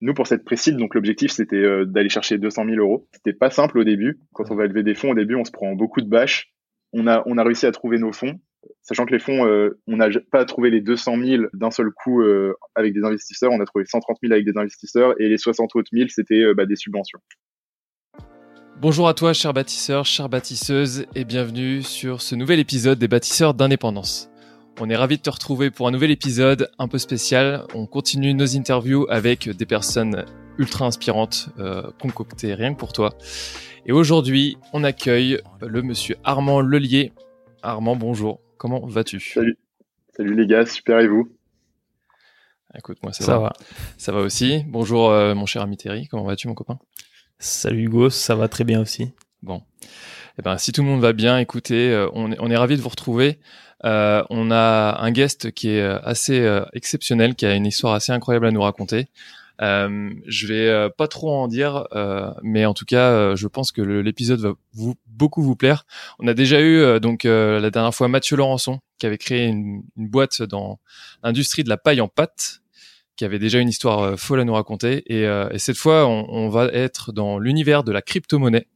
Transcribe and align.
nous, 0.00 0.14
pour 0.14 0.26
cette 0.26 0.44
précide, 0.44 0.76
donc 0.76 0.94
l'objectif, 0.94 1.30
c'était 1.30 1.86
d'aller 1.86 2.08
chercher 2.08 2.38
200 2.38 2.66
000 2.66 2.76
euros. 2.76 3.08
C'était 3.12 3.32
pas 3.32 3.50
simple 3.50 3.78
au 3.78 3.84
début. 3.84 4.20
Quand 4.34 4.50
on 4.50 4.54
va 4.54 4.66
lever 4.66 4.82
des 4.82 4.94
fonds, 4.94 5.12
au 5.12 5.14
début, 5.14 5.34
on 5.36 5.44
se 5.44 5.50
prend 5.50 5.74
beaucoup 5.74 6.00
de 6.02 6.08
bâches. 6.08 6.52
On 6.92 7.06
a, 7.06 7.22
réussi 7.42 7.66
à 7.66 7.72
trouver 7.72 7.98
nos 7.98 8.12
fonds 8.12 8.38
sachant 8.82 9.06
que 9.06 9.12
les 9.12 9.18
fonds, 9.18 9.46
euh, 9.46 9.78
on 9.86 9.96
n'a 9.96 10.08
pas 10.30 10.44
trouvé 10.44 10.70
les 10.70 10.80
200 10.80 11.16
000 11.24 11.44
d'un 11.52 11.70
seul 11.70 11.90
coup 11.90 12.22
euh, 12.22 12.54
avec 12.74 12.94
des 12.94 13.04
investisseurs, 13.04 13.52
on 13.52 13.60
a 13.60 13.64
trouvé 13.64 13.84
130 13.84 14.18
000 14.22 14.32
avec 14.32 14.44
des 14.44 14.56
investisseurs 14.56 15.14
et 15.20 15.28
les 15.28 15.38
60 15.38 15.74
autres 15.76 15.90
000, 15.92 16.08
c'était 16.08 16.42
euh, 16.42 16.54
bah, 16.54 16.66
des 16.66 16.76
subventions. 16.76 17.18
Bonjour 18.80 19.08
à 19.08 19.14
toi, 19.14 19.32
cher 19.32 19.54
bâtisseur, 19.54 20.04
chère 20.04 20.28
bâtisseuse, 20.28 21.06
et 21.14 21.24
bienvenue 21.24 21.82
sur 21.82 22.20
ce 22.20 22.34
nouvel 22.34 22.60
épisode 22.60 22.98
des 22.98 23.08
bâtisseurs 23.08 23.54
d'indépendance. 23.54 24.30
On 24.78 24.90
est 24.90 24.96
ravi 24.96 25.16
de 25.16 25.22
te 25.22 25.30
retrouver 25.30 25.70
pour 25.70 25.88
un 25.88 25.90
nouvel 25.90 26.10
épisode 26.10 26.70
un 26.78 26.86
peu 26.86 26.98
spécial. 26.98 27.64
On 27.74 27.86
continue 27.86 28.34
nos 28.34 28.56
interviews 28.56 29.06
avec 29.08 29.48
des 29.48 29.64
personnes 29.64 30.26
ultra 30.58 30.84
inspirantes, 30.84 31.48
concoctées 31.98 32.52
rien 32.52 32.74
que 32.74 32.78
pour 32.78 32.92
toi. 32.92 33.14
Et 33.86 33.92
aujourd'hui, 33.92 34.58
on 34.74 34.84
accueille 34.84 35.40
le 35.62 35.80
monsieur 35.80 36.16
Armand 36.24 36.60
Lelier. 36.60 37.12
Armand, 37.62 37.96
bonjour. 37.96 38.40
Comment 38.58 38.84
vas-tu? 38.86 39.18
Salut. 39.20 39.56
Salut 40.14 40.34
les 40.34 40.46
gars, 40.46 40.66
super 40.66 41.00
et 41.00 41.08
vous? 41.08 41.30
Écoute, 42.76 42.98
moi 43.02 43.12
ça, 43.14 43.38
va. 43.38 43.52
Ça 43.96 44.12
va 44.12 44.20
aussi. 44.20 44.62
Bonjour 44.66 45.10
euh, 45.10 45.34
mon 45.34 45.46
cher 45.46 45.62
ami 45.62 45.78
Terry, 45.78 46.06
comment 46.08 46.24
vas-tu 46.24 46.48
mon 46.48 46.54
copain? 46.54 46.78
Salut 47.38 47.84
Hugo, 47.84 48.10
ça 48.10 48.34
va 48.34 48.48
très 48.48 48.64
bien 48.64 48.80
aussi. 48.80 49.12
Bon. 49.42 49.62
Eh 50.38 50.42
ben, 50.42 50.58
si 50.58 50.72
tout 50.72 50.82
le 50.82 50.88
monde 50.88 51.00
va 51.00 51.14
bien, 51.14 51.38
écoutez, 51.38 51.90
euh, 51.90 52.10
on 52.12 52.32
est, 52.32 52.36
on 52.40 52.50
est 52.50 52.56
ravis 52.56 52.76
de 52.76 52.82
vous 52.82 52.90
retrouver. 52.90 53.38
Euh, 53.86 54.22
on 54.28 54.50
a 54.50 54.98
un 55.00 55.10
guest 55.12 55.52
qui 55.52 55.70
est 55.70 55.82
assez 55.82 56.46
exceptionnel, 56.74 57.34
qui 57.34 57.46
a 57.46 57.54
une 57.54 57.66
histoire 57.66 57.94
assez 57.94 58.12
incroyable 58.12 58.46
à 58.46 58.50
nous 58.50 58.62
raconter. 58.62 59.08
Euh, 59.62 60.10
je 60.26 60.46
vais 60.46 60.68
euh, 60.68 60.88
pas 60.90 61.08
trop 61.08 61.32
en 61.32 61.48
dire, 61.48 61.86
euh, 61.94 62.30
mais 62.42 62.66
en 62.66 62.74
tout 62.74 62.84
cas, 62.84 63.10
euh, 63.10 63.36
je 63.36 63.48
pense 63.48 63.72
que 63.72 63.80
l'épisode 63.80 64.40
va 64.40 64.52
vous, 64.74 64.94
beaucoup 65.06 65.42
vous 65.42 65.56
plaire. 65.56 65.86
On 66.18 66.26
a 66.26 66.34
déjà 66.34 66.60
eu 66.60 67.00
donc 67.00 67.24
la 67.24 67.70
dernière 67.70 67.94
fois 67.94 68.08
Mathieu 68.08 68.36
Laurençon 68.36 68.80
qui 68.98 69.06
avait 69.06 69.18
créé 69.18 69.46
une, 69.46 69.82
une 69.96 70.08
boîte 70.08 70.42
dans 70.42 70.78
l'industrie 71.22 71.64
de 71.64 71.68
la 71.68 71.76
paille 71.76 72.00
en 72.00 72.08
pâte 72.08 72.60
qui 73.16 73.24
avait 73.24 73.38
déjà 73.38 73.60
une 73.60 73.68
histoire 73.70 74.18
folle 74.18 74.40
à 74.40 74.44
nous 74.44 74.52
raconter. 74.52 75.02
Et, 75.06 75.22
et 75.22 75.58
cette 75.58 75.78
fois, 75.78 76.06
on, 76.06 76.26
on, 76.28 76.48
va 76.50 76.66
être 76.66 77.12
dans 77.12 77.38
l'univers 77.38 77.82
de 77.82 77.92
la 77.92 78.02
crypto-monnaie. 78.02 78.66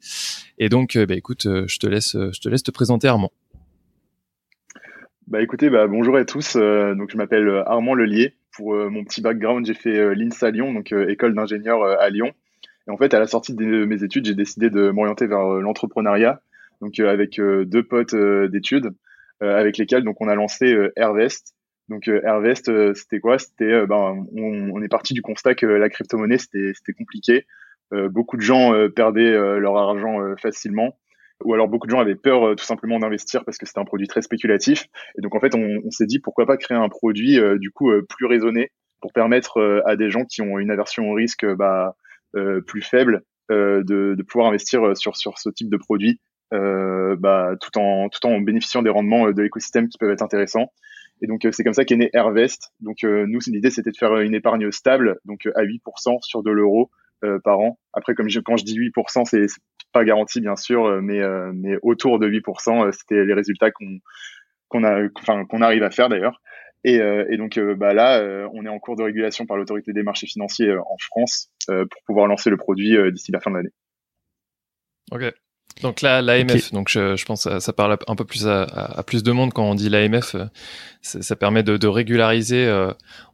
Et 0.57 0.71
donc, 0.71 0.97
bah, 0.97 1.15
écoute, 1.15 1.43
je 1.45 1.79
te 1.79 1.87
laisse, 1.87 2.13
je 2.13 2.41
te 2.41 2.49
laisse 2.49 2.63
te 2.63 2.71
présenter 2.71 3.07
Armand. 3.07 3.33
Bah 5.31 5.41
écoutez, 5.41 5.71
bah, 5.71 5.87
bonjour 5.87 6.17
à 6.17 6.25
tous. 6.25 6.57
donc 6.57 7.13
je 7.13 7.17
m'appelle 7.17 7.63
Armand 7.65 7.95
Lelier. 7.95 8.35
Pour 8.51 8.75
euh, 8.75 8.91
mon 8.91 9.05
petit 9.05 9.21
background, 9.21 9.65
j'ai 9.65 9.75
fait 9.75 9.97
euh, 9.97 10.13
l'INSA 10.13 10.51
Lyon, 10.51 10.75
donc 10.75 10.91
euh, 10.93 11.09
école 11.09 11.37
d'ingénieur 11.37 11.85
à 11.85 12.11
Lyon. 12.11 12.33
Et 12.89 12.91
en 12.91 12.97
fait, 12.97 13.15
à 13.15 13.21
la 13.21 13.29
sortie 13.29 13.55
de 13.55 13.85
mes 13.85 14.03
études, 14.03 14.25
j'ai 14.27 14.35
décidé 14.35 14.71
de 14.71 14.91
m'orienter 14.91 15.29
vers 15.29 15.45
l'entrepreneuriat, 15.45 16.41
donc 16.81 16.99
avec 16.99 17.41
deux 17.41 17.83
potes 17.85 18.17
d'études, 18.17 18.91
avec 19.41 19.79
lesquels 19.79 20.03
donc 20.03 20.21
on 20.21 20.27
a 20.27 20.35
lancé 20.35 20.75
Airvest. 20.97 21.55
Donc 21.89 22.09
Airvest, 22.09 22.95
c'était 22.95 23.21
quoi? 23.21 23.39
C'était, 23.39 23.87
ben, 23.87 24.27
on, 24.37 24.83
est 24.83 24.89
parti 24.89 25.15
du 25.15 25.23
constat 25.23 25.55
que 25.55 25.67
la 25.67 25.89
crypto-monnaie 25.89 26.39
c'était 26.39 26.93
compliqué. 26.97 27.47
beaucoup 27.93 28.37
de 28.37 28.43
gens 28.43 28.73
perdaient 28.97 29.61
leur 29.61 29.77
argent 29.77 30.35
facilement 30.39 30.97
ou 31.45 31.55
alors 31.55 31.69
beaucoup 31.69 31.87
de 31.87 31.91
gens 31.91 32.01
avaient 32.01 32.15
peur 32.15 32.55
tout 32.57 32.65
simplement 32.65 32.99
d'investir 32.99 33.45
parce 33.45 33.59
que 33.59 33.67
c'était 33.67 33.81
un 33.81 33.85
produit 33.85 34.07
très 34.07 34.23
spéculatif. 34.23 34.87
Et 35.19 35.23
donc 35.23 35.35
en 35.35 35.41
fait, 35.41 35.55
on, 35.55 35.81
on 35.85 35.91
s'est 35.91 36.07
dit 36.07 36.19
pourquoi 36.19 36.47
pas 36.47 36.57
créer 36.57 36.79
un 36.79 36.89
produit 36.89 37.39
du 37.59 37.71
coup 37.71 37.91
plus 38.09 38.27
raisonné 38.27 38.71
pour 39.01 39.13
permettre 39.13 39.83
à 39.87 39.97
des 39.97 40.11
gens 40.11 40.25
qui 40.25 40.43
ont 40.43 40.59
une 40.59 40.71
aversion 40.71 41.11
au 41.11 41.15
risque 41.15 41.47
bah, 41.55 41.97
plus 42.67 42.83
faible 42.83 43.23
de, 43.49 43.83
de, 43.83 44.23
pouvoir 44.23 44.49
investir 44.49 44.97
sur 44.97 45.17
sur 45.17 45.39
ce 45.39 45.49
type 45.51 45.71
de 45.71 45.77
produit, 45.77 46.21
bah, 46.51 47.55
tout 47.61 47.79
en 47.79 48.09
tout 48.09 48.25
en 48.27 48.41
bénéficiant 48.41 48.83
des 48.83 48.91
rendements 48.91 49.31
de 49.31 49.43
l'écosystème 49.43 49.89
qui 49.89 49.99
peuvent 49.99 50.11
être 50.11 50.23
intéressants. 50.23 50.73
Et 51.23 51.27
donc 51.27 51.47
c'est 51.51 51.65
comme 51.65 51.75
ça 51.75 51.85
qu'est 51.85 51.97
né 51.97 52.11
Airvest. 52.13 52.73
Donc 52.81 53.03
nous 53.03 53.41
l'idée 53.47 53.71
c'était 53.71 53.91
de 53.91 53.97
faire 53.97 54.17
une 54.19 54.35
épargne 54.35 54.71
stable, 54.71 55.19
donc 55.25 55.47
à 55.55 55.63
8% 55.65 56.23
sur 56.23 56.43
de 56.43 56.51
l'euro 56.51 56.91
par 57.45 57.61
an. 57.61 57.79
Après 57.93 58.15
comme 58.15 58.29
quand 58.45 58.57
je 58.57 58.65
dis 58.65 58.79
8%, 58.79 59.25
c'est 59.25 59.47
pas 59.93 60.05
garanti 60.05 60.41
bien 60.41 60.57
sûr, 60.57 60.87
euh, 60.87 61.01
mais 61.01 61.21
euh, 61.21 61.53
mais 61.55 61.77
autour 61.83 62.19
de 62.19 62.29
8%, 62.29 62.87
euh, 62.87 62.93
c'était 62.93 63.25
les 63.25 63.35
résultats 63.35 63.71
qu'on 64.69 64.83
arrive 64.83 65.83
à 65.83 65.91
faire 65.91 66.09
d'ailleurs. 66.09 66.41
Et, 66.83 66.95
et, 66.95 67.37
donc 67.37 67.59
bah 67.77 67.93
là, 67.93 68.23
on 68.55 68.65
est 68.65 68.69
en 68.71 68.79
cours 68.79 68.97
de 68.97 69.03
régulation 69.03 69.45
par 69.45 69.59
l'autorité 69.59 69.93
des 69.93 70.03
marchés 70.03 70.27
financiers 70.27 70.75
en 70.75 70.97
France 70.99 71.51
pour 71.67 72.03
pouvoir 72.07 72.27
lancer 72.27 72.49
le 72.49 72.57
produit 72.57 72.97
d'ici 73.13 73.33
la 73.33 73.41
fin 73.41 73.51
de 73.51 73.57
l'année. 73.57 73.73
Ok. 75.13 75.25
Donc 75.83 76.03
là, 76.03 76.21
l'AMF, 76.21 76.73
donc 76.73 76.89
je, 76.91 77.17
je, 77.17 77.25
pense 77.25 77.45
que 77.45 77.59
ça 77.59 77.73
parle 77.73 77.97
un 78.07 78.15
peu 78.15 78.25
plus 78.25 78.47
à, 78.47 78.63
à, 78.63 79.03
plus 79.03 79.23
de 79.23 79.33
monde 79.33 79.53
quand 79.53 79.65
on 79.65 79.75
dit 79.75 79.89
l'AMF. 79.89 80.37
Ça, 81.01 81.37
permet 81.37 81.63
de, 81.63 81.79
de 81.79 81.87
régulariser, 81.87 82.69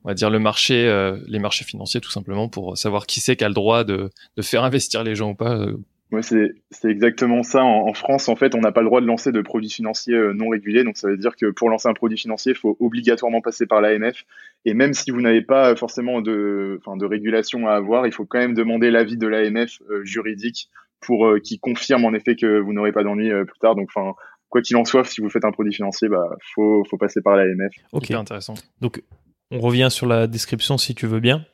on 0.05 0.09
va 0.09 0.15
dire 0.15 0.31
le 0.31 0.39
marché, 0.39 0.87
les 1.27 1.41
marchés 1.41 1.65
financiers 1.65 2.01
tout 2.01 2.11
simplement 2.11 2.49
pour 2.49 2.79
savoir 2.79 3.07
qui 3.07 3.19
c'est 3.19 3.35
qui 3.35 3.43
a 3.43 3.49
le 3.49 3.55
droit 3.55 3.83
de, 3.83 4.11
de 4.37 4.43
faire 4.43 4.63
investir 4.63 5.03
les 5.03 5.17
gens 5.17 5.31
ou 5.31 5.35
pas 5.35 5.67
Ouais, 6.13 6.23
c'est, 6.23 6.55
c'est 6.71 6.89
exactement 6.89 7.43
ça. 7.43 7.65
En, 7.65 7.93
France, 7.93 8.29
en 8.29 8.37
fait, 8.37 8.55
on 8.55 8.61
n'a 8.61 8.71
pas 8.71 8.81
le 8.81 8.87
droit 8.87 9.01
de 9.01 9.07
lancer 9.07 9.33
de 9.33 9.41
produits 9.41 9.71
financiers 9.71 10.15
euh, 10.15 10.33
non 10.33 10.49
régulés. 10.49 10.85
Donc, 10.85 10.97
ça 10.97 11.09
veut 11.09 11.17
dire 11.17 11.35
que 11.35 11.51
pour 11.51 11.69
lancer 11.69 11.89
un 11.89 11.95
produit 11.95 12.17
financier, 12.17 12.53
il 12.53 12.59
faut 12.59 12.77
obligatoirement 12.79 13.41
passer 13.41 13.67
par 13.67 13.81
l'AMF. 13.81 14.25
Et 14.65 14.75
même 14.75 14.93
si 14.93 15.11
vous 15.11 15.21
n'avez 15.21 15.43
pas 15.43 15.75
forcément 15.75 16.21
de, 16.21 16.79
enfin, 16.81 16.97
de 16.97 17.05
régulation 17.05 17.67
à 17.67 17.73
avoir, 17.73 18.07
il 18.07 18.13
faut 18.13 18.25
quand 18.25 18.39
même 18.39 18.55
demander 18.55 18.93
l'avis 18.93 19.17
de 19.17 19.27
l'AMF 19.27 19.83
euh, 19.91 20.05
juridique 20.05 20.71
pour 21.01 21.27
euh, 21.27 21.39
qui 21.41 21.59
confirme 21.59 22.05
en 22.05 22.13
effet 22.15 22.37
que 22.37 22.61
vous 22.61 22.73
n'aurez 22.73 22.93
pas 22.93 23.03
d'ennui 23.05 23.31
plus 23.31 23.59
tard. 23.61 23.75
Donc, 23.77 23.89
enfin, 23.95 24.15
quoi 24.49 24.63
qu'il 24.63 24.77
en 24.77 24.85
soit, 24.85 25.05
si 25.05 25.21
vous 25.21 25.29
faites 25.31 25.45
un 25.45 25.53
produit 25.53 25.73
financier, 25.73 26.09
bah, 26.09 26.29
faut, 26.55 26.85
faut 26.91 26.97
passer 26.99 27.21
par 27.23 27.37
l'AMF. 27.37 27.73
Ok, 27.93 28.11
intéressant. 28.11 28.55
Donc, 28.81 29.03
on 29.51 29.61
revient 29.61 29.89
sur 29.91 30.07
la 30.07 30.27
description 30.27 30.79
si 30.79 30.95
tu 30.95 31.07
veux 31.07 31.21
bien. 31.21 31.45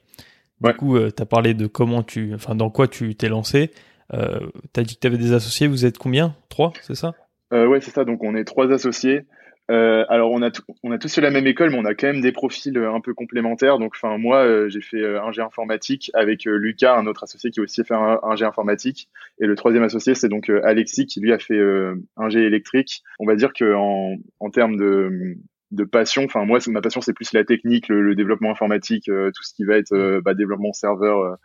Du 0.60 0.72
coup, 0.74 0.96
tu 0.98 1.22
as 1.22 1.26
parlé 1.26 1.54
de 1.54 1.66
comment 1.66 2.02
tu, 2.04 2.32
enfin, 2.34 2.54
dans 2.54 2.70
quoi 2.70 2.86
tu 2.86 3.14
t'es 3.16 3.28
lancé. 3.28 3.70
Euh, 4.14 4.38
T'as 4.72 4.82
dit 4.82 4.94
que 4.94 5.00
tu 5.00 5.06
avais 5.06 5.18
des 5.18 5.32
associés, 5.32 5.66
vous 5.66 5.84
êtes 5.86 5.98
combien? 5.98 6.36
Trois, 6.48 6.72
c'est 6.82 6.94
ça? 6.94 7.14
Euh, 7.52 7.66
Ouais, 7.66 7.80
c'est 7.80 7.90
ça. 7.90 8.04
Donc 8.04 8.22
on 8.22 8.34
est 8.36 8.44
trois 8.44 8.70
associés. 8.72 9.22
Euh, 9.72 10.04
alors 10.10 10.30
on 10.32 10.42
a 10.42 10.50
on 10.82 10.92
a 10.92 10.98
tous 10.98 11.14
fait 11.14 11.22
la 11.22 11.30
même 11.30 11.46
école, 11.46 11.70
mais 11.70 11.78
on 11.78 11.84
a 11.86 11.94
quand 11.94 12.06
même 12.06 12.20
des 12.20 12.32
profils 12.32 12.76
euh, 12.76 12.92
un 12.92 13.00
peu 13.00 13.14
complémentaires. 13.14 13.78
Donc 13.78 13.94
enfin 13.96 14.18
moi 14.18 14.44
euh, 14.44 14.68
j'ai 14.68 14.82
fait 14.82 15.02
un 15.16 15.32
G 15.32 15.40
informatique 15.40 16.10
avec 16.14 16.44
Lucas, 16.44 16.96
un 16.96 17.06
autre 17.06 17.22
associé 17.24 17.50
qui 17.50 17.60
a 17.60 17.62
aussi 17.62 17.82
fait 17.82 17.94
un, 17.94 18.36
G 18.36 18.44
informatique, 18.44 19.08
et 19.40 19.46
le 19.46 19.54
troisième 19.54 19.82
associé 19.82 20.14
c'est 20.14 20.28
donc 20.28 20.50
Alexis 20.50 21.06
qui 21.06 21.20
lui 21.20 21.32
a 21.32 21.38
fait 21.38 21.60
un 22.16 22.28
G 22.28 22.40
électrique. 22.40 23.02
On 23.18 23.26
va 23.26 23.34
dire 23.34 23.52
que 23.52 23.74
en, 23.74 24.50
termes 24.50 24.76
de 24.76 25.36
de 25.70 25.84
passion. 25.84 26.24
Enfin, 26.24 26.44
moi, 26.44 26.58
ma 26.66 26.82
passion, 26.82 27.00
c'est 27.00 27.14
plus 27.14 27.32
la 27.32 27.44
technique, 27.44 27.88
le, 27.88 28.14
développement 28.14 28.50
informatique, 28.50 29.06
tout 29.06 29.42
ce 29.42 29.54
qui 29.54 29.64
va 29.64 29.78
être 29.78 30.20
bah, 30.22 30.34
développement 30.34 30.74
serveur, 30.74 31.38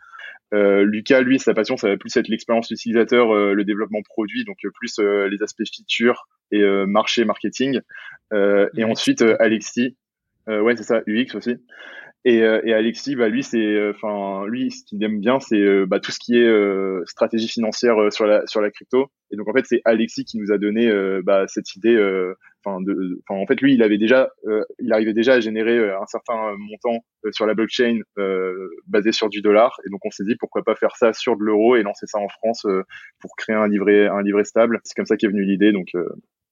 euh, 0.54 0.82
Lucas, 0.82 1.20
lui, 1.20 1.38
sa 1.38 1.54
passion, 1.54 1.76
ça 1.76 1.88
va 1.88 1.96
plus 1.96 2.16
être 2.16 2.28
l'expérience 2.28 2.70
utilisateur, 2.70 3.34
euh, 3.34 3.52
le 3.52 3.64
développement 3.64 4.00
produit, 4.02 4.44
donc 4.44 4.58
euh, 4.64 4.70
plus 4.72 4.98
les 4.98 5.42
aspects 5.42 5.62
feature 5.64 6.26
et 6.50 6.62
marché, 6.86 7.24
marketing. 7.24 7.80
et 8.32 8.84
ensuite, 8.84 9.22
Alexis, 9.38 9.96
ouais, 10.46 10.76
c'est 10.76 10.84
ça, 10.84 11.02
UX 11.06 11.34
aussi. 11.34 11.56
Et, 12.24 12.38
et 12.38 12.74
Alexis, 12.74 13.14
bah, 13.14 13.28
lui, 13.28 13.42
c'est, 13.42 13.90
enfin, 13.90 14.44
lui, 14.46 14.70
ce 14.70 14.84
qu'il 14.84 15.02
aime 15.04 15.20
bien, 15.20 15.40
c'est 15.40 15.86
bah, 15.86 16.00
tout 16.00 16.10
ce 16.10 16.18
qui 16.18 16.36
est 16.36 17.06
stratégie 17.06 17.48
financière 17.48 18.12
sur 18.12 18.26
la 18.26 18.46
sur 18.46 18.60
la 18.60 18.70
crypto. 18.70 19.10
Et 19.30 19.36
donc 19.36 19.48
en 19.48 19.52
fait, 19.52 19.64
c'est 19.66 19.80
Alexis 19.84 20.24
qui 20.24 20.38
nous 20.38 20.52
a 20.52 20.58
donné 20.58 20.90
bah, 21.22 21.44
cette 21.48 21.74
idée 21.76 21.96
Enfin, 22.64 23.40
en 23.40 23.46
fait, 23.46 23.60
lui, 23.60 23.74
il 23.74 23.82
avait 23.82 23.98
déjà, 23.98 24.30
euh, 24.46 24.64
il 24.78 24.92
arrivait 24.92 25.12
déjà 25.12 25.34
à 25.34 25.40
générer 25.40 25.78
euh, 25.78 26.00
un 26.00 26.06
certain 26.06 26.54
montant 26.58 27.04
euh, 27.24 27.32
sur 27.32 27.46
la 27.46 27.54
blockchain 27.54 28.00
basé 28.86 29.12
sur 29.12 29.28
du 29.28 29.40
dollar, 29.40 29.78
et 29.86 29.90
donc 29.90 30.04
on 30.04 30.10
s'est 30.10 30.24
dit 30.24 30.36
pourquoi 30.36 30.64
pas 30.64 30.74
faire 30.74 30.96
ça 30.96 31.12
sur 31.12 31.36
de 31.36 31.44
l'euro 31.44 31.76
et 31.76 31.82
lancer 31.82 32.06
ça 32.06 32.18
en 32.18 32.28
France 32.28 32.66
pour 33.20 33.36
créer 33.36 33.56
un 33.56 33.68
livret, 33.68 34.06
un 34.06 34.22
livret 34.22 34.44
stable. 34.44 34.80
C'est 34.84 34.94
comme 34.94 35.06
ça 35.06 35.16
qu'est 35.16 35.28
venue 35.28 35.44
l'idée. 35.44 35.72
Donc, 35.72 35.92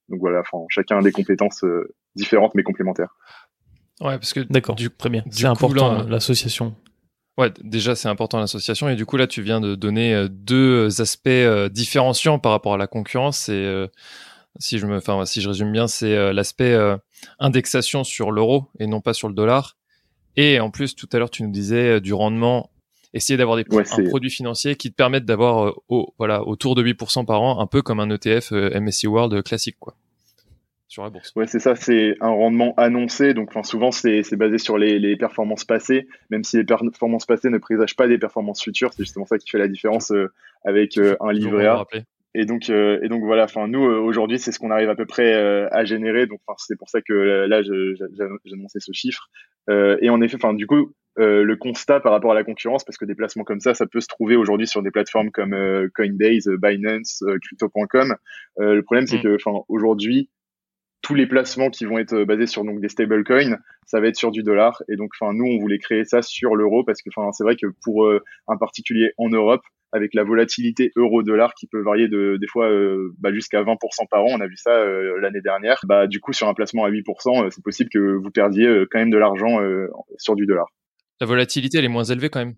donc 0.08 0.20
voilà, 0.20 0.40
enfin, 0.40 0.64
chacun 0.68 0.98
a 0.98 1.02
des 1.02 1.12
compétences 1.12 1.64
différentes 2.14 2.54
mais 2.54 2.62
complémentaires. 2.62 3.16
Ouais, 4.00 4.18
parce 4.18 4.32
que 4.32 4.40
d'accord, 4.40 4.76
très 4.98 5.10
bien. 5.10 5.24
C'est 5.30 5.46
important 5.46 6.04
l'association. 6.04 6.74
Ouais, 7.38 7.52
déjà 7.62 7.94
c'est 7.94 8.08
important 8.08 8.38
l'association 8.38 8.88
et 8.88 8.96
du 8.96 9.04
coup 9.04 9.18
là 9.18 9.26
tu 9.26 9.42
viens 9.42 9.60
de 9.60 9.74
donner 9.74 10.26
deux 10.30 11.02
aspects 11.02 11.28
différenciants 11.70 12.38
par 12.38 12.52
rapport 12.52 12.74
à 12.74 12.78
la 12.78 12.86
concurrence. 12.86 13.48
Et 13.48 13.88
si 14.58 14.78
je 14.78 14.86
me, 14.86 14.96
enfin, 14.96 15.24
si 15.24 15.40
je 15.40 15.48
résume 15.48 15.72
bien, 15.72 15.86
c'est 15.86 16.14
euh, 16.14 16.32
l'aspect 16.32 16.72
euh, 16.72 16.96
indexation 17.38 18.04
sur 18.04 18.30
l'euro 18.30 18.68
et 18.78 18.86
non 18.86 19.00
pas 19.00 19.14
sur 19.14 19.28
le 19.28 19.34
dollar. 19.34 19.76
Et 20.36 20.60
en 20.60 20.70
plus, 20.70 20.94
tout 20.94 21.08
à 21.12 21.18
l'heure, 21.18 21.30
tu 21.30 21.42
nous 21.42 21.50
disais 21.50 21.96
euh, 21.96 22.00
du 22.00 22.14
rendement, 22.14 22.70
essayer 23.16 23.36
d'avoir 23.36 23.56
des 23.56 23.64
un 23.70 24.04
produit 24.04 24.30
financier 24.30 24.76
qui 24.76 24.90
te 24.90 24.96
permettent 24.96 25.24
d'avoir 25.24 25.74
au, 25.88 26.14
voilà 26.18 26.46
autour 26.46 26.74
de 26.74 26.82
8% 26.82 27.24
par 27.24 27.42
an, 27.42 27.60
un 27.60 27.66
peu 27.66 27.82
comme 27.82 28.00
un 28.00 28.10
ETF 28.10 28.52
MSCI 28.52 29.06
World 29.06 29.42
classique, 29.42 29.76
quoi. 29.80 29.94
sur 30.88 31.02
la 31.02 31.10
bourse. 31.10 31.32
Ouais, 31.34 31.46
c'est 31.46 31.58
ça, 31.58 31.74
c'est 31.74 32.16
un 32.20 32.30
rendement 32.30 32.74
annoncé. 32.76 33.34
Donc, 33.34 33.48
enfin, 33.48 33.62
souvent, 33.62 33.90
c'est 33.90 34.36
basé 34.36 34.58
sur 34.58 34.78
les, 34.78 34.98
les, 34.98 35.16
performances 35.16 35.64
passées, 35.64 36.06
même 36.30 36.44
si 36.44 36.58
les 36.58 36.64
performances 36.64 37.26
passées 37.26 37.50
ne 37.50 37.58
présagent 37.58 37.96
pas 37.96 38.06
des 38.06 38.18
performances 38.18 38.62
futures. 38.62 38.92
C'est 38.92 39.04
justement 39.04 39.26
ça 39.26 39.38
qui 39.38 39.48
fait 39.50 39.58
la 39.58 39.68
différence 39.68 40.10
euh, 40.10 40.32
avec 40.64 40.98
euh, 40.98 41.16
un 41.20 41.32
livret 41.32 41.66
A. 41.66 41.86
Et 42.34 42.44
donc, 42.44 42.68
euh, 42.68 42.98
et 43.02 43.08
donc 43.08 43.24
voilà. 43.24 43.44
Enfin, 43.44 43.66
nous 43.66 43.80
aujourd'hui, 43.80 44.38
c'est 44.38 44.52
ce 44.52 44.58
qu'on 44.58 44.70
arrive 44.70 44.90
à 44.90 44.94
peu 44.94 45.06
près 45.06 45.32
à 45.32 45.84
générer. 45.86 46.26
Donc, 46.26 46.40
c'est 46.58 46.76
pour 46.76 46.90
ça 46.90 47.00
que 47.00 47.14
là, 47.14 47.62
j'ai 47.62 48.52
annoncé 48.52 48.78
ce 48.78 48.92
chiffre. 48.92 49.30
Et 49.68 50.10
en 50.10 50.20
effet, 50.20 50.36
enfin, 50.36 50.54
du 50.54 50.66
coup, 50.66 50.92
le 51.16 51.54
constat 51.54 52.00
par 52.00 52.12
rapport 52.12 52.32
à 52.32 52.34
la 52.34 52.44
concurrence, 52.44 52.84
parce 52.84 52.98
que 52.98 53.04
des 53.04 53.14
placements 53.14 53.44
comme 53.44 53.60
ça, 53.60 53.74
ça 53.74 53.86
peut 53.86 54.00
se 54.00 54.08
trouver 54.08 54.36
aujourd'hui 54.36 54.66
sur 54.66 54.82
des 54.82 54.90
plateformes 54.90 55.30
comme 55.30 55.56
Coinbase, 55.94 56.48
Binance, 56.60 57.24
Crypto.com. 57.42 58.14
le 58.58 58.80
problème, 58.82 59.06
c'est 59.06 59.18
mm. 59.18 59.22
que, 59.22 59.34
enfin, 59.36 59.62
aujourd'hui, 59.68 60.30
tous 61.06 61.14
les 61.14 61.26
placements 61.26 61.70
qui 61.70 61.84
vont 61.84 61.98
être 61.98 62.14
euh, 62.14 62.24
basés 62.24 62.48
sur 62.48 62.64
donc 62.64 62.80
des 62.80 62.88
stablecoins, 62.88 63.58
ça 63.86 64.00
va 64.00 64.08
être 64.08 64.16
sur 64.16 64.32
du 64.32 64.42
dollar. 64.42 64.82
Et 64.88 64.96
donc, 64.96 65.12
enfin, 65.18 65.32
nous, 65.32 65.44
on 65.44 65.60
voulait 65.60 65.78
créer 65.78 66.04
ça 66.04 66.20
sur 66.20 66.56
l'euro 66.56 66.82
parce 66.82 67.00
que, 67.00 67.10
enfin, 67.14 67.30
c'est 67.30 67.44
vrai 67.44 67.54
que 67.54 67.68
pour 67.84 68.06
euh, 68.06 68.24
un 68.48 68.56
particulier 68.56 69.12
en 69.16 69.28
Europe, 69.28 69.62
avec 69.92 70.14
la 70.14 70.24
volatilité 70.24 70.92
euro-dollar 70.96 71.54
qui 71.54 71.66
peut 71.66 71.82
varier 71.82 72.08
de 72.08 72.36
des 72.40 72.46
fois 72.46 72.68
euh, 72.68 73.14
bah, 73.18 73.32
jusqu'à 73.32 73.62
20% 73.62 73.76
par 74.10 74.24
an, 74.24 74.28
on 74.30 74.40
a 74.40 74.46
vu 74.46 74.56
ça 74.56 74.84
l'année 75.20 75.40
dernière. 75.40 75.78
Bah, 75.84 76.06
du 76.06 76.20
coup, 76.20 76.32
sur 76.32 76.48
un 76.48 76.54
placement 76.54 76.84
à 76.84 76.90
8%, 76.90 77.50
c'est 77.50 77.62
possible 77.62 77.90
que 77.90 78.16
vous 78.16 78.30
perdiez 78.30 78.84
quand 78.90 78.98
même 78.98 79.10
de 79.10 79.18
l'argent 79.18 79.58
sur 80.18 80.34
du 80.34 80.46
dollar. 80.46 80.66
La 81.20 81.26
volatilité, 81.26 81.78
elle 81.78 81.84
est 81.84 81.88
moins 81.88 82.04
élevée 82.04 82.28
quand 82.28 82.40
même. 82.40 82.54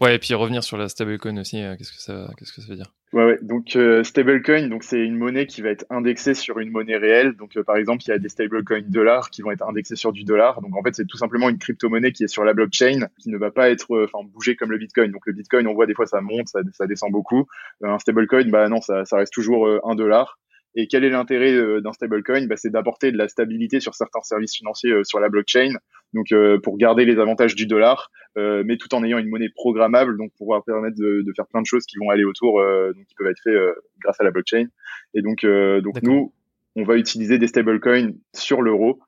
Ouais, 0.00 0.14
et 0.14 0.18
puis 0.18 0.32
revenir 0.32 0.64
sur 0.64 0.78
la 0.78 0.88
stablecoin 0.88 1.36
aussi, 1.38 1.62
euh, 1.62 1.76
qu'est-ce 1.76 1.92
que 1.92 2.00
ça, 2.00 2.30
qu'est-ce 2.38 2.54
que 2.54 2.62
ça 2.62 2.68
veut 2.68 2.76
dire? 2.76 2.90
Ouais. 3.12 3.38
Donc 3.42 3.76
euh, 3.76 4.02
stablecoin, 4.02 4.68
donc 4.68 4.82
c'est 4.82 4.98
une 4.98 5.18
monnaie 5.18 5.46
qui 5.46 5.60
va 5.60 5.68
être 5.68 5.84
indexée 5.90 6.32
sur 6.32 6.58
une 6.58 6.70
monnaie 6.70 6.96
réelle. 6.96 7.34
Donc 7.36 7.54
euh, 7.58 7.62
par 7.62 7.76
exemple, 7.76 8.02
il 8.06 8.08
y 8.08 8.12
a 8.12 8.18
des 8.18 8.30
stablecoins 8.30 8.88
dollars 8.88 9.28
qui 9.28 9.42
vont 9.42 9.50
être 9.50 9.68
indexés 9.68 9.96
sur 9.96 10.12
du 10.12 10.24
dollar. 10.24 10.62
Donc 10.62 10.74
en 10.74 10.82
fait, 10.82 10.94
c'est 10.94 11.04
tout 11.04 11.18
simplement 11.18 11.50
une 11.50 11.58
crypto-monnaie 11.58 12.12
qui 12.12 12.24
est 12.24 12.28
sur 12.28 12.44
la 12.44 12.54
blockchain, 12.54 13.08
qui 13.18 13.28
ne 13.28 13.36
va 13.36 13.50
pas 13.50 13.68
être, 13.68 14.08
enfin, 14.10 14.26
bouger 14.26 14.56
comme 14.56 14.70
le 14.70 14.78
Bitcoin. 14.78 15.12
Donc 15.12 15.26
le 15.26 15.34
Bitcoin, 15.34 15.66
on 15.66 15.74
voit 15.74 15.84
des 15.84 15.94
fois 15.94 16.06
ça 16.06 16.22
monte, 16.22 16.48
ça, 16.48 16.60
ça 16.72 16.86
descend 16.86 17.12
beaucoup. 17.12 17.46
un 17.84 17.98
stablecoin, 17.98 18.48
bah 18.48 18.70
non, 18.70 18.80
ça, 18.80 19.04
ça 19.04 19.18
reste 19.18 19.34
toujours 19.34 19.68
un 19.84 19.94
dollar. 19.96 20.38
Et 20.74 20.86
quel 20.86 21.04
est 21.04 21.10
l'intérêt 21.10 21.52
euh, 21.52 21.80
d'un 21.80 21.92
stablecoin? 21.92 22.46
Bah, 22.46 22.56
C'est 22.56 22.70
d'apporter 22.70 23.12
de 23.12 23.18
la 23.18 23.28
stabilité 23.28 23.80
sur 23.80 23.94
certains 23.94 24.22
services 24.22 24.56
financiers 24.56 24.92
euh, 24.92 25.04
sur 25.04 25.18
la 25.20 25.28
blockchain, 25.28 25.74
donc 26.14 26.32
euh, 26.32 26.58
pour 26.60 26.76
garder 26.76 27.04
les 27.04 27.18
avantages 27.18 27.54
du 27.54 27.66
dollar, 27.66 28.10
mais 28.36 28.76
tout 28.76 28.94
en 28.94 29.02
ayant 29.04 29.18
une 29.18 29.28
monnaie 29.28 29.48
programmable, 29.52 30.16
donc 30.16 30.30
pour 30.30 30.46
pouvoir 30.46 30.64
permettre 30.64 30.96
de, 30.96 31.22
de, 31.26 31.32
faire 31.34 31.46
plein 31.46 31.60
de 31.60 31.66
choses 31.66 31.84
qui 31.84 31.98
vont 31.98 32.10
aller 32.10 32.24
autour, 32.24 32.62
donc 32.94 33.04
qui 33.06 33.14
peuvent 33.16 33.26
être 33.26 33.42
faits 33.42 33.58
grâce 34.00 34.20
à 34.20 34.24
la 34.24 34.30
blockchain. 34.30 34.66
Et 35.14 35.20
donc, 35.20 35.44
donc 35.44 36.00
nous, 36.02 36.32
on 36.76 36.84
va 36.84 36.96
utiliser 36.96 37.38
des 37.38 37.48
stablecoins 37.48 38.12
sur 38.32 38.62
l'euro 38.62 39.00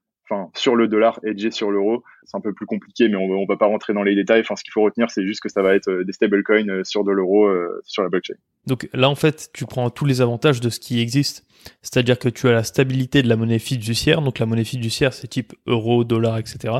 sur 0.54 0.76
le 0.76 0.88
dollar 0.88 1.18
hedgé 1.24 1.50
sur 1.50 1.70
l'euro. 1.70 2.02
C'est 2.24 2.36
un 2.36 2.40
peu 2.40 2.52
plus 2.52 2.66
compliqué, 2.66 3.08
mais 3.08 3.16
on, 3.16 3.24
on 3.24 3.46
va 3.46 3.56
pas 3.56 3.66
rentrer 3.66 3.92
dans 3.92 4.02
les 4.02 4.14
détails. 4.14 4.40
Enfin, 4.40 4.56
ce 4.56 4.64
qu'il 4.64 4.72
faut 4.72 4.82
retenir, 4.82 5.10
c'est 5.10 5.24
juste 5.26 5.40
que 5.40 5.48
ça 5.48 5.62
va 5.62 5.74
être 5.74 5.88
euh, 5.88 6.04
des 6.04 6.12
stablecoins 6.12 6.68
euh, 6.68 6.84
sur 6.84 7.04
de 7.04 7.10
l'euro 7.10 7.46
euh, 7.46 7.80
sur 7.84 8.02
la 8.02 8.08
blockchain. 8.08 8.34
Donc 8.66 8.88
là, 8.92 9.08
en 9.08 9.14
fait, 9.14 9.50
tu 9.52 9.66
prends 9.66 9.90
tous 9.90 10.04
les 10.04 10.20
avantages 10.20 10.60
de 10.60 10.70
ce 10.70 10.80
qui 10.80 11.00
existe. 11.00 11.44
C'est-à-dire 11.82 12.18
que 12.18 12.28
tu 12.28 12.48
as 12.48 12.52
la 12.52 12.64
stabilité 12.64 13.22
de 13.22 13.28
la 13.28 13.36
monnaie 13.36 13.58
fiduciaire. 13.58 14.22
Donc 14.22 14.38
la 14.38 14.46
monnaie 14.46 14.64
fiduciaire, 14.64 15.12
c'est 15.12 15.28
type 15.28 15.52
euro, 15.66 16.04
dollar, 16.04 16.38
etc. 16.38 16.74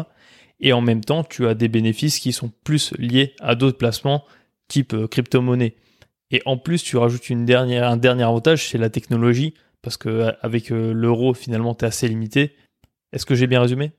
Et 0.61 0.73
en 0.73 0.81
même 0.81 1.03
temps, 1.03 1.25
tu 1.25 1.47
as 1.47 1.55
des 1.55 1.69
bénéfices 1.69 2.19
qui 2.19 2.33
sont 2.33 2.53
plus 2.65 2.95
liés 2.99 3.35
à 3.41 3.55
d'autres 3.55 3.79
placements 3.79 4.25
type 4.69 4.95
crypto-monnaie. 5.11 5.75
Et 6.31 6.41
en 6.47 6.57
plus, 6.57 6.83
tu 6.83 6.97
rajoutes 6.97 7.31
un 7.31 7.37
dernier 7.37 8.23
avantage, 8.23 8.69
c'est 8.69 8.79
la 8.79 8.89
technologie, 8.89 9.53
parce 9.83 9.99
que 9.99 10.33
avec 10.41 10.71
l'euro, 10.71 11.35
finalement, 11.35 11.75
tu 11.75 11.85
es 11.85 11.89
assez 11.89 12.09
limité. 12.09 12.55
Est-ce 13.13 13.27
que 13.27 13.35
j'ai 13.35 13.47
bien 13.47 13.61
résumé? 13.61 13.93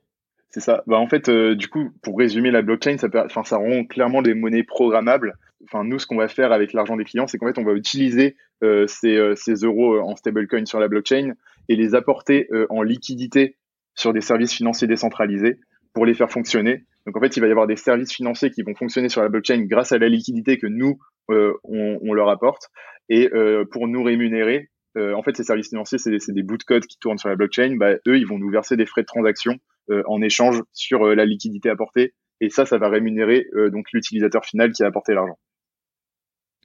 C'est 0.54 0.60
ça. 0.60 0.84
Bah, 0.86 0.98
en 0.98 1.08
fait, 1.08 1.30
euh, 1.30 1.56
du 1.56 1.68
coup, 1.68 1.90
pour 2.04 2.18
résumer 2.18 2.52
la 2.52 2.62
blockchain, 2.62 2.98
ça, 2.98 3.08
ça 3.28 3.58
rend 3.58 3.86
clairement 3.86 4.22
des 4.22 4.36
monnaies 4.36 4.64
programmables. 4.64 5.36
Enfin, 5.64 5.84
nous, 5.84 5.98
ce 5.98 6.06
qu'on 6.06 6.16
va 6.16 6.28
faire 6.28 6.52
avec 6.52 6.74
l'argent 6.74 6.96
des 6.96 7.06
clients, 7.06 7.26
c'est 7.26 7.40
qu'en 7.40 7.48
fait, 7.48 7.58
on 7.58 7.64
va 7.64 7.74
utiliser 7.74 8.36
euh, 8.64 8.86
ces, 8.86 9.16
euh, 9.18 9.34
ces, 9.36 9.54
euros 9.54 10.00
en 10.00 10.16
stablecoin 10.16 10.66
sur 10.66 10.80
la 10.80 10.88
blockchain 10.88 11.34
et 11.70 11.76
les 11.76 11.96
apporter 11.96 12.50
en 12.70 12.84
liquidité 12.84 13.56
sur 13.96 14.12
des 14.12 14.22
services 14.22 14.54
financiers 14.54 14.88
décentralisés 14.88 15.60
pour 15.94 16.06
les 16.06 16.14
faire 16.14 16.30
fonctionner. 16.30 16.84
Donc, 17.08 17.18
en 17.18 17.20
fait, 17.20 17.36
il 17.36 17.40
va 17.40 17.48
y 17.48 17.52
avoir 17.52 17.68
des 17.68 17.78
services 17.78 18.14
financiers 18.14 18.52
qui 18.52 18.62
vont 18.62 18.76
fonctionner 18.76 19.10
sur 19.10 19.22
la 19.22 19.30
blockchain 19.30 19.62
grâce 19.62 19.92
à 19.94 19.98
la 19.98 20.10
liquidité 20.10 20.58
que 20.58 20.68
nous, 20.68 21.00
on, 21.30 22.14
leur 22.14 22.28
apporte. 22.28 22.70
Et 23.08 23.30
pour 23.72 23.88
nous 23.88 24.04
rémunérer, 24.04 24.70
euh, 24.98 25.14
en 25.14 25.24
fait, 25.24 25.36
ces 25.36 25.44
services 25.44 25.70
financiers, 25.70 25.98
c'est 25.98 26.32
des, 26.32 26.44
bouts 26.44 26.58
de 26.58 26.64
code 26.64 26.86
qui 26.86 26.98
tournent 26.98 27.18
sur 27.18 27.30
la 27.30 27.36
blockchain. 27.36 27.76
Bah, 27.78 27.94
eux, 28.08 28.18
ils 28.18 28.28
vont 28.28 28.38
nous 28.38 28.50
verser 28.50 28.78
des 28.78 28.86
frais 28.86 29.02
de 29.02 29.08
transaction 29.08 29.58
euh, 29.90 30.04
en 30.08 30.22
échange 30.22 30.62
sur 30.72 31.06
euh, 31.06 31.16
la 31.16 31.26
liquidité 31.26 31.70
apportée. 31.70 32.14
Et 32.42 32.50
ça, 32.50 32.66
ça 32.66 32.78
va 32.78 32.90
rémunérer 32.90 33.46
donc 33.72 33.86
l'utilisateur 33.94 34.44
final 34.44 34.74
qui 34.74 34.84
a 34.84 34.88
apporté 34.88 35.14
l'argent. 35.14 35.38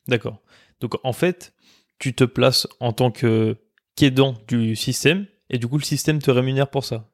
D'accord. 0.08 0.42
Donc 0.80 0.94
en 1.04 1.12
fait, 1.12 1.54
tu 2.00 2.14
te 2.14 2.24
places 2.24 2.66
en 2.80 2.92
tant 2.92 3.12
que 3.12 3.56
qu'aidant 3.94 4.34
du 4.48 4.74
système 4.74 5.26
et 5.50 5.58
du 5.58 5.68
coup 5.68 5.78
le 5.78 5.84
système 5.84 6.20
te 6.20 6.32
rémunère 6.32 6.68
pour 6.68 6.84
ça. 6.84 7.08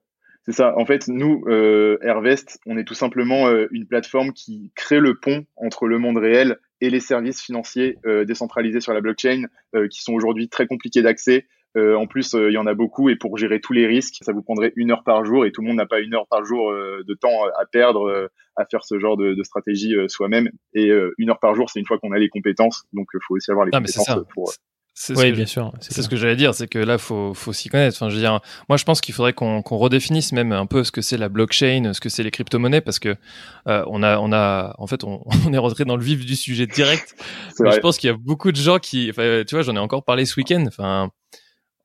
C'est 0.46 0.52
ça. 0.52 0.76
En 0.76 0.84
fait, 0.84 1.08
nous, 1.08 1.42
euh, 1.46 1.96
Airvest, 2.02 2.58
on 2.66 2.76
est 2.76 2.84
tout 2.84 2.94
simplement 2.94 3.50
une 3.70 3.86
plateforme 3.86 4.32
qui 4.32 4.72
crée 4.74 5.00
le 5.00 5.18
pont 5.18 5.46
entre 5.56 5.86
le 5.86 5.98
monde 5.98 6.18
réel 6.18 6.58
et 6.84 6.90
les 6.90 7.00
services 7.00 7.40
financiers 7.40 7.98
euh, 8.04 8.24
décentralisés 8.24 8.80
sur 8.80 8.92
la 8.92 9.00
blockchain 9.00 9.44
euh, 9.74 9.88
qui 9.88 10.02
sont 10.02 10.12
aujourd'hui 10.12 10.48
très 10.48 10.66
compliqués 10.66 11.02
d'accès. 11.02 11.46
Euh, 11.76 11.96
en 11.96 12.06
plus, 12.06 12.34
il 12.34 12.52
y 12.52 12.58
en 12.58 12.66
a 12.66 12.74
beaucoup 12.74 13.08
et 13.08 13.16
pour 13.16 13.36
gérer 13.36 13.60
tous 13.60 13.72
les 13.72 13.86
risques, 13.86 14.16
ça 14.20 14.32
vous 14.32 14.42
prendrait 14.42 14.72
une 14.76 14.92
heure 14.92 15.02
par 15.02 15.24
jour 15.24 15.44
et 15.44 15.50
tout 15.50 15.60
le 15.62 15.68
monde 15.68 15.78
n'a 15.78 15.86
pas 15.86 16.00
une 16.00 16.14
heure 16.14 16.28
par 16.28 16.44
jour 16.44 16.72
de 16.72 17.14
temps 17.14 17.44
à 17.58 17.66
perdre 17.66 18.30
à 18.54 18.64
faire 18.64 18.84
ce 18.84 19.00
genre 19.00 19.16
de, 19.16 19.34
de 19.34 19.42
stratégie 19.42 19.96
soi-même. 20.06 20.50
Et 20.74 20.92
une 21.18 21.30
heure 21.30 21.40
par 21.40 21.56
jour, 21.56 21.68
c'est 21.68 21.80
une 21.80 21.86
fois 21.86 21.98
qu'on 21.98 22.12
a 22.12 22.18
les 22.18 22.28
compétences. 22.28 22.84
Donc, 22.92 23.08
il 23.12 23.18
faut 23.26 23.34
aussi 23.34 23.50
avoir 23.50 23.66
les 23.66 23.72
compétences 23.72 24.24
pour 24.32 24.52
oui, 25.10 25.32
bien 25.32 25.46
sûr. 25.46 25.72
C'est 25.80 26.02
ce 26.02 26.08
que 26.08 26.16
j'allais 26.16 26.36
dire, 26.36 26.54
c'est 26.54 26.68
que 26.68 26.78
là, 26.78 26.98
faut, 26.98 27.34
faut 27.34 27.52
s'y 27.52 27.68
connaître. 27.68 27.96
Enfin, 27.96 28.10
je 28.10 28.14
veux 28.14 28.20
dire, 28.20 28.40
moi, 28.68 28.76
je 28.76 28.84
pense 28.84 29.00
qu'il 29.00 29.12
faudrait 29.12 29.32
qu'on 29.32 29.62
redéfinisse 29.62 30.32
même 30.32 30.52
un 30.52 30.66
peu 30.66 30.84
ce 30.84 30.92
que 30.92 31.02
c'est 31.02 31.16
la 31.16 31.28
blockchain, 31.28 31.92
ce 31.92 32.00
que 32.00 32.08
c'est 32.08 32.22
les 32.22 32.30
crypto-monnaies, 32.30 32.80
parce 32.80 33.00
que 33.00 33.16
euh, 33.66 33.84
on 33.88 34.02
a, 34.02 34.18
on 34.18 34.32
a, 34.32 34.74
en 34.78 34.86
fait, 34.86 35.02
on, 35.02 35.24
on, 35.46 35.52
est 35.52 35.58
rentré 35.58 35.84
dans 35.84 35.96
le 35.96 36.04
vif 36.04 36.24
du 36.24 36.36
sujet 36.36 36.66
direct. 36.66 37.14
mais 37.60 37.72
je 37.72 37.80
pense 37.80 37.98
qu'il 37.98 38.08
y 38.08 38.12
a 38.12 38.16
beaucoup 38.16 38.52
de 38.52 38.56
gens 38.56 38.78
qui, 38.78 39.10
enfin, 39.10 39.42
tu 39.46 39.56
vois, 39.56 39.62
j'en 39.62 39.74
ai 39.74 39.80
encore 39.80 40.04
parlé 40.04 40.26
ce 40.26 40.38
week-end. 40.38 40.64
Enfin, 40.68 41.10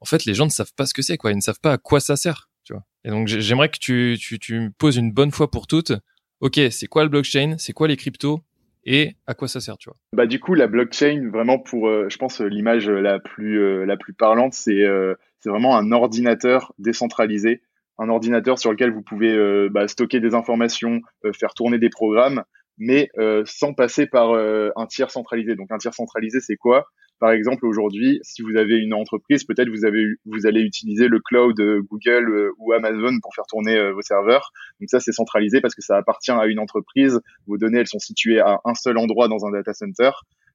en 0.02 0.06
fait, 0.06 0.26
les 0.26 0.36
gens 0.36 0.46
ne 0.46 0.52
savent 0.52 0.74
pas 0.76 0.86
ce 0.86 0.94
que 0.94 1.02
c'est, 1.02 1.18
quoi. 1.18 1.32
Ils 1.32 1.38
ne 1.38 1.42
savent 1.42 1.60
pas 1.60 1.74
à 1.74 1.78
quoi 1.78 2.00
ça 2.00 2.16
sert, 2.16 2.50
tu 2.64 2.74
vois. 2.74 2.84
Et 3.04 3.10
donc, 3.10 3.28
j'aimerais 3.28 3.70
que 3.70 3.80
tu, 3.80 4.18
tu, 4.20 4.38
tu 4.38 4.60
me 4.60 4.70
poses 4.70 4.98
une 4.98 5.12
bonne 5.12 5.32
fois 5.32 5.50
pour 5.50 5.66
toutes. 5.66 5.94
Ok, 6.42 6.60
c'est 6.72 6.88
quoi 6.88 7.04
le 7.04 7.10
blockchain? 7.10 7.56
C'est 7.58 7.74
quoi 7.74 7.88
les 7.88 7.98
cryptos? 7.98 8.44
Et 8.86 9.16
à 9.28 9.34
quoi 9.34 9.48
ça 9.48 9.60
sert, 9.60 9.78
tu 9.78 9.90
vois? 9.90 9.98
Bah 10.14 10.26
du 10.26 10.40
coup 10.40 10.54
la 10.54 10.68
blockchain 10.68 11.30
vraiment 11.32 11.60
pour 11.60 11.88
euh, 11.88 12.08
je 12.10 12.18
pense 12.18 12.40
l'image 12.42 12.90
la 12.90 13.20
plus 13.20 13.62
euh, 13.62 13.86
la 13.86 13.98
plus 13.98 14.14
parlante 14.14 14.54
c'est 14.54 14.84
euh, 14.84 15.16
c'est 15.40 15.50
vraiment 15.50 15.78
un 15.78 15.92
ordinateur 15.92 16.74
décentralisé, 16.80 17.62
un 17.98 18.10
ordinateur 18.10 18.60
sur 18.60 18.72
lequel 18.72 18.92
vous 18.92 19.02
pouvez 19.02 19.70
bah, 19.70 19.88
stocker 19.88 20.20
des 20.20 20.36
informations, 20.36 21.02
faire 21.34 21.54
tourner 21.54 21.80
des 21.80 21.90
programmes 21.90 22.44
mais 22.78 23.10
sans 23.46 23.74
passer 23.74 24.06
par 24.06 24.34
un 24.34 24.86
tiers 24.88 25.12
centralisé. 25.12 25.56
Donc 25.56 25.72
un 25.72 25.78
tiers 25.78 25.94
centralisé 25.94 26.42
c'est 26.42 26.58
quoi? 26.58 26.88
Par 27.20 27.32
exemple, 27.32 27.66
aujourd'hui, 27.66 28.20
si 28.24 28.42
vous 28.42 28.56
avez 28.56 28.78
une 28.78 28.94
entreprise, 28.94 29.44
peut-être 29.44 29.70
vous 29.70 29.86
avez 29.86 30.06
vous 30.26 30.48
allez 30.48 30.62
utiliser 30.62 31.08
le 31.08 31.20
cloud 31.20 31.60
euh, 31.60 31.82
Google 31.82 32.30
euh, 32.30 32.52
ou 32.58 32.72
Amazon 32.72 33.20
pour 33.22 33.36
faire 33.36 33.46
tourner 33.46 33.76
euh, 33.76 33.92
vos 33.92 34.02
serveurs. 34.02 34.52
Donc 34.80 34.90
ça, 34.90 35.02
c'est 35.02 35.12
centralisé 35.12 35.60
parce 35.60 35.76
que 35.76 35.82
ça 35.82 35.98
appartient 35.98 36.32
à 36.32 36.46
une 36.48 36.60
entreprise. 36.60 37.20
Vos 37.46 37.58
données, 37.58 37.80
elles 37.80 37.88
sont 37.88 38.00
situées 38.00 38.40
à 38.40 38.62
un 38.64 38.74
seul 38.74 38.98
endroit 38.98 39.28
dans 39.28 39.46
un 39.46 39.52
data 39.52 39.74
center. 39.74 40.12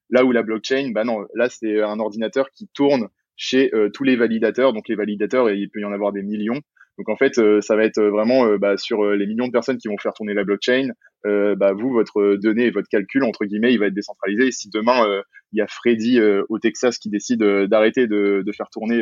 Là 0.09 0.25
où 0.25 0.31
la 0.31 0.41
blockchain, 0.41 0.91
bah 0.93 1.03
non, 1.03 1.25
là 1.33 1.49
c'est 1.49 1.81
un 1.81 1.99
ordinateur 1.99 2.49
qui 2.51 2.67
tourne 2.67 3.09
chez 3.37 3.71
tous 3.93 4.03
les 4.03 4.15
validateurs. 4.15 4.71
Donc 4.71 4.87
les 4.87 4.95
validateurs, 4.95 5.49
il 5.49 5.69
peut 5.69 5.79
y 5.79 5.85
en 5.85 5.91
avoir 5.91 6.11
des 6.11 6.21
millions. 6.21 6.61
Donc 6.97 7.09
en 7.09 7.17
fait, 7.17 7.37
euh, 7.37 7.59
ça 7.61 7.75
va 7.75 7.83
être 7.83 8.01
vraiment 8.01 8.47
euh, 8.47 8.57
bah, 8.57 8.77
sur 8.77 9.03
euh, 9.03 9.15
les 9.15 9.27
millions 9.27 9.47
de 9.47 9.51
personnes 9.51 9.77
qui 9.77 9.87
vont 9.87 9.97
faire 9.97 10.13
tourner 10.13 10.33
la 10.33 10.43
blockchain. 10.43 10.89
bah, 11.23 11.73
vous, 11.73 11.89
votre 11.91 12.35
donnée 12.35 12.65
et 12.65 12.71
votre 12.71 12.87
calcul 12.87 13.23
entre 13.23 13.45
guillemets, 13.45 13.73
il 13.73 13.79
va 13.79 13.87
être 13.87 13.93
décentralisé. 13.93 14.47
Et 14.47 14.51
si 14.51 14.69
demain 14.69 15.03
il 15.51 15.57
y 15.57 15.61
a 15.61 15.67
Freddy 15.67 16.21
au 16.21 16.59
Texas 16.59 16.99
qui 16.99 17.09
décide 17.09 17.43
d'arrêter 17.43 18.07
de, 18.07 18.43
de, 18.45 18.51
faire 18.51 18.69
tourner 18.69 19.01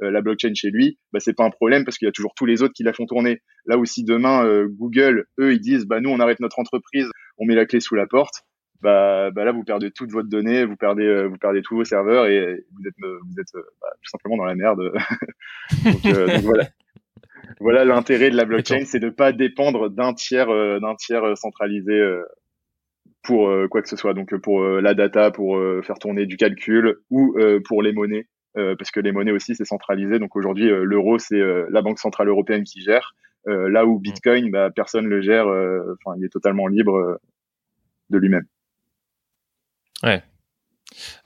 la 0.00 0.20
blockchain 0.20 0.52
chez 0.54 0.70
lui, 0.70 0.98
bah 1.12 1.20
c'est 1.20 1.32
pas 1.32 1.44
un 1.44 1.50
problème 1.50 1.84
parce 1.84 1.96
qu'il 1.96 2.04
y 2.04 2.08
a 2.10 2.12
toujours 2.12 2.34
tous 2.36 2.44
les 2.44 2.62
autres 2.62 2.74
qui 2.74 2.82
la 2.82 2.92
font 2.92 3.06
tourner. 3.06 3.40
Là 3.64 3.78
aussi 3.78 4.04
demain 4.04 4.44
Google, 4.66 5.24
eux, 5.40 5.54
ils 5.54 5.60
disent 5.60 5.86
bah 5.86 6.00
nous 6.00 6.10
on 6.10 6.20
arrête 6.20 6.40
notre 6.40 6.58
entreprise, 6.58 7.08
on 7.38 7.46
met 7.46 7.54
la 7.54 7.64
clé 7.64 7.80
sous 7.80 7.94
la 7.94 8.06
porte. 8.06 8.42
Bah, 8.82 9.30
bah 9.30 9.46
là 9.46 9.52
vous 9.52 9.64
perdez 9.64 9.90
toute 9.90 10.12
votre 10.12 10.28
donnée, 10.28 10.66
vous 10.66 10.76
perdez 10.76 11.26
vous 11.26 11.38
perdez 11.38 11.62
tous 11.62 11.76
vos 11.76 11.84
serveurs 11.84 12.26
et 12.26 12.66
vous 12.74 12.86
êtes 12.86 12.94
vous 13.00 13.40
êtes 13.40 13.64
bah, 13.80 13.88
tout 14.02 14.10
simplement 14.10 14.36
dans 14.36 14.44
la 14.44 14.54
merde. 14.54 14.92
donc, 15.84 16.02
donc, 16.02 16.42
voilà 16.42 16.68
voilà 17.60 17.84
l'intérêt 17.84 18.30
de 18.30 18.36
la 18.36 18.44
blockchain, 18.44 18.84
c'est 18.84 19.00
de 19.00 19.10
pas 19.10 19.32
dépendre 19.32 19.90
d'un 19.90 20.14
tiers 20.14 20.50
euh, 20.50 20.78
d'un 20.80 20.94
tiers 20.94 21.24
euh, 21.24 21.34
centralisé 21.34 21.92
euh, 21.92 22.22
pour 23.22 23.50
quoi 23.70 23.80
que 23.80 23.88
ce 23.88 23.96
soit. 23.96 24.12
Donc 24.12 24.36
pour 24.36 24.62
la 24.62 24.92
data, 24.92 25.30
pour 25.30 25.58
faire 25.82 25.98
tourner 25.98 26.26
du 26.26 26.36
calcul 26.36 26.96
ou 27.08 27.34
pour 27.66 27.80
les 27.80 27.94
monnaies 27.94 28.26
parce 28.52 28.90
que 28.90 29.00
les 29.00 29.12
monnaies 29.12 29.32
aussi 29.32 29.54
c'est 29.54 29.64
centralisé. 29.64 30.18
Donc 30.18 30.36
aujourd'hui, 30.36 30.68
l'euro 30.68 31.18
c'est 31.18 31.40
la 31.70 31.80
banque 31.80 31.98
centrale 31.98 32.28
européenne 32.28 32.64
qui 32.64 32.82
gère. 32.82 33.14
là 33.46 33.86
où 33.86 33.98
Bitcoin, 33.98 34.50
bah, 34.50 34.68
personne 34.70 35.06
le 35.06 35.22
gère. 35.22 35.46
Enfin, 35.46 36.18
il 36.18 36.24
est 36.26 36.28
totalement 36.28 36.66
libre 36.66 37.18
de 38.10 38.18
lui-même. 38.18 38.44
Ouais. 40.02 40.22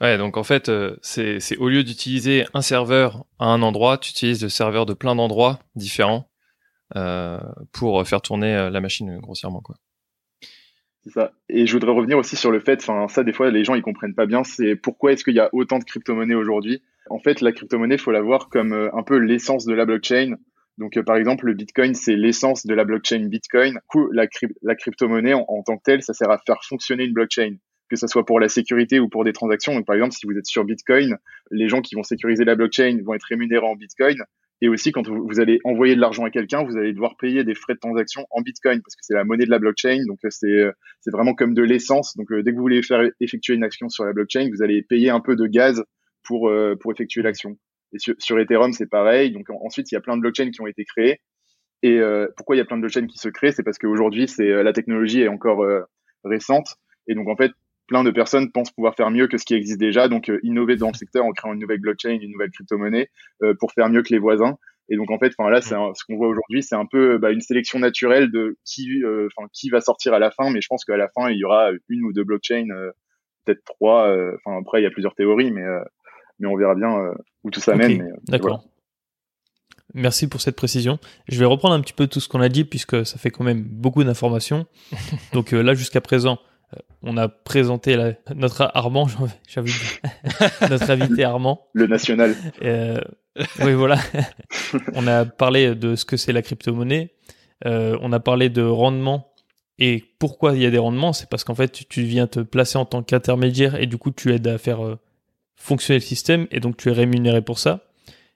Ouais, 0.01 0.17
donc 0.17 0.37
en 0.37 0.43
fait, 0.43 0.71
c'est 1.01 1.57
au 1.57 1.69
lieu 1.69 1.83
d'utiliser 1.83 2.45
un 2.53 2.61
serveur 2.61 3.25
à 3.37 3.45
un 3.45 3.61
endroit, 3.61 3.97
tu 3.97 4.11
utilises 4.11 4.41
le 4.43 4.49
serveur 4.49 4.85
de 4.85 4.93
plein 4.93 5.15
d'endroits 5.15 5.59
différents 5.75 6.29
pour 7.71 8.07
faire 8.07 8.21
tourner 8.21 8.69
la 8.71 8.81
machine 8.81 9.19
grossièrement, 9.19 9.61
quoi. 9.61 9.75
C'est 11.03 11.11
ça. 11.11 11.31
Et 11.47 11.65
je 11.65 11.73
voudrais 11.73 11.91
revenir 11.91 12.17
aussi 12.17 12.35
sur 12.35 12.51
le 12.51 12.59
fait, 12.59 12.79
enfin 12.81 13.07
ça 13.07 13.23
des 13.23 13.31
fois 13.31 13.49
les 13.51 13.63
gens 13.63 13.73
ils 13.73 13.81
comprennent 13.81 14.15
pas 14.15 14.25
bien, 14.25 14.43
c'est 14.43 14.75
pourquoi 14.75 15.13
est-ce 15.13 15.23
qu'il 15.23 15.33
y 15.33 15.39
a 15.39 15.49
autant 15.53 15.79
de 15.79 15.85
crypto-monnaies 15.85 16.35
aujourd'hui? 16.35 16.83
En 17.09 17.19
fait, 17.19 17.41
la 17.41 17.51
crypto-monnaie, 17.51 17.97
faut 17.97 18.11
la 18.11 18.21
voir 18.21 18.49
comme 18.49 18.73
euh, 18.73 18.89
un 18.93 19.03
peu 19.03 19.17
l'essence 19.17 19.65
de 19.65 19.73
la 19.73 19.85
blockchain. 19.85 20.35
Donc 20.77 20.97
euh, 20.97 21.03
par 21.03 21.15
exemple, 21.15 21.45
le 21.45 21.53
Bitcoin, 21.53 21.95
c'est 21.95 22.15
l'essence 22.15 22.65
de 22.65 22.73
la 22.73 22.85
blockchain 22.85 23.25
Bitcoin. 23.27 23.73
Du 23.73 23.79
coup, 23.87 24.11
la, 24.11 24.27
la 24.61 24.75
crypto-monnaie 24.75 25.33
en, 25.33 25.63
tant 25.65 25.77
que 25.77 25.83
telle, 25.83 26.03
ça 26.03 26.13
sert 26.13 26.29
à 26.29 26.37
faire 26.45 26.63
fonctionner 26.63 27.05
une 27.05 27.13
blockchain 27.13 27.55
que 27.89 27.95
ce 27.95 28.07
soit 28.07 28.25
pour 28.25 28.39
la 28.39 28.49
sécurité 28.49 28.99
ou 28.99 29.09
pour 29.09 29.23
des 29.23 29.33
transactions. 29.33 29.73
Donc, 29.73 29.85
par 29.85 29.95
exemple, 29.95 30.13
si 30.13 30.25
vous 30.25 30.37
êtes 30.37 30.45
sur 30.45 30.63
Bitcoin, 30.63 31.17
les 31.51 31.67
gens 31.67 31.81
qui 31.81 31.95
vont 31.95 32.03
sécuriser 32.03 32.45
la 32.45 32.55
blockchain 32.55 32.99
vont 33.03 33.13
être 33.13 33.23
rémunérés 33.23 33.65
en 33.65 33.75
Bitcoin. 33.75 34.17
Et 34.61 34.67
aussi, 34.67 34.91
quand 34.91 35.07
vous, 35.07 35.39
allez 35.39 35.59
envoyer 35.63 35.95
de 35.95 36.01
l'argent 36.01 36.25
à 36.25 36.29
quelqu'un, 36.29 36.63
vous 36.63 36.75
allez 36.77 36.91
devoir 36.91 37.15
payer 37.15 37.43
des 37.45 37.55
frais 37.55 37.75
de 37.75 37.79
transaction 37.79 38.25
en 38.29 38.41
Bitcoin 38.41 38.81
parce 38.81 38.95
que 38.95 39.01
c'est 39.03 39.13
la 39.13 39.23
monnaie 39.23 39.45
de 39.45 39.49
la 39.49 39.59
blockchain. 39.59 40.03
Donc, 40.05 40.19
euh, 40.25 40.29
c'est 40.29 40.47
euh, 40.47 40.71
c'est 40.99 41.11
vraiment 41.11 41.33
comme 41.33 41.53
de 41.53 41.63
l'essence. 41.63 42.17
Donc, 42.17 42.29
euh, 42.31 42.43
dès 42.43 42.51
que 42.51 42.57
vous 42.57 42.61
voulez 42.61 42.83
faire 42.83 43.09
effectuer 43.21 43.53
une 43.53 43.63
action 43.63 43.87
sur 43.87 44.03
la 44.03 44.11
blockchain, 44.11 44.49
vous 44.51 44.61
allez 44.61 44.81
payer 44.81 45.11
un 45.11 45.21
peu 45.21 45.35
de 45.37 45.47
gaz 45.47 45.83
pour 46.23 46.51
pour 46.81 46.91
effectuer 46.91 47.21
l'action. 47.21 47.57
Et 47.93 47.97
sur, 48.19 48.39
Ethereum, 48.39 48.73
c'est 48.73 48.89
pareil. 48.89 49.31
Donc, 49.31 49.49
ensuite, 49.49 49.91
il 49.91 49.95
y 49.95 49.97
a 49.97 50.01
plein 50.01 50.15
de 50.15 50.21
blockchains 50.21 50.51
qui 50.51 50.61
ont 50.61 50.67
été 50.67 50.83
créées. 50.83 51.21
Et 51.81 51.99
pourquoi 52.37 52.55
il 52.55 52.59
y 52.59 52.61
a 52.61 52.65
plein 52.65 52.75
de 52.75 52.81
blockchains 52.81 53.07
qui 53.07 53.17
se 53.17 53.29
créent? 53.29 53.51
C'est 53.51 53.63
parce 53.63 53.79
qu'aujourd'hui, 53.79 54.27
c'est 54.27 54.61
la 54.61 54.73
technologie 54.73 55.21
est 55.21 55.27
encore 55.27 55.65
récente. 56.23 56.75
Et 57.07 57.15
donc, 57.15 57.27
en 57.29 57.35
fait, 57.35 57.51
plein 57.89 58.03
de 58.03 58.11
personnes 58.11 58.51
pensent 58.51 58.71
pouvoir 58.71 58.95
faire 58.95 59.09
mieux 59.09 59.27
que 59.27 59.37
ce 59.37 59.43
qui 59.43 59.55
existe 59.55 59.79
déjà, 59.79 60.07
donc 60.07 60.29
euh, 60.29 60.39
innover 60.43 60.77
dans 60.77 60.87
le 60.87 60.93
secteur 60.97 61.25
en 61.25 61.31
créant 61.31 61.53
une 61.53 61.59
nouvelle 61.59 61.81
blockchain, 61.81 62.11
une 62.21 62.31
nouvelle 62.31 62.51
crypto-monnaie 62.51 63.09
euh, 63.43 63.53
pour 63.59 63.73
faire 63.73 63.89
mieux 63.89 64.03
que 64.03 64.13
les 64.13 64.19
voisins. 64.19 64.57
Et 64.91 64.95
donc 64.95 65.11
en 65.11 65.19
fait, 65.19 65.33
enfin 65.37 65.49
là, 65.49 65.61
c'est 65.61 65.75
ce 65.75 66.03
qu'on 66.05 66.15
voit 66.15 66.27
aujourd'hui, 66.27 66.63
c'est 66.63 66.75
un 66.75 66.85
peu 66.85 67.17
bah, 67.17 67.31
une 67.31 67.41
sélection 67.41 67.77
naturelle 67.77 68.31
de 68.31 68.57
qui, 68.65 69.03
euh, 69.03 69.27
enfin 69.35 69.47
qui 69.53 69.69
va 69.69 69.81
sortir 69.81 70.13
à 70.13 70.19
la 70.19 70.31
fin. 70.31 70.49
Mais 70.51 70.61
je 70.61 70.67
pense 70.67 70.85
qu'à 70.85 70.97
la 70.97 71.09
fin, 71.09 71.29
il 71.29 71.37
y 71.37 71.43
aura 71.43 71.69
une 71.89 72.03
ou 72.05 72.13
deux 72.13 72.23
blockchains, 72.23 72.65
peut-être 73.45 73.63
trois. 73.65 74.09
Enfin 74.09 74.59
après, 74.59 74.81
il 74.81 74.83
y 74.83 74.87
a 74.87 74.89
plusieurs 74.89 75.13
théories, 75.13 75.51
mais 75.51 75.61
mais 76.39 76.47
on 76.47 76.57
verra 76.57 76.73
bien 76.73 77.13
où 77.43 77.51
tout 77.51 77.59
ça 77.59 77.75
mène. 77.75 78.15
D'accord. 78.29 78.63
Merci 79.93 80.27
pour 80.27 80.41
cette 80.41 80.55
précision. 80.55 80.97
Je 81.27 81.37
vais 81.37 81.45
reprendre 81.45 81.75
un 81.75 81.81
petit 81.81 81.93
peu 81.93 82.07
tout 82.07 82.19
ce 82.19 82.27
qu'on 82.27 82.41
a 82.41 82.49
dit 82.49 82.63
puisque 82.63 83.05
ça 83.05 83.19
fait 83.19 83.29
quand 83.29 83.43
même 83.43 83.61
beaucoup 83.61 84.03
d'informations. 84.03 84.65
Donc 85.33 85.51
là, 85.51 85.75
jusqu'à 85.75 86.01
présent, 86.01 86.39
euh, 86.39 86.48
on 87.01 87.17
a 87.17 87.27
présenté 87.27 87.97
notre 88.35 88.71
Armand, 88.73 89.07
j'avais 89.47 89.71
notre 90.69 90.89
invité 90.89 91.23
Armand. 91.23 91.67
Le 91.73 91.87
national. 91.87 92.35
Euh, 92.61 92.99
oui, 93.61 93.73
voilà. 93.73 93.97
on 94.93 95.07
a 95.07 95.25
parlé 95.25 95.75
de 95.75 95.95
ce 95.95 96.05
que 96.05 96.17
c'est 96.17 96.33
la 96.33 96.41
crypto-monnaie. 96.41 97.13
Euh, 97.65 97.97
on 98.01 98.11
a 98.11 98.19
parlé 98.19 98.49
de 98.49 98.61
rendement. 98.61 99.33
Et 99.77 100.03
pourquoi 100.19 100.55
il 100.55 100.61
y 100.61 100.65
a 100.65 100.71
des 100.71 100.77
rendements? 100.77 101.13
C'est 101.13 101.29
parce 101.29 101.45
qu'en 101.45 101.55
fait, 101.55 101.87
tu 101.87 102.03
viens 102.03 102.27
te 102.27 102.41
placer 102.41 102.77
en 102.77 102.85
tant 102.85 103.01
qu'intermédiaire 103.01 103.81
et 103.81 103.87
du 103.87 103.97
coup, 103.97 104.11
tu 104.11 104.33
aides 104.33 104.47
à 104.47 104.57
faire 104.57 104.97
fonctionner 105.55 105.99
le 105.99 106.05
système 106.05 106.47
et 106.51 106.59
donc 106.59 106.75
tu 106.75 106.89
es 106.89 106.91
rémunéré 106.91 107.41
pour 107.41 107.59
ça. 107.59 107.85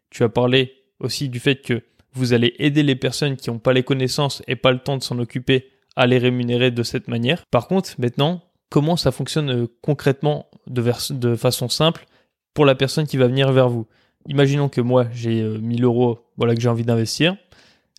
Tu 0.10 0.24
as 0.24 0.30
parlé 0.30 0.74
aussi 1.00 1.28
du 1.28 1.40
fait 1.40 1.58
que 1.58 1.84
vous 2.14 2.32
allez 2.32 2.54
aider 2.60 2.84
les 2.84 2.96
personnes 2.96 3.36
qui 3.36 3.50
n'ont 3.50 3.60
pas 3.60 3.74
les 3.74 3.84
connaissances 3.84 4.42
et 4.48 4.56
pas 4.56 4.72
le 4.72 4.80
temps 4.80 4.98
de 4.98 5.04
s'en 5.04 5.20
occuper 5.20 5.73
à 5.96 6.08
les 6.08 6.18
rémunérer 6.18 6.72
de 6.72 6.84
cette 6.84 7.08
manière. 7.08 7.44
Par 7.52 7.68
contre, 7.68 7.92
maintenant, 8.00 8.42
comment 8.70 8.98
ça 8.98 9.12
fonctionne 9.12 9.52
euh, 9.52 9.68
concrètement 9.82 10.48
de, 10.68 10.84
de 11.14 11.36
façon 11.36 11.70
simple 11.70 12.06
pour 12.54 12.66
la 12.66 12.76
personne 12.76 13.06
qui 13.06 13.18
va 13.18 13.28
venir 13.28 13.52
vers 13.52 13.70
vous? 13.70 13.86
Imaginons 14.28 14.70
que 14.70 14.82
moi, 14.82 15.06
j'ai 15.14 15.44
1000 15.44 15.84
euh, 15.84 15.86
euros 15.86 16.20
voilà, 16.38 16.56
que 16.56 16.62
j'ai 16.62 16.70
envie 16.70 16.86
d'investir. 16.86 17.38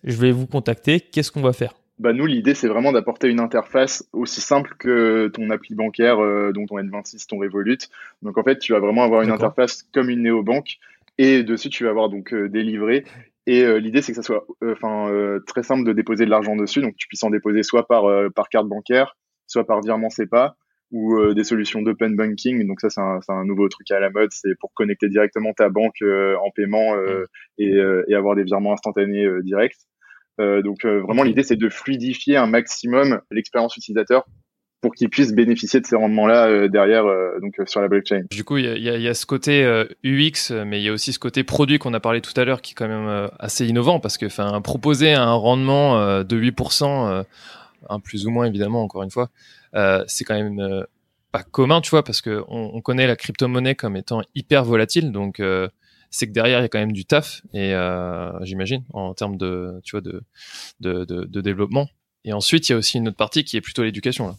Je 0.03 0.17
vais 0.17 0.33
vous 0.33 0.47
contacter. 0.47 1.01
Qu'est-ce 1.01 1.31
qu'on 1.31 1.43
va 1.43 1.53
faire? 1.53 1.75
Bah 2.01 2.13
nous, 2.13 2.27
l'idée, 2.27 2.55
c'est 2.55 2.67
vraiment 2.67 2.91
d'apporter 2.91 3.29
une 3.29 3.39
interface 3.39 4.05
aussi 4.13 4.41
simple 4.41 4.75
que 4.77 5.29
ton 5.29 5.49
appli 5.51 5.77
bancaire, 5.77 6.19
euh, 6.19 6.51
dont 6.53 6.67
ton 6.67 6.79
N26, 6.79 7.29
ton 7.29 7.39
Revolut. 7.39 7.79
Donc, 8.23 8.37
en 8.37 8.43
fait, 8.43 8.59
tu 8.59 8.73
vas 8.73 8.81
vraiment 8.81 9.05
avoir 9.05 9.23
une 9.23 9.31
interface 9.31 9.87
comme 9.95 10.11
une 10.11 10.23
néobanque. 10.23 10.79
Et 11.19 11.45
dessus, 11.45 11.71
tu 11.71 11.85
vas 11.85 11.91
avoir 11.91 12.09
donc 12.09 12.35
des 12.35 12.65
livrets 12.65 13.05
et 13.47 13.63
euh, 13.63 13.77
l'idée, 13.77 14.01
c'est 14.01 14.13
que 14.13 14.17
ça 14.17 14.23
soit 14.23 14.47
euh, 14.63 14.73
enfin 14.73 15.11
euh, 15.11 15.41
très 15.47 15.63
simple 15.63 15.85
de 15.85 15.93
déposer 15.93 16.25
de 16.25 16.31
l'argent 16.31 16.57
dessus. 16.57 16.81
Donc, 16.81 16.95
tu 16.97 17.07
puisses 17.09 17.23
en 17.25 17.31
déposer 17.31 17.63
soit 17.63 17.87
par, 17.87 18.05
par 18.35 18.49
carte 18.49 18.69
bancaire, 18.69 19.17
soit 19.47 19.67
par 19.67 19.81
virement 19.81 20.11
SEPA 20.11 20.57
ou 20.91 21.35
des 21.35 21.45
solutions 21.45 21.83
d'open 21.83 22.15
banking. 22.15 22.67
Donc, 22.67 22.81
ça, 22.81 22.89
c'est 22.89 23.01
un, 23.01 23.19
un, 23.29 23.45
nouveau 23.45 23.69
truc 23.69 23.91
à 23.91 23.99
la 23.99 24.11
mode. 24.11 24.31
C'est 24.33 24.55
pour 24.61 24.73
connecter 24.75 25.09
directement 25.09 25.53
ta 25.53 25.69
banque 25.69 26.03
en 26.03 26.51
paiement 26.55 26.95
et, 27.59 27.75
et, 28.09 28.15
avoir 28.15 28.37
des 28.37 28.45
virements 28.45 28.73
instantanés 28.73 29.27
directs. 29.43 29.77
donc, 30.39 30.85
vraiment, 30.85 31.25
l'idée, 31.25 31.43
c'est 31.43 31.57
de 31.57 31.69
fluidifier 31.69 32.37
un 32.37 32.47
maximum 32.47 33.21
l'expérience 33.31 33.77
utilisateur 33.77 34.25
pour 34.85 34.95
qu'ils 34.95 35.09
puissent 35.09 35.33
bénéficier 35.33 35.81
de 35.81 35.87
ces 35.87 35.97
rendements-là 35.97 36.47
euh, 36.47 36.69
derrière 36.69 37.07
euh, 37.07 37.41
donc 37.41 37.59
euh, 37.59 37.65
sur 37.65 37.81
la 37.81 37.89
blockchain. 37.89 38.25
Du 38.31 38.45
coup, 38.45 38.59
il 38.59 38.67
y 38.67 38.91
a, 38.91 38.99
y 38.99 39.09
a, 39.09 39.15
ce 39.15 39.25
côté 39.25 39.65
UX, 40.05 40.53
mais 40.67 40.79
il 40.79 40.85
y 40.85 40.91
a 40.91 40.93
aussi 40.93 41.15
ce 41.15 41.19
côté 41.19 41.43
produit 41.43 41.79
qu'on 41.79 41.95
a 41.95 42.01
parlé 42.01 42.21
tout 42.21 42.39
à 42.39 42.45
l'heure 42.45 42.61
qui 42.61 42.73
est 42.73 42.75
quand 42.75 42.87
même 42.87 43.31
assez 43.39 43.67
innovant 43.67 43.99
parce 43.99 44.19
que 44.19 44.27
enfin 44.27 44.61
proposer 44.61 45.15
un 45.15 45.33
rendement 45.33 46.23
de 46.23 46.39
8%, 46.39 47.25
un 47.89 48.01
plus 48.01 48.27
ou 48.27 48.31
moins 48.31 48.45
évidemment 48.45 48.83
encore 48.83 49.03
une 49.03 49.11
fois, 49.11 49.31
c'est 50.07 50.25
quand 50.25 50.35
même 50.35 50.85
pas 51.33 51.43
commun, 51.43 51.81
tu 51.81 51.89
vois, 51.89 52.05
parce 52.05 52.21
que 52.21 52.45
on, 52.49 52.73
on 52.75 52.81
connaît 52.83 53.07
la 53.07 53.17
crypto-monnaie 53.17 53.77
comme 53.77 53.97
étant 53.97 54.21
hyper 54.35 54.65
volatile, 54.65 55.13
donc 55.13 55.41
c'est 56.11 56.27
que 56.27 56.33
derrière 56.33 56.59
il 56.59 56.63
y 56.63 56.67
a 56.67 56.69
quand 56.69 56.79
même 56.79 56.93
du 56.93 57.07
taf 57.07 57.41
et 57.55 57.73
j'imagine 58.43 58.85
en 58.93 59.15
termes 59.15 59.39
de 59.39 59.81
tu 59.83 59.93
vois 59.93 60.03
de, 60.03 60.23
de, 60.81 61.07
de, 61.07 61.25
de 61.25 61.41
développement. 61.41 61.89
Et 62.25 62.33
ensuite, 62.33 62.69
il 62.69 62.73
y 62.73 62.75
a 62.75 62.79
aussi 62.79 62.99
une 62.99 63.09
autre 63.09 63.17
partie 63.17 63.45
qui 63.45 63.57
est 63.57 63.61
plutôt 63.61 63.83
l'éducation 63.83 64.29
là. 64.29 64.37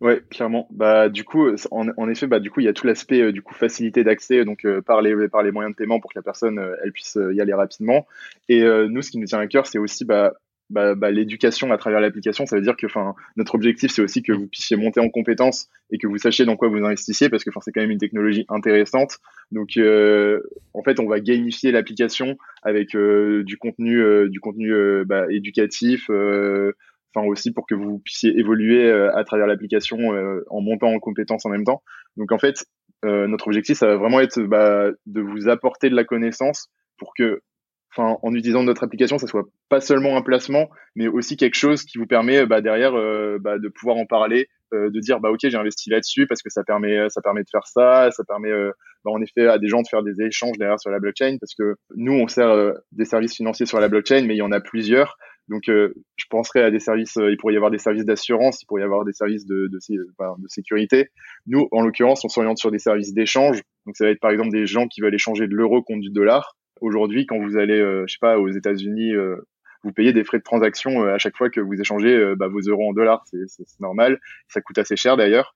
Ouais, 0.00 0.20
clairement. 0.30 0.68
Bah 0.70 1.08
du 1.08 1.24
coup, 1.24 1.48
en, 1.70 1.86
en 1.96 2.08
effet, 2.10 2.26
bah 2.26 2.38
du 2.38 2.50
coup, 2.50 2.60
il 2.60 2.64
y 2.64 2.68
a 2.68 2.74
tout 2.74 2.86
l'aspect 2.86 3.22
euh, 3.22 3.32
du 3.32 3.40
coup 3.42 3.54
facilité 3.54 4.04
d'accès 4.04 4.44
donc 4.44 4.66
euh, 4.66 4.82
par 4.82 5.00
les 5.00 5.28
par 5.28 5.42
les 5.42 5.52
moyens 5.52 5.72
de 5.74 5.76
paiement 5.76 6.00
pour 6.00 6.12
que 6.12 6.18
la 6.18 6.22
personne 6.22 6.58
euh, 6.58 6.76
elle 6.84 6.92
puisse 6.92 7.18
y 7.32 7.40
aller 7.40 7.54
rapidement. 7.54 8.06
Et 8.50 8.62
nous, 8.62 9.00
ce 9.02 9.10
qui 9.10 9.18
nous 9.18 9.26
tient 9.26 9.38
à 9.38 9.46
cœur, 9.46 9.66
c'est 9.66 9.78
aussi 9.78 10.04
bah 10.04 10.34
bah, 10.68 10.94
bah, 10.96 11.10
l'éducation 11.12 11.70
à 11.72 11.78
travers 11.78 12.00
l'application, 12.00 12.44
ça 12.44 12.56
veut 12.56 12.62
dire 12.62 12.76
que 12.76 12.86
enfin 12.86 13.14
notre 13.36 13.54
objectif 13.54 13.92
c'est 13.92 14.02
aussi 14.02 14.22
que 14.22 14.32
vous 14.32 14.48
puissiez 14.48 14.76
monter 14.76 14.98
en 15.00 15.08
compétences 15.08 15.68
et 15.92 15.98
que 15.98 16.08
vous 16.08 16.18
sachiez 16.18 16.44
dans 16.44 16.56
quoi 16.56 16.68
vous 16.68 16.84
investissiez 16.84 17.28
parce 17.30 17.44
que 17.44 17.50
c'est 17.62 17.70
quand 17.72 17.80
même 17.80 17.92
une 17.92 17.98
technologie 17.98 18.44
intéressante. 18.48 19.18
Donc 19.52 19.78
en 19.78 20.82
fait, 20.82 21.00
on 21.00 21.06
va 21.08 21.20
gamifier 21.20 21.70
l'application 21.72 22.36
avec 22.62 22.90
du 22.96 23.56
contenu 23.58 24.28
du 24.28 24.40
contenu 24.40 24.74
bah, 25.06 25.26
éducatif 25.30 26.10
aussi 27.24 27.52
pour 27.52 27.66
que 27.66 27.74
vous 27.74 27.98
puissiez 28.00 28.38
évoluer 28.38 28.84
euh, 28.84 29.14
à 29.16 29.24
travers 29.24 29.46
l'application 29.46 29.98
euh, 30.14 30.44
en 30.50 30.60
montant 30.60 30.88
en 30.88 30.98
compétences 30.98 31.46
en 31.46 31.50
même 31.50 31.64
temps. 31.64 31.82
Donc 32.16 32.32
en 32.32 32.38
fait, 32.38 32.64
euh, 33.04 33.26
notre 33.26 33.46
objectif, 33.46 33.78
ça 33.78 33.86
va 33.86 33.96
vraiment 33.96 34.20
être 34.20 34.40
bah, 34.42 34.90
de 35.06 35.20
vous 35.20 35.48
apporter 35.48 35.90
de 35.90 35.94
la 35.94 36.04
connaissance 36.04 36.68
pour 36.98 37.12
que, 37.16 37.40
en 37.98 38.34
utilisant 38.34 38.62
notre 38.62 38.84
application, 38.84 39.16
ça 39.16 39.26
soit 39.26 39.46
pas 39.70 39.80
seulement 39.80 40.18
un 40.18 40.22
placement, 40.22 40.68
mais 40.96 41.08
aussi 41.08 41.38
quelque 41.38 41.54
chose 41.54 41.82
qui 41.82 41.96
vous 41.96 42.06
permet 42.06 42.44
bah, 42.44 42.60
derrière 42.60 42.92
bah, 43.40 43.58
de 43.58 43.68
pouvoir 43.68 43.96
en 43.96 44.04
parler, 44.04 44.48
de 44.72 45.00
dire 45.00 45.18
ok 45.22 45.38
j'ai 45.42 45.56
investi 45.56 45.88
là-dessus 45.88 46.26
parce 46.26 46.42
que 46.42 46.50
ça 46.50 46.62
permet 46.62 47.08
ça 47.08 47.22
permet 47.22 47.42
de 47.42 47.48
faire 47.50 47.66
ça, 47.66 48.10
ça 48.10 48.22
permet 48.24 48.52
en 49.06 49.22
effet 49.22 49.46
à 49.46 49.56
des 49.56 49.68
gens 49.68 49.80
de 49.80 49.88
faire 49.88 50.02
des 50.02 50.20
échanges 50.20 50.58
derrière 50.58 50.78
sur 50.78 50.90
la 50.90 50.98
blockchain 50.98 51.38
parce 51.40 51.54
que 51.54 51.76
nous 51.94 52.12
on 52.12 52.28
sert 52.28 52.74
des 52.92 53.06
services 53.06 53.34
financiers 53.34 53.64
sur 53.64 53.80
la 53.80 53.88
blockchain, 53.88 54.26
mais 54.26 54.34
il 54.34 54.38
y 54.38 54.42
en 54.42 54.52
a 54.52 54.60
plusieurs 54.60 55.16
donc, 55.48 55.68
euh, 55.68 55.94
je 56.16 56.24
penserais 56.28 56.62
à 56.62 56.70
des 56.70 56.80
services, 56.80 57.16
euh, 57.18 57.30
il 57.30 57.36
pourrait 57.36 57.54
y 57.54 57.56
avoir 57.56 57.70
des 57.70 57.78
services 57.78 58.04
d'assurance, 58.04 58.62
il 58.62 58.66
pourrait 58.66 58.82
y 58.82 58.84
avoir 58.84 59.04
des 59.04 59.12
services 59.12 59.46
de, 59.46 59.68
de, 59.68 59.78
de 59.78 60.48
sécurité. 60.48 61.10
Nous, 61.46 61.68
en 61.70 61.82
l'occurrence, 61.82 62.24
on 62.24 62.28
s'oriente 62.28 62.58
sur 62.58 62.70
des 62.70 62.80
services 62.80 63.14
d'échange. 63.14 63.62
Donc, 63.86 63.96
ça 63.96 64.04
va 64.04 64.10
être 64.10 64.20
par 64.20 64.32
exemple 64.32 64.50
des 64.50 64.66
gens 64.66 64.88
qui 64.88 65.00
veulent 65.00 65.14
échanger 65.14 65.46
de 65.46 65.54
l'euro 65.54 65.82
contre 65.82 66.00
du 66.00 66.10
dollar. 66.10 66.56
Aujourd'hui, 66.80 67.26
quand 67.26 67.38
vous 67.38 67.56
allez, 67.56 67.78
euh, 67.78 68.04
je 68.08 68.14
sais 68.14 68.18
pas, 68.20 68.38
aux 68.38 68.48
États-Unis, 68.48 69.12
vous 69.84 69.92
payez 69.92 70.12
des 70.12 70.24
frais 70.24 70.38
de 70.38 70.42
transaction 70.42 71.04
à 71.04 71.18
chaque 71.18 71.36
fois 71.36 71.48
que 71.48 71.60
vous 71.60 71.80
échangez 71.80 72.34
bah, 72.36 72.48
vos 72.48 72.60
euros 72.60 72.90
en 72.90 72.92
dollars. 72.92 73.24
C'est 73.26 73.80
normal. 73.80 74.18
Ça 74.48 74.60
coûte 74.60 74.78
assez 74.78 74.96
cher 74.96 75.16
d'ailleurs. 75.16 75.54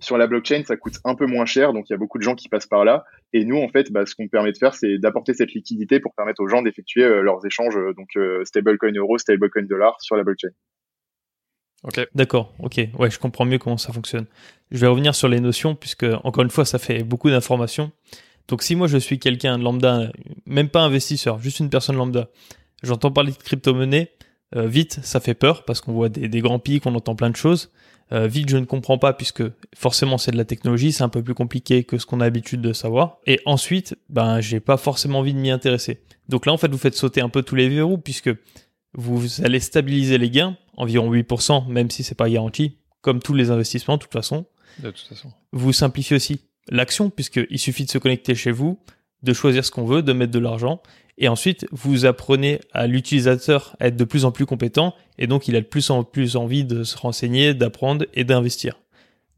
Sur 0.00 0.16
la 0.16 0.26
blockchain, 0.28 0.62
ça 0.64 0.76
coûte 0.76 0.98
un 1.04 1.14
peu 1.14 1.26
moins 1.26 1.44
cher, 1.44 1.72
donc 1.72 1.88
il 1.88 1.92
y 1.92 1.94
a 1.94 1.98
beaucoup 1.98 2.18
de 2.18 2.22
gens 2.22 2.36
qui 2.36 2.48
passent 2.48 2.66
par 2.66 2.84
là. 2.84 3.04
Et 3.32 3.44
nous, 3.44 3.56
en 3.56 3.68
fait, 3.68 3.90
bah, 3.90 4.06
ce 4.06 4.14
qu'on 4.14 4.28
permet 4.28 4.52
de 4.52 4.58
faire, 4.58 4.74
c'est 4.74 4.98
d'apporter 4.98 5.34
cette 5.34 5.52
liquidité 5.52 5.98
pour 5.98 6.14
permettre 6.14 6.40
aux 6.40 6.48
gens 6.48 6.62
d'effectuer 6.62 7.02
euh, 7.02 7.22
leurs 7.22 7.44
échanges, 7.44 7.76
euh, 7.76 7.92
donc 7.94 8.08
euh, 8.16 8.44
stablecoin 8.44 8.92
euro, 8.92 9.18
stablecoin 9.18 9.64
dollar 9.64 10.00
sur 10.00 10.16
la 10.16 10.22
blockchain. 10.22 10.50
Ok. 11.82 12.00
D'accord. 12.14 12.54
Ok. 12.60 12.80
Ouais, 12.98 13.10
je 13.10 13.18
comprends 13.18 13.44
mieux 13.44 13.58
comment 13.58 13.76
ça 13.76 13.92
fonctionne. 13.92 14.26
Je 14.70 14.78
vais 14.78 14.86
revenir 14.86 15.14
sur 15.14 15.28
les 15.28 15.40
notions 15.40 15.74
puisque 15.74 16.06
encore 16.24 16.44
une 16.44 16.50
fois, 16.50 16.64
ça 16.64 16.78
fait 16.78 17.02
beaucoup 17.02 17.30
d'informations. 17.30 17.92
Donc 18.48 18.62
si 18.62 18.74
moi 18.74 18.88
je 18.88 18.96
suis 18.98 19.18
quelqu'un 19.18 19.58
lambda, 19.58 20.10
même 20.46 20.70
pas 20.70 20.80
investisseur, 20.80 21.38
juste 21.38 21.60
une 21.60 21.70
personne 21.70 21.96
lambda, 21.96 22.28
j'entends 22.82 23.12
parler 23.12 23.32
de 23.32 23.36
crypto-monnaie, 23.36 24.10
euh, 24.56 24.66
vite 24.66 25.00
ça 25.02 25.20
fait 25.20 25.34
peur 25.34 25.64
parce 25.64 25.80
qu'on 25.80 25.92
voit 25.92 26.08
des, 26.08 26.40
grands 26.40 26.58
pics, 26.58 26.86
on 26.86 26.94
entend 26.94 27.14
plein 27.14 27.30
de 27.30 27.36
choses. 27.36 27.70
Euh, 28.10 28.26
vite 28.26 28.48
je 28.48 28.56
ne 28.56 28.64
comprends 28.64 28.96
pas 28.96 29.12
puisque 29.12 29.42
forcément 29.76 30.16
c'est 30.16 30.30
de 30.30 30.36
la 30.36 30.44
technologie, 30.44 30.92
c'est 30.92 31.02
un 31.02 31.10
peu 31.10 31.22
plus 31.22 31.34
compliqué 31.34 31.84
que 31.84 31.98
ce 31.98 32.06
qu'on 32.06 32.20
a 32.20 32.24
l'habitude 32.24 32.62
de 32.62 32.72
savoir. 32.72 33.18
Et 33.26 33.40
ensuite, 33.44 33.96
ben 34.08 34.40
j'ai 34.40 34.60
pas 34.60 34.76
forcément 34.76 35.18
envie 35.18 35.34
de 35.34 35.38
m'y 35.38 35.50
intéresser. 35.50 36.02
Donc 36.28 36.46
là 36.46 36.52
en 36.52 36.56
fait 36.56 36.68
vous 36.68 36.78
faites 36.78 36.94
sauter 36.94 37.20
un 37.20 37.28
peu 37.28 37.42
tous 37.42 37.54
les 37.54 37.68
verrous 37.68 37.98
puisque 37.98 38.30
vous 38.94 39.44
allez 39.44 39.60
stabiliser 39.60 40.16
les 40.16 40.30
gains, 40.30 40.56
environ 40.76 41.12
8%, 41.12 41.68
même 41.68 41.90
si 41.90 42.02
c'est 42.02 42.14
pas 42.14 42.30
garanti, 42.30 42.78
comme 43.02 43.20
tous 43.20 43.34
les 43.34 43.50
investissements 43.50 43.96
de 43.96 44.02
toute 44.02 44.12
façon. 44.12 44.46
De 44.78 44.90
toute 44.90 45.06
façon. 45.06 45.32
Vous 45.52 45.72
simplifiez 45.72 46.16
aussi 46.16 46.40
l'action, 46.70 47.10
puisqu'il 47.10 47.58
suffit 47.58 47.84
de 47.84 47.90
se 47.90 47.98
connecter 47.98 48.34
chez 48.34 48.50
vous, 48.50 48.78
de 49.22 49.32
choisir 49.32 49.64
ce 49.64 49.70
qu'on 49.70 49.84
veut, 49.84 50.02
de 50.02 50.12
mettre 50.12 50.32
de 50.32 50.38
l'argent, 50.38 50.80
et 51.18 51.28
ensuite 51.28 51.66
vous 51.72 52.06
apprenez 52.06 52.60
à 52.72 52.86
l'utilisateur 52.86 53.76
à 53.80 53.88
être 53.88 53.96
de 53.96 54.04
plus 54.04 54.24
en 54.24 54.32
plus 54.32 54.46
compétent, 54.46 54.94
et 55.18 55.26
donc 55.26 55.48
il 55.48 55.56
a 55.56 55.60
de 55.60 55.66
plus 55.66 55.90
en 55.90 56.04
plus 56.04 56.36
envie 56.36 56.64
de 56.64 56.84
se 56.84 56.96
renseigner, 56.96 57.54
d'apprendre 57.54 58.06
et 58.14 58.24
d'investir. 58.24 58.78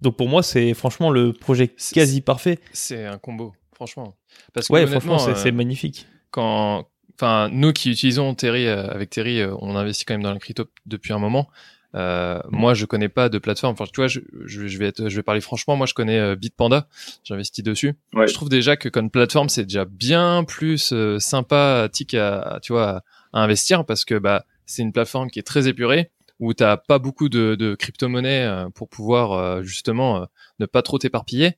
Donc 0.01 0.17
pour 0.17 0.29
moi, 0.29 0.43
c'est 0.43 0.75
franchement 0.75 1.11
le 1.11 1.33
projet 1.33 1.69
quasi 1.69 2.21
parfait. 2.21 2.59
C'est 2.73 3.07
un 3.07 3.19
combo, 3.19 3.53
franchement. 3.73 4.15
Parce 4.53 4.69
que 4.69 4.73
ouais, 4.73 4.87
franchement, 4.87 5.19
c'est 5.19 5.49
euh, 5.49 5.53
magnifique. 5.53 6.07
Quand, 6.31 6.87
enfin, 7.15 7.49
nous 7.53 7.73
qui 7.73 7.91
utilisons 7.91 8.35
Terry 8.35 8.67
euh, 8.67 8.87
avec 8.89 9.11
Terry, 9.11 9.41
euh, 9.41 9.55
on 9.61 9.77
investit 9.77 10.05
quand 10.05 10.15
même 10.15 10.23
dans 10.23 10.33
la 10.33 10.39
crypto 10.39 10.65
depuis 10.87 11.13
un 11.13 11.19
moment. 11.19 11.49
Euh, 11.94 12.40
moi, 12.50 12.75
je 12.75 12.87
connais 12.87 13.09
pas 13.09 13.28
de 13.28 13.38
plateforme. 13.38 13.73
Enfin, 13.73 13.85
tu 13.92 14.00
vois, 14.00 14.06
je, 14.06 14.20
je, 14.44 14.78
vais 14.78 14.87
être, 14.87 15.09
je 15.09 15.16
vais 15.16 15.23
parler 15.23 15.40
franchement. 15.40 15.76
Moi, 15.76 15.87
je 15.87 15.94
connais 15.94 16.18
euh, 16.18 16.37
Bitpanda. 16.37 16.87
J'investis 17.25 17.64
dessus. 17.64 17.94
Je 18.14 18.32
trouve 18.32 18.49
déjà 18.49 18.76
que 18.76 18.88
comme 18.88 19.11
plateforme, 19.11 19.49
c'est 19.49 19.64
déjà 19.64 19.85
bien 19.85 20.44
plus 20.44 20.92
euh, 20.92 21.18
sympathique 21.18 22.14
à, 22.14 22.61
tu 22.62 22.73
vois, 22.73 23.02
à, 23.32 23.42
investir 23.42 23.85
parce 23.85 24.04
que 24.04 24.16
bah, 24.16 24.44
c'est 24.66 24.82
une 24.82 24.92
plateforme 24.92 25.30
qui 25.30 25.38
est 25.38 25.47
très 25.47 25.68
épurée 25.68 26.11
où 26.38 26.54
t'as 26.54 26.78
pas 26.78 26.99
beaucoup 26.99 27.28
de, 27.28 27.54
de 27.54 27.75
crypto-monnaies 27.75 28.47
euh, 28.47 28.68
pour 28.70 28.88
pouvoir 28.88 29.62
justement 29.62 30.26
ne 30.59 30.66
pas 30.66 30.82
trop 30.82 30.99
t'éparpiller. 30.99 31.56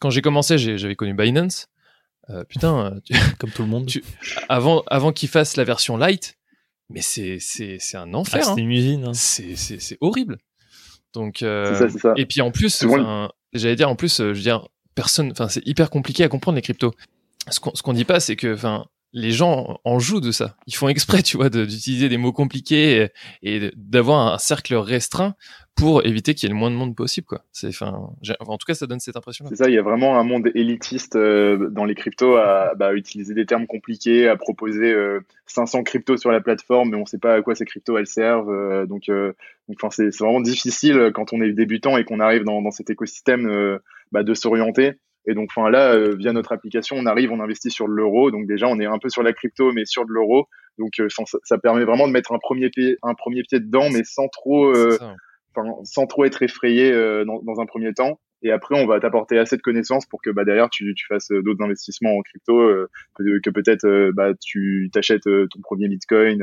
Quand 0.00 0.10
j'ai 0.10 0.22
commencé, 0.22 0.58
j'avais 0.58 0.96
connu 0.96 1.14
Binance. 1.14 1.68
putain, 2.48 3.00
comme 3.38 3.50
tout 3.50 3.62
le 3.62 3.68
monde. 3.68 3.86
Tu, 3.86 4.02
avant, 4.48 4.82
avant 4.88 5.12
qu'ils 5.12 5.28
fassent 5.28 5.56
la 5.56 5.64
version 5.64 5.96
light, 5.96 6.36
mais 6.90 7.00
c'est 7.00 7.38
c'est 7.40 7.78
c'est 7.80 7.96
un 7.96 8.14
enfer. 8.14 8.40
Ah, 8.42 8.44
c'est 8.44 8.50
hein. 8.52 8.56
une 8.56 8.70
usine. 8.70 9.04
Hein. 9.06 9.14
C'est 9.14 9.56
c'est 9.56 9.80
c'est 9.80 9.98
horrible. 10.00 10.38
Donc 11.12 11.42
euh, 11.42 11.88
et 12.16 12.26
puis 12.26 12.40
en 12.40 12.50
plus, 12.50 12.84
j'allais 13.52 13.76
dire 13.76 13.88
en 13.88 13.96
plus, 13.96 14.20
euh, 14.20 14.32
je 14.32 14.38
veux 14.38 14.42
dire 14.42 14.68
personne, 14.94 15.30
enfin 15.30 15.48
c'est 15.48 15.66
hyper 15.66 15.90
compliqué 15.90 16.24
à 16.24 16.28
comprendre 16.28 16.56
les 16.56 16.62
cryptos. 16.62 16.92
Ce 17.50 17.60
qu'on 17.60 17.74
ce 17.74 17.82
qu'on 17.82 17.92
dit 17.92 18.04
pas, 18.04 18.20
c'est 18.20 18.36
que 18.36 18.54
enfin 18.54 18.86
les 19.14 19.30
gens 19.30 19.80
en 19.84 20.00
jouent 20.00 20.20
de 20.20 20.32
ça. 20.32 20.56
Ils 20.66 20.74
font 20.74 20.88
exprès, 20.88 21.22
tu 21.22 21.36
vois, 21.36 21.48
d'utiliser 21.48 22.08
des 22.08 22.18
mots 22.18 22.32
compliqués 22.32 23.10
et, 23.42 23.70
d'avoir 23.76 24.34
un 24.34 24.38
cercle 24.38 24.74
restreint 24.74 25.36
pour 25.76 26.04
éviter 26.04 26.34
qu'il 26.34 26.48
y 26.48 26.50
ait 26.50 26.54
le 26.54 26.58
moins 26.58 26.70
de 26.70 26.76
monde 26.76 26.96
possible, 26.96 27.26
quoi. 27.26 27.44
C'est, 27.52 27.70
en 27.82 28.58
tout 28.58 28.66
cas, 28.66 28.74
ça 28.74 28.86
donne 28.86 28.98
cette 28.98 29.16
impression. 29.16 29.44
C'est 29.48 29.56
ça. 29.56 29.68
Il 29.68 29.74
y 29.74 29.78
a 29.78 29.82
vraiment 29.82 30.18
un 30.18 30.24
monde 30.24 30.50
élitiste 30.54 31.14
euh, 31.14 31.70
dans 31.70 31.84
les 31.84 31.94
cryptos 31.94 32.36
à 32.36 32.74
bah, 32.76 32.92
utiliser 32.94 33.34
des 33.34 33.46
termes 33.46 33.68
compliqués, 33.68 34.28
à 34.28 34.36
proposer 34.36 34.94
500 35.46 35.78
euh, 35.78 35.82
cryptos 35.82 36.16
sur 36.16 36.32
la 36.32 36.40
plateforme, 36.40 36.90
mais 36.90 36.96
on 36.96 37.02
ne 37.02 37.06
sait 37.06 37.18
pas 37.18 37.34
à 37.34 37.42
quoi 37.42 37.54
ces 37.54 37.64
cryptos 37.64 37.96
elles 37.96 38.08
servent. 38.08 38.50
Euh, 38.50 38.86
donc, 38.86 39.10
c'est, 39.90 40.16
vraiment 40.18 40.40
difficile 40.40 41.12
quand 41.14 41.32
on 41.32 41.40
est 41.40 41.52
débutant 41.52 41.96
et 41.96 42.04
qu'on 42.04 42.18
arrive 42.18 42.42
dans, 42.42 42.62
dans 42.62 42.72
cet 42.72 42.90
écosystème 42.90 43.78
bah, 44.10 44.24
de 44.24 44.34
s'orienter. 44.34 44.94
Et 45.26 45.34
donc, 45.34 45.48
enfin 45.54 45.70
là, 45.70 45.94
euh, 45.94 46.14
via 46.16 46.32
notre 46.32 46.52
application, 46.52 46.96
on 46.96 47.06
arrive, 47.06 47.32
on 47.32 47.40
investit 47.40 47.70
sur 47.70 47.86
l'euro. 47.86 48.30
Donc 48.30 48.46
déjà, 48.46 48.66
on 48.68 48.78
est 48.80 48.86
un 48.86 48.98
peu 48.98 49.08
sur 49.08 49.22
la 49.22 49.32
crypto, 49.32 49.72
mais 49.72 49.84
sur 49.84 50.04
de 50.04 50.12
l'euro. 50.12 50.48
Donc 50.78 51.00
euh, 51.00 51.08
ça, 51.44 51.58
permet 51.58 51.84
vraiment 51.84 52.06
de 52.06 52.12
mettre 52.12 52.32
un 52.32 52.38
premier 52.38 52.68
pied, 52.70 52.98
un 53.02 53.14
premier 53.14 53.42
pied 53.42 53.60
dedans, 53.60 53.88
mais 53.90 54.02
sans 54.04 54.28
trop, 54.28 54.66
euh, 54.74 54.98
sans 55.84 56.06
trop 56.06 56.24
être 56.24 56.42
effrayé 56.42 56.92
dans, 57.24 57.40
dans, 57.42 57.60
un 57.60 57.66
premier 57.66 57.94
temps. 57.94 58.20
Et 58.42 58.50
après, 58.50 58.78
on 58.78 58.86
va 58.86 59.00
t'apporter 59.00 59.38
assez 59.38 59.56
de 59.56 59.62
connaissances 59.62 60.04
pour 60.04 60.20
que 60.20 60.28
bah, 60.30 60.44
derrière, 60.44 60.68
tu, 60.68 60.94
tu 60.94 61.06
fasses 61.06 61.28
d'autres 61.30 61.62
investissements 61.62 62.16
en 62.16 62.20
crypto, 62.20 62.58
que, 63.14 63.40
que 63.40 63.50
peut-être 63.50 64.10
bah, 64.12 64.32
tu 64.38 64.90
t'achètes 64.92 65.22
ton 65.22 65.60
premier 65.62 65.88
Bitcoin. 65.88 66.42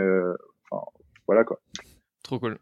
Enfin, 0.71 0.83
voilà 1.27 1.43
quoi. 1.43 1.59
Trop 2.23 2.39
cool. 2.39 2.57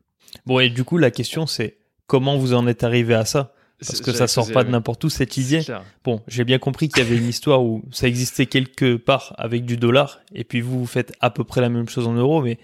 Bon, 0.45 0.59
et 0.59 0.69
du 0.69 0.83
coup, 0.83 0.97
la 0.97 1.11
question, 1.11 1.45
c'est 1.45 1.77
comment 2.07 2.37
vous 2.37 2.53
en 2.53 2.67
êtes 2.67 2.83
arrivé 2.83 3.13
à 3.13 3.23
ça? 3.23 3.53
Parce 3.79 4.01
que 4.01 4.11
ça 4.11 4.27
sort 4.27 4.51
pas 4.51 4.63
de 4.63 4.69
n'importe 4.69 5.03
où 5.03 5.09
cette 5.09 5.37
idée. 5.37 5.61
Bon, 6.03 6.21
j'ai 6.27 6.43
bien 6.43 6.59
compris 6.59 6.89
qu'il 6.89 7.03
y 7.03 7.05
avait 7.05 7.17
une 7.17 7.27
histoire 7.27 7.63
où 7.63 7.83
ça 7.91 8.07
existait 8.07 8.45
quelque 8.45 8.95
part 8.95 9.33
avec 9.37 9.65
du 9.65 9.77
dollar 9.77 10.19
et 10.33 10.43
puis 10.43 10.61
vous, 10.61 10.79
vous 10.79 10.85
faites 10.85 11.13
à 11.21 11.29
peu 11.29 11.43
près 11.43 11.61
la 11.61 11.69
même 11.69 11.87
chose 11.87 12.07
en 12.07 12.13
euros, 12.13 12.41
mais 12.41 12.57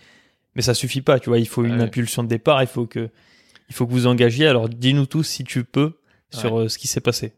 mais 0.55 0.61
ça 0.61 0.73
suffit 0.73 1.01
pas, 1.01 1.19
tu 1.19 1.29
vois. 1.29 1.39
Il 1.39 1.47
faut 1.47 1.63
une 1.65 1.81
impulsion 1.81 2.23
de 2.23 2.29
départ, 2.29 2.61
il 2.63 2.67
faut 2.67 2.85
que 2.85 3.09
il 3.69 3.75
faut 3.75 3.85
que 3.85 3.91
vous 3.91 4.07
engagiez. 4.07 4.47
Alors 4.47 4.69
dis-nous 4.69 5.05
tous 5.05 5.23
si 5.23 5.43
tu 5.43 5.63
peux 5.63 5.93
sur 6.29 6.59
euh, 6.59 6.67
ce 6.67 6.77
qui 6.77 6.87
s'est 6.87 7.01
passé. 7.01 7.33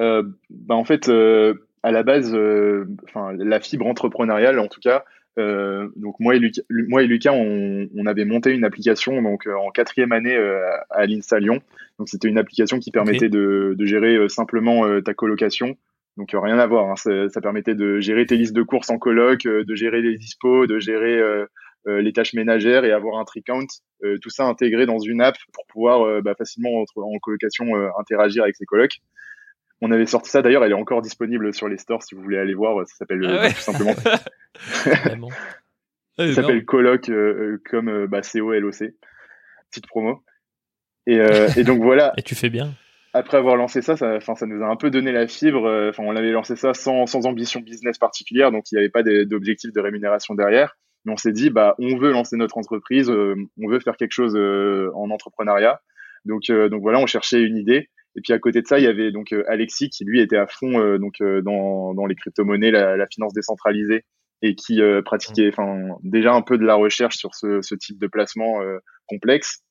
Euh, 0.00 0.22
bah 0.50 0.74
en 0.74 0.84
fait, 0.84 1.08
euh, 1.08 1.54
à 1.82 1.90
la 1.90 2.02
base, 2.02 2.32
euh, 2.34 2.86
enfin 3.04 3.32
la 3.36 3.60
fibre 3.60 3.86
entrepreneuriale, 3.86 4.58
en 4.58 4.68
tout 4.68 4.80
cas, 4.80 5.04
euh, 5.38 5.88
donc 5.96 6.16
moi 6.18 6.34
et 6.34 6.38
Lucas, 6.38 6.62
moi 6.70 7.02
et 7.02 7.06
Lucas 7.06 7.32
on, 7.32 7.88
on, 7.94 8.06
avait 8.06 8.24
monté 8.24 8.52
une 8.52 8.64
application 8.64 9.22
donc 9.22 9.46
euh, 9.46 9.54
en 9.54 9.70
quatrième 9.70 10.10
année 10.10 10.34
euh, 10.34 10.60
à 10.90 11.06
l'INSA 11.06 11.38
Lyon. 11.38 11.60
Donc 11.98 12.08
c'était 12.08 12.28
une 12.28 12.38
application 12.38 12.78
qui 12.78 12.90
permettait 12.90 13.28
de, 13.28 13.74
de, 13.76 13.86
gérer 13.86 14.28
simplement 14.28 15.00
ta 15.02 15.14
colocation. 15.14 15.76
Donc 16.16 16.30
rien 16.32 16.58
à 16.58 16.66
voir. 16.66 16.90
Hein. 16.90 16.96
Ça, 16.96 17.28
ça, 17.28 17.40
permettait 17.40 17.74
de 17.74 17.98
gérer 18.00 18.24
tes 18.26 18.36
listes 18.36 18.54
de 18.54 18.62
courses 18.62 18.90
en 18.90 18.98
coloc, 18.98 19.42
de 19.42 19.74
gérer 19.74 20.00
les 20.00 20.16
dispos, 20.16 20.66
de 20.66 20.78
gérer 20.78 21.20
les 21.86 22.12
tâches 22.12 22.34
ménagères 22.34 22.84
et 22.84 22.92
avoir 22.92 23.18
un 23.18 23.24
tree 23.24 23.42
count. 23.42 23.66
tout 24.22 24.30
ça 24.30 24.44
intégré 24.44 24.86
dans 24.86 25.00
une 25.00 25.20
app 25.20 25.36
pour 25.52 25.66
pouvoir 25.66 26.22
bah, 26.22 26.36
facilement 26.38 26.84
en 26.96 27.18
colocation 27.18 27.66
interagir 27.98 28.44
avec 28.44 28.54
ses 28.54 28.64
colocs. 28.64 29.00
On 29.80 29.92
avait 29.92 30.06
sorti 30.06 30.30
ça 30.30 30.42
d'ailleurs, 30.42 30.64
elle 30.64 30.72
est 30.72 30.74
encore 30.74 31.02
disponible 31.02 31.54
sur 31.54 31.68
les 31.68 31.78
stores 31.78 32.02
si 32.02 32.14
vous 32.14 32.22
voulez 32.22 32.38
aller 32.38 32.54
voir. 32.54 32.86
Ça 32.86 32.96
s'appelle 32.96 33.24
ah 33.26 33.48
tout 33.48 33.60
simplement 33.60 33.94
ça 36.18 36.24
ah, 36.24 36.32
s'appelle 36.32 36.64
Coloc 36.64 37.08
euh, 37.08 37.14
euh, 37.14 37.62
comme 37.70 37.88
euh, 37.88 38.06
bah, 38.08 38.22
C-O-L-O-C. 38.22 38.96
Petite 39.70 39.86
promo. 39.86 40.24
Et, 41.06 41.20
et, 41.56 41.64
donc 41.64 41.82
voilà. 41.82 42.12
et 42.18 42.22
tu 42.22 42.34
fais 42.34 42.50
bien. 42.50 42.74
Après 43.14 43.38
avoir 43.38 43.56
lancé 43.56 43.80
ça, 43.80 43.96
ça, 43.96 44.20
ça 44.20 44.46
nous 44.46 44.62
a 44.62 44.66
un 44.66 44.76
peu 44.76 44.90
donné 44.90 45.12
la 45.12 45.26
fibre. 45.26 45.88
Enfin, 45.88 46.02
on 46.04 46.16
avait 46.16 46.32
lancé 46.32 46.56
ça 46.56 46.74
sans, 46.74 47.06
sans 47.06 47.24
ambition 47.24 47.60
business 47.60 47.96
particulière, 47.96 48.52
donc 48.52 48.70
il 48.70 48.74
n'y 48.74 48.80
avait 48.80 48.90
pas 48.90 49.02
d'objectif 49.02 49.72
de 49.72 49.80
rémunération 49.80 50.34
derrière. 50.34 50.76
Mais 51.04 51.12
on 51.12 51.16
s'est 51.16 51.32
dit, 51.32 51.48
bah, 51.48 51.74
on 51.78 51.96
veut 51.96 52.12
lancer 52.12 52.36
notre 52.36 52.58
entreprise, 52.58 53.08
on 53.10 53.68
veut 53.68 53.80
faire 53.80 53.96
quelque 53.96 54.12
chose 54.12 54.36
en 54.36 55.10
entrepreneuriat. 55.10 55.80
Donc, 56.26 56.50
donc 56.50 56.82
voilà, 56.82 56.98
on 56.98 57.06
cherchait 57.06 57.42
une 57.42 57.56
idée. 57.56 57.88
Et 58.16 58.20
puis 58.20 58.32
à 58.32 58.38
côté 58.38 58.62
de 58.62 58.66
ça, 58.66 58.78
il 58.78 58.84
y 58.84 58.88
avait 58.88 59.12
donc 59.12 59.34
Alexis 59.46 59.90
qui 59.90 60.04
lui 60.04 60.20
était 60.20 60.36
à 60.36 60.46
fond 60.46 60.96
donc 60.98 61.22
dans, 61.22 61.94
dans 61.94 62.06
les 62.06 62.14
crypto-monnaies, 62.14 62.70
la, 62.70 62.96
la, 62.96 63.06
finance 63.06 63.32
décentralisée 63.32 64.04
et 64.42 64.54
qui 64.54 64.80
euh, 64.80 65.02
pratiquait 65.02 65.48
enfin 65.48 65.96
déjà 66.02 66.32
un 66.32 66.42
peu 66.42 66.58
de 66.58 66.64
la 66.64 66.74
recherche 66.74 67.16
sur 67.16 67.34
ce, 67.34 67.60
ce 67.62 67.74
type 67.74 67.98
de 67.98 68.06
placement 68.06 68.62
euh, 68.62 68.78
complexe. 69.06 69.62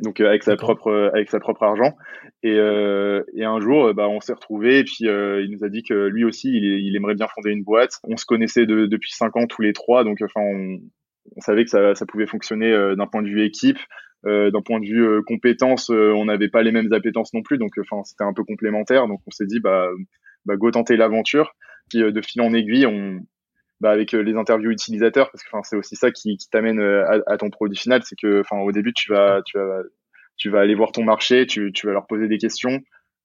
Donc 0.00 0.20
euh, 0.20 0.28
avec 0.28 0.42
sa 0.42 0.56
propre 0.56 1.10
avec 1.14 1.30
sa 1.30 1.40
propre 1.40 1.62
argent. 1.62 1.96
Et, 2.42 2.54
et 2.54 3.44
un 3.44 3.60
jour 3.60 3.92
bah 3.92 4.08
on 4.08 4.20
s'est 4.20 4.32
retrouvé 4.32 4.78
et 4.78 4.84
puis 4.84 5.00
il 5.02 5.48
nous 5.50 5.64
a 5.64 5.68
dit 5.68 5.82
que 5.82 6.06
lui 6.06 6.24
aussi 6.24 6.48
il, 6.48 6.64
il 6.64 6.96
aimerait 6.96 7.14
bien 7.14 7.28
fonder 7.28 7.50
une 7.50 7.64
boîte. 7.64 7.98
On 8.04 8.16
se 8.16 8.24
connaissait 8.24 8.66
de, 8.66 8.86
depuis 8.86 9.12
cinq 9.12 9.36
ans 9.36 9.46
tous 9.46 9.62
les 9.62 9.72
trois 9.72 10.04
donc 10.04 10.18
enfin 10.22 10.40
on, 10.40 10.78
on 11.36 11.40
savait 11.40 11.64
que 11.64 11.70
ça, 11.70 11.94
ça 11.94 12.06
pouvait 12.06 12.26
fonctionner 12.26 12.70
d'un 12.96 13.06
point 13.06 13.22
de 13.22 13.28
vue 13.28 13.44
équipe 13.44 13.78
d'un 14.24 14.62
point 14.62 14.80
de 14.80 14.86
vue 14.86 15.22
compétences 15.24 15.88
on 15.90 16.26
n'avait 16.26 16.50
pas 16.50 16.62
les 16.62 16.72
mêmes 16.72 16.92
appétences 16.92 17.32
non 17.32 17.42
plus 17.42 17.56
donc 17.56 17.72
enfin 17.78 18.02
c'était 18.04 18.24
un 18.24 18.34
peu 18.34 18.44
complémentaire 18.44 19.08
donc 19.08 19.20
on 19.26 19.30
s'est 19.30 19.46
dit 19.46 19.60
bah 19.60 19.88
bah 20.44 20.56
go 20.56 20.70
tenter 20.70 20.96
l'aventure 20.96 21.54
puis 21.88 22.00
de 22.00 22.20
fil 22.20 22.42
en 22.42 22.52
aiguille 22.52 22.86
on 22.86 23.20
bah, 23.80 23.90
avec 23.90 24.14
euh, 24.14 24.22
les 24.22 24.36
interviews 24.36 24.70
utilisateurs, 24.70 25.30
parce 25.30 25.42
que 25.42 25.50
c'est 25.62 25.76
aussi 25.76 25.96
ça 25.96 26.10
qui, 26.10 26.36
qui 26.36 26.50
t'amène 26.50 26.80
euh, 26.80 27.22
à, 27.26 27.36
ton 27.38 27.48
produit 27.48 27.78
final, 27.78 28.02
c'est 28.04 28.16
que 28.16 28.42
au 28.52 28.72
début, 28.72 28.92
tu 28.92 29.10
vas, 29.10 29.40
tu, 29.44 29.56
vas, 29.56 29.82
tu 30.36 30.50
vas 30.50 30.60
aller 30.60 30.74
voir 30.74 30.92
ton 30.92 31.02
marché, 31.02 31.46
tu, 31.46 31.72
tu 31.72 31.86
vas 31.86 31.94
leur 31.94 32.06
poser 32.06 32.28
des 32.28 32.38
questions. 32.38 32.80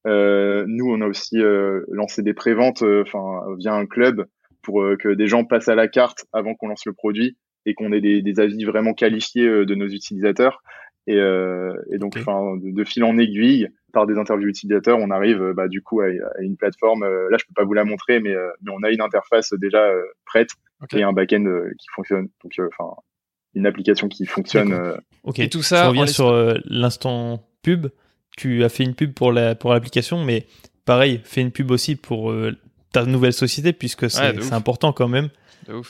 Euh, 0.07 0.63
nous, 0.67 0.89
on 0.89 1.01
a 1.01 1.07
aussi 1.07 1.39
euh, 1.39 1.81
lancé 1.89 2.21
des 2.21 2.33
préventes 2.33 2.83
enfin 2.83 3.41
via 3.57 3.73
un 3.73 3.85
club 3.85 4.25
pour 4.61 4.83
que 4.97 5.13
des 5.13 5.27
gens 5.27 5.43
passent 5.43 5.67
à 5.67 5.75
la 5.75 5.87
carte 5.87 6.25
avant 6.31 6.55
qu'on 6.55 6.69
lance 6.69 6.85
le 6.85 6.93
produit 6.93 7.37
et 7.65 7.73
qu'on 7.73 7.91
ait 7.91 8.01
des, 8.01 8.21
des, 8.21 8.39
avis 8.39 8.63
vraiment 8.63 8.93
qualifiés 8.93 9.47
de 9.47 9.75
nos 9.75 9.87
utilisateurs. 9.87 10.61
Et, 11.07 11.17
et 11.17 11.97
donc, 11.99 12.15
enfin, 12.17 12.57
de, 12.57 12.71
de, 12.71 12.83
fil 12.83 13.03
en 13.03 13.17
aiguille, 13.17 13.69
par 13.95 14.05
des 14.05 14.17
interviews 14.17 14.49
utilisateurs, 14.49 14.99
on 14.99 15.09
arrive 15.09 15.41
euh, 15.41 15.53
bah, 15.53 15.69
du 15.69 15.81
coup 15.81 16.01
à, 16.01 16.09
une 16.41 16.57
plateforme. 16.57 17.03
Euh, 17.03 17.29
là, 17.31 17.37
je 17.39 17.45
peux 17.45 17.53
pas 17.55 17.63
vous 17.63 17.73
la 17.73 17.85
montrer, 17.85 18.19
mais, 18.19 18.35
euh, 18.35 18.49
mais 18.61 18.71
on 18.75 18.83
a 18.83 18.91
une 18.91 19.01
interface 19.01 19.53
déjà 19.53 19.89
prête 20.25 20.49
et 20.93 21.01
un 21.01 21.13
backend 21.13 21.47
qui 21.79 21.87
fonctionne. 21.95 22.27
Donc, 22.43 22.53
enfin, 22.77 22.91
une 23.55 23.65
application 23.65 24.09
qui 24.09 24.25
fonctionne. 24.25 24.99
Ok. 25.23 25.39
Et 25.39 25.49
tout 25.49 25.63
ça. 25.63 25.85
Je 25.85 25.89
reviens 25.89 26.07
sur 26.07 26.31
l'instant 26.65 27.47
pub. 27.63 27.87
Tu 28.37 28.65
as 28.65 28.69
fait 28.69 28.83
une 28.83 28.95
pub 28.95 29.13
pour 29.13 29.31
la 29.31 29.55
pour 29.55 29.73
l'application, 29.73 30.23
mais 30.23 30.45
pareil, 30.83 31.21
fais 31.23 31.39
une 31.39 31.51
pub 31.51 31.71
aussi 31.71 31.95
pour 31.95 32.35
ta 32.91 33.05
nouvelle 33.05 33.33
société 33.33 33.71
puisque 33.71 34.09
c'est 34.09 34.53
important 34.53 34.91
quand 34.91 35.07
même. 35.07 35.29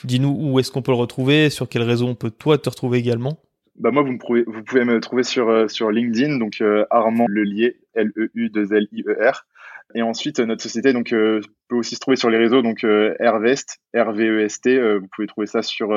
Dis-nous 0.04 0.34
où 0.40 0.60
est-ce 0.60 0.70
qu'on 0.70 0.80
peut 0.80 0.92
le 0.92 0.98
retrouver, 0.98 1.50
sur 1.50 1.68
quel 1.68 1.82
réseau 1.82 2.06
on 2.06 2.14
peut 2.14 2.30
toi 2.30 2.56
te 2.56 2.70
retrouver 2.70 2.98
également. 2.98 3.40
Bah 3.78 3.90
moi, 3.90 4.02
vous, 4.02 4.16
pouvez, 4.16 4.44
vous 4.46 4.62
pouvez 4.62 4.84
me 4.84 5.00
trouver 5.00 5.22
sur, 5.22 5.48
euh, 5.48 5.68
sur 5.68 5.90
LinkedIn, 5.90 6.38
donc 6.38 6.60
euh, 6.60 6.86
Armand 6.90 7.26
Lelier, 7.28 7.76
L-E-U-2-L-I-E-R. 7.94 9.46
Et 9.94 10.02
ensuite, 10.02 10.40
notre 10.40 10.62
société 10.62 10.92
donc 10.92 11.10
peut 11.10 11.40
aussi 11.70 11.94
se 11.94 12.00
trouver 12.00 12.16
sur 12.16 12.28
les 12.28 12.38
réseaux, 12.38 12.60
donc 12.60 12.80
Rvest, 12.82 13.78
R-V-E-S-T. 13.94 14.98
vous 14.98 15.06
pouvez 15.14 15.28
trouver 15.28 15.46
ça 15.46 15.62
sur, 15.62 15.90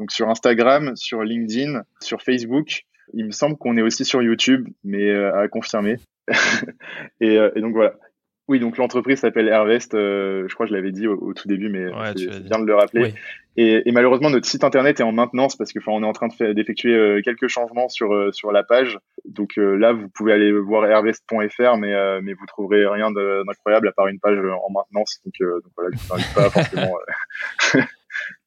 donc 0.00 0.10
sur 0.10 0.28
Instagram, 0.28 0.96
sur 0.96 1.22
LinkedIn, 1.22 1.84
sur 2.00 2.22
Facebook. 2.22 2.86
Il 3.12 3.26
me 3.26 3.30
semble 3.30 3.56
qu'on 3.56 3.76
est 3.76 3.82
aussi 3.82 4.04
sur 4.04 4.20
YouTube, 4.20 4.68
mais 4.82 5.14
à 5.14 5.46
confirmer. 5.46 5.98
et, 7.20 7.36
et, 7.36 7.60
donc 7.60 7.74
voilà. 7.74 7.94
Oui, 8.46 8.60
donc 8.60 8.76
l'entreprise 8.76 9.20
s'appelle 9.20 9.48
Airvest. 9.48 9.94
Euh, 9.94 10.46
je 10.48 10.54
crois 10.54 10.66
que 10.66 10.70
je 10.70 10.76
l'avais 10.76 10.92
dit 10.92 11.06
au, 11.06 11.32
tout 11.32 11.48
début, 11.48 11.70
mais 11.70 11.86
c'est 12.16 12.44
bien 12.44 12.58
de 12.58 12.66
le 12.66 12.74
rappeler. 12.74 13.14
Et, 13.56 13.88
et, 13.88 13.92
malheureusement, 13.92 14.30
notre 14.30 14.46
site 14.46 14.64
internet 14.64 14.98
est 14.98 15.04
en 15.04 15.12
maintenance 15.12 15.54
parce 15.56 15.72
que, 15.72 15.78
enfin, 15.78 15.92
on 15.92 16.02
est 16.02 16.06
en 16.06 16.12
train 16.12 16.26
de 16.26 16.52
d'effectuer 16.52 16.92
euh, 16.92 17.22
quelques 17.22 17.46
changements 17.46 17.88
sur 17.88 18.12
euh, 18.12 18.32
sur 18.32 18.50
la 18.50 18.64
page. 18.64 18.98
Donc 19.24 19.58
euh, 19.58 19.76
là, 19.76 19.92
vous 19.92 20.08
pouvez 20.08 20.32
aller 20.32 20.52
voir 20.52 20.84
airvest.fr, 20.84 21.76
mais 21.76 22.20
mais 22.20 22.32
vous 22.34 22.46
trouverez 22.46 22.84
rien 22.86 23.10
d'incroyable 23.12 23.88
à 23.88 23.92
part 23.92 24.08
une 24.08 24.18
page 24.18 24.38
en 24.38 24.70
maintenance. 24.72 25.20
Donc, 25.24 25.34
donc 25.40 25.72
voilà, 25.76 25.90
je 25.96 26.12
invite 26.12 26.34
pas 26.34 26.50
forcément. 26.50 26.94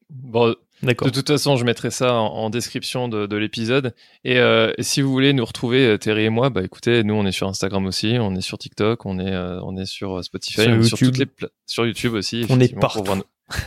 bon, 0.10 0.56
de 0.84 1.10
toute 1.10 1.28
façon, 1.28 1.56
je 1.56 1.66
mettrai 1.66 1.92
ça 1.92 2.14
en, 2.14 2.50
description 2.50 3.08
de, 3.08 3.36
l'épisode. 3.36 3.94
Euh, 4.26 4.74
et, 4.78 4.84
si 4.84 5.02
vous 5.02 5.12
voulez 5.12 5.34
nous 5.34 5.46
retrouver, 5.46 5.86
euh, 5.86 5.98
Terry 5.98 6.26
et 6.26 6.30
moi, 6.30 6.50
bah 6.50 6.64
écoutez, 6.64 7.04
nous 7.04 7.14
on 7.14 7.26
est 7.26 7.32
sur 7.32 7.48
Instagram 7.48 7.86
aussi, 7.86 8.18
on 8.20 8.36
est 8.36 8.42
sur 8.42 8.58
TikTok, 8.58 9.06
on 9.06 9.20
est 9.20 9.32
euh, 9.32 9.60
on 9.64 9.76
est 9.78 9.86
sur 9.86 10.24
Spotify, 10.24 10.64
sur, 10.64 10.72
YouTube. 10.72 10.98
toutes 11.00 11.18
les 11.18 11.28
sur 11.66 11.86
YouTube 11.86 12.14
aussi. 12.14 12.46
On 12.50 12.60
est 12.60 12.78
partout. 12.78 13.04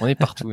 On 0.00 0.06
est 0.06 0.14
partout. 0.14 0.52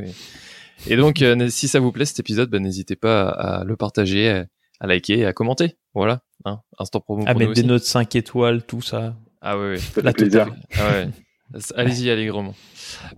et... 0.88 0.96
donc, 0.96 1.24
si 1.50 1.68
ça 1.68 1.80
vous 1.80 1.92
plaît 1.92 2.06
cet 2.06 2.20
épisode, 2.20 2.50
bah, 2.50 2.60
n'hésitez 2.60 2.96
pas 2.96 3.30
à, 3.30 3.64
le 3.64 3.76
partager, 3.76 4.44
à, 4.80 4.88
liker 4.88 5.20
et 5.20 5.26
à 5.26 5.34
commenter. 5.34 5.76
Voilà, 5.94 6.22
hein, 6.46 6.62
instant 6.80 7.00
promo. 7.00 7.24
À 7.28 7.34
mettre 7.34 7.54
des 7.54 7.64
notes 7.64 7.84
5 7.84 8.16
étoiles, 8.16 8.64
tout 8.64 8.82
ça. 8.82 9.16
Ah 9.42 9.58
oui, 9.58 9.76
oui. 9.76 10.04
La 10.04 10.14
plaisir. 10.14 10.48
Ah 10.76 10.90
ouais. 10.92 11.08
Allez-y 11.76 12.10
allègrement. 12.10 12.54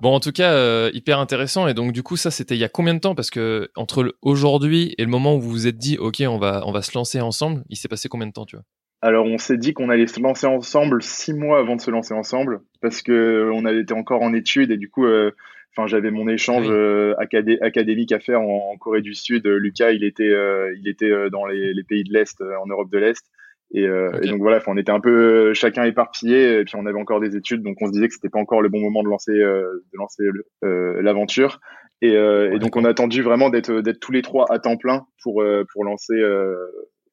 Bon, 0.02 0.14
en 0.14 0.20
tout 0.20 0.32
cas, 0.32 0.54
euh, 0.54 0.92
hyper 0.94 1.20
intéressant. 1.20 1.68
Et 1.68 1.74
donc, 1.74 1.92
du 1.92 2.04
coup, 2.04 2.16
ça, 2.16 2.32
c'était 2.32 2.56
il 2.56 2.60
y 2.60 2.64
a 2.64 2.70
combien 2.70 2.94
de 2.94 3.00
temps? 3.00 3.16
Parce 3.16 3.32
que 3.32 3.70
entre 3.76 4.16
aujourd'hui 4.22 4.94
et 4.98 5.04
le 5.04 5.10
moment 5.10 5.36
où 5.36 5.42
vous 5.42 5.50
vous 5.50 5.68
êtes 5.68 5.78
dit, 5.78 5.98
ok, 5.98 6.24
on 6.28 6.38
va, 6.38 6.64
on 6.66 6.72
va 6.72 6.82
se 6.82 6.96
lancer 6.96 7.22
ensemble, 7.22 7.64
il 7.70 7.76
s'est 7.76 7.88
passé 7.88 8.08
combien 8.10 8.28
de 8.28 8.34
temps, 8.34 8.46
tu 8.46 8.56
vois? 8.56 8.66
Alors, 9.02 9.26
on 9.26 9.38
s'est 9.38 9.58
dit 9.58 9.74
qu'on 9.74 9.90
allait 9.90 10.08
se 10.08 10.20
lancer 10.20 10.46
ensemble 10.46 11.02
six 11.02 11.34
mois 11.34 11.60
avant 11.60 11.76
de 11.76 11.82
se 11.82 11.90
lancer 11.90 12.14
ensemble, 12.14 12.60
parce 12.82 13.02
que 13.02 13.12
euh, 13.12 13.52
on 13.54 13.66
avait 13.66 13.82
été 13.82 13.94
encore 13.94 14.22
en 14.22 14.34
études 14.34 14.72
et 14.72 14.78
du 14.78 14.90
coup, 14.90 15.06
euh, 15.06 15.32
enfin, 15.72 15.88
j'avais 15.88 16.12
mon 16.12 16.28
échange 16.28 16.70
académique 17.18 18.12
à 18.12 18.20
faire 18.20 18.42
en, 18.42 18.76
Corée 18.78 19.02
du 19.02 19.16
Sud. 19.16 19.48
Lucas, 19.48 19.92
il 19.92 20.04
était, 20.04 20.36
il 20.78 20.88
était 20.88 21.30
dans 21.30 21.46
les, 21.46 21.74
les 21.74 21.84
pays 21.84 22.04
de 22.04 22.14
l'Est, 22.14 22.42
en 22.42 22.68
Europe 22.68 22.92
de 22.92 22.98
l'Est. 22.98 23.26
Et, 23.72 23.86
euh, 23.86 24.20
et, 24.24 24.28
donc 24.28 24.42
voilà, 24.42 24.60
on 24.66 24.78
était 24.78 24.92
un 24.92 25.00
peu 25.00 25.54
chacun 25.54 25.84
éparpillé, 25.84 26.60
et 26.60 26.64
puis 26.64 26.76
on 26.76 26.86
avait 26.88 27.00
encore 27.00 27.20
des 27.20 27.36
études, 27.36 27.62
donc 27.62 27.78
on 27.82 27.88
se 27.88 27.92
disait 27.92 28.08
que 28.08 28.14
c'était 28.16 28.30
pas 28.30 28.40
encore 28.40 28.62
le 28.62 28.70
bon 28.70 28.80
moment 28.80 29.04
de 29.04 29.10
lancer 29.10 29.32
euh, 29.32 29.86
de 29.94 29.98
lancer 29.98 30.24
euh, 30.64 31.02
l'aventure. 31.02 31.60
Et, 32.02 32.16
euh, 32.16 32.54
et, 32.54 32.60
donc 32.60 32.76
on 32.78 32.86
a 32.86 32.90
attendu 32.90 33.22
vraiment 33.22 33.50
d'être 33.50 33.82
d'être 33.82 34.00
tous 34.00 34.12
les 34.12 34.22
trois 34.24 34.46
à 34.50 34.58
temps 34.58 34.78
plein 34.78 35.06
pour 35.22 35.44
euh, 35.44 35.66
pour 35.72 35.84
lancer 35.84 36.16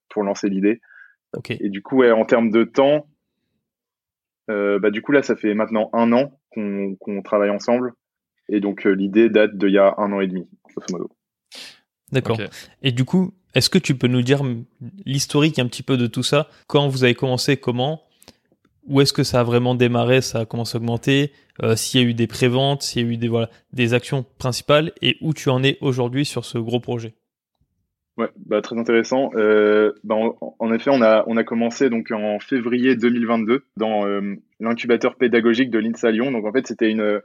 pour 0.09 0.23
lancer 0.23 0.49
l'idée. 0.49 0.81
Okay. 1.37 1.59
Et 1.61 1.69
du 1.69 1.83
coup, 1.83 1.99
ouais, 1.99 2.13
en 2.13 2.25
termes 2.25 2.51
de 2.51 2.65
temps, 2.65 3.07
bah 4.49 4.91
du 4.91 5.03
coup 5.03 5.13
là, 5.13 5.23
ça 5.23 5.37
fait 5.37 5.53
maintenant 5.53 5.91
un 5.93 6.13
an 6.13 6.39
qu'on 6.51 6.97
qu'on 6.99 7.21
travaille 7.21 7.51
ensemble, 7.51 7.93
et 8.49 8.61
donc 8.61 8.85
l'idée 8.85 9.29
date 9.29 9.59
d'il 9.59 9.73
y 9.73 9.79
a 9.79 9.95
un 9.99 10.11
an 10.13 10.21
et 10.21 10.27
demi, 10.27 10.49
grosso 10.65 10.87
modo. 10.91 11.11
D'accord. 12.13 12.39
Et 12.83 12.93
du 12.93 13.05
coup, 13.05 13.33
est-ce 13.55 13.71
que 13.71 13.79
tu 13.79 13.95
peux 13.95 14.07
nous 14.07 14.23
dire 14.23 14.43
l'historique 15.05 15.59
un 15.59 15.67
petit 15.67 15.83
peu 15.83 15.97
de 15.97 16.07
tout 16.07 16.23
ça? 16.23 16.49
Quand 16.67 16.89
vous 16.89 17.05
avez 17.05 17.15
commencé, 17.15 17.57
comment? 17.57 18.03
Où 18.87 19.01
est-ce 19.01 19.13
que 19.13 19.25
ça 19.25 19.41
a 19.41 19.43
vraiment 19.43 19.75
démarré? 19.75 20.21
Ça 20.21 20.41
a 20.41 20.45
commencé 20.45 20.77
à 20.77 20.81
augmenter? 20.81 21.33
Euh, 21.63 21.75
S'il 21.75 22.01
y 22.01 22.05
a 22.05 22.07
eu 22.07 22.15
des 22.15 22.27
préventes, 22.27 22.83
s'il 22.83 23.03
y 23.03 23.09
a 23.09 23.13
eu 23.13 23.17
des 23.17 23.29
voilà 23.29 23.51
des 23.73 23.95
actions 23.95 24.25
principales? 24.39 24.93
Et 25.03 25.17
où 25.21 25.35
tu 25.35 25.49
en 25.49 25.63
es 25.65 25.79
aujourd'hui 25.81 26.25
sur 26.25 26.45
ce 26.45 26.59
gros 26.59 26.81
projet? 26.81 27.15
Ouais, 28.19 28.29
bah 28.47 28.63
très 28.63 28.79
intéressant. 28.79 29.31
Euh, 29.35 29.93
bah, 30.05 30.15
en, 30.59 30.73
effet, 30.73 30.91
on 30.93 31.03
a 31.03 31.25
on 31.27 31.37
a 31.37 31.45
commencé 31.45 31.91
donc 31.91 32.11
en 32.13 32.39
février 32.39 32.95
2022 32.95 33.65
dans 33.77 34.07
euh, 34.07 34.37
l'incubateur 34.61 35.17
pédagogique 35.17 35.71
de 35.71 35.79
l'INSA 35.79 36.11
Lyon. 36.13 36.31
Donc 36.31 36.47
en 36.47 36.53
fait, 36.53 36.67
c'était 36.67 36.91
une 36.91 37.21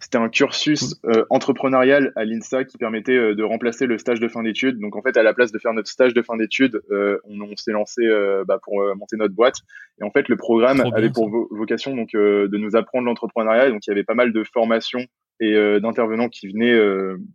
c'était 0.00 0.16
un 0.16 0.30
cursus 0.30 0.96
euh, 1.04 1.26
entrepreneurial 1.28 2.12
à 2.16 2.24
l'INSA 2.24 2.64
qui 2.64 2.78
permettait 2.78 3.16
euh, 3.16 3.34
de 3.34 3.42
remplacer 3.42 3.86
le 3.86 3.98
stage 3.98 4.18
de 4.18 4.28
fin 4.28 4.42
d'études. 4.42 4.78
Donc 4.80 4.96
en 4.96 5.02
fait, 5.02 5.16
à 5.18 5.22
la 5.22 5.34
place 5.34 5.52
de 5.52 5.58
faire 5.58 5.74
notre 5.74 5.90
stage 5.90 6.14
de 6.14 6.22
fin 6.22 6.38
d'études, 6.38 6.80
euh, 6.90 7.18
on, 7.24 7.54
s'est 7.56 7.72
lancé 7.72 8.02
bah, 8.46 8.58
pour 8.62 8.82
monter 8.96 9.16
notre 9.16 9.34
boîte. 9.34 9.56
Et 10.00 10.04
en 10.04 10.10
fait, 10.10 10.28
le 10.28 10.36
programme 10.36 10.82
avait 10.94 11.10
pour 11.10 11.28
vocation 11.50 11.94
donc 11.94 12.12
de 12.12 12.56
nous 12.56 12.74
apprendre 12.76 13.04
l'entrepreneuriat. 13.04 13.70
Donc 13.70 13.86
il 13.86 13.90
y 13.90 13.92
avait 13.92 14.04
pas 14.04 14.14
mal 14.14 14.32
de 14.32 14.42
formations 14.44 15.04
et 15.40 15.54
d'intervenants 15.80 16.28
qui 16.28 16.48
venaient 16.48 16.78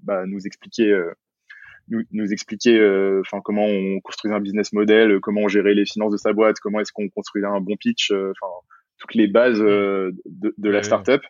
bah, 0.03 0.25
nous 0.25 0.47
expliquer. 0.47 0.97
Nous, 1.89 2.01
nous, 2.11 2.33
expliquer 2.33 2.79
enfin 3.19 3.41
comment 3.43 3.65
on 3.65 3.99
construisait 3.99 4.33
un 4.33 4.39
business 4.39 4.73
model, 4.73 5.19
comment 5.19 5.41
on 5.41 5.47
gérait 5.47 5.75
les 5.75 5.85
finances 5.85 6.13
de 6.13 6.17
sa 6.17 6.33
boîte, 6.33 6.59
comment 6.59 6.79
est-ce 6.79 6.91
qu'on 6.91 7.09
construisait 7.09 7.45
un 7.45 7.59
bon 7.59 7.75
pitch, 7.75 8.11
enfin 8.11 8.51
toutes 8.97 9.13
les 9.13 9.27
bases 9.27 9.59
de, 9.59 10.15
de 10.57 10.69
la 10.69 10.81
startup. 10.81 11.21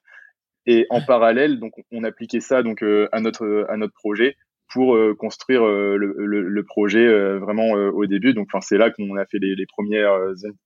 Et 0.68 0.88
en 0.90 1.02
parallèle, 1.02 1.60
donc 1.60 1.74
on 1.92 2.04
appliquait 2.04 2.40
ça 2.40 2.64
donc 2.64 2.82
euh, 2.82 3.08
à 3.12 3.22
notre 3.22 3.66
à 3.70 3.78
notre 3.78 3.94
projet 3.94 4.36
pour 4.74 4.96
euh, 4.96 5.14
construire 5.14 5.64
euh, 5.64 5.96
le, 5.96 6.16
le, 6.18 6.64
projet 6.64 7.08
vraiment 7.38 7.72
au 7.72 8.06
début. 8.08 8.34
Donc 8.34 8.48
enfin 8.52 8.62
c'est 8.62 8.78
là 8.78 8.90
qu'on 8.90 9.16
a 9.16 9.26
fait 9.26 9.38
les, 9.40 9.56
les 9.56 9.66
premières 9.68 10.18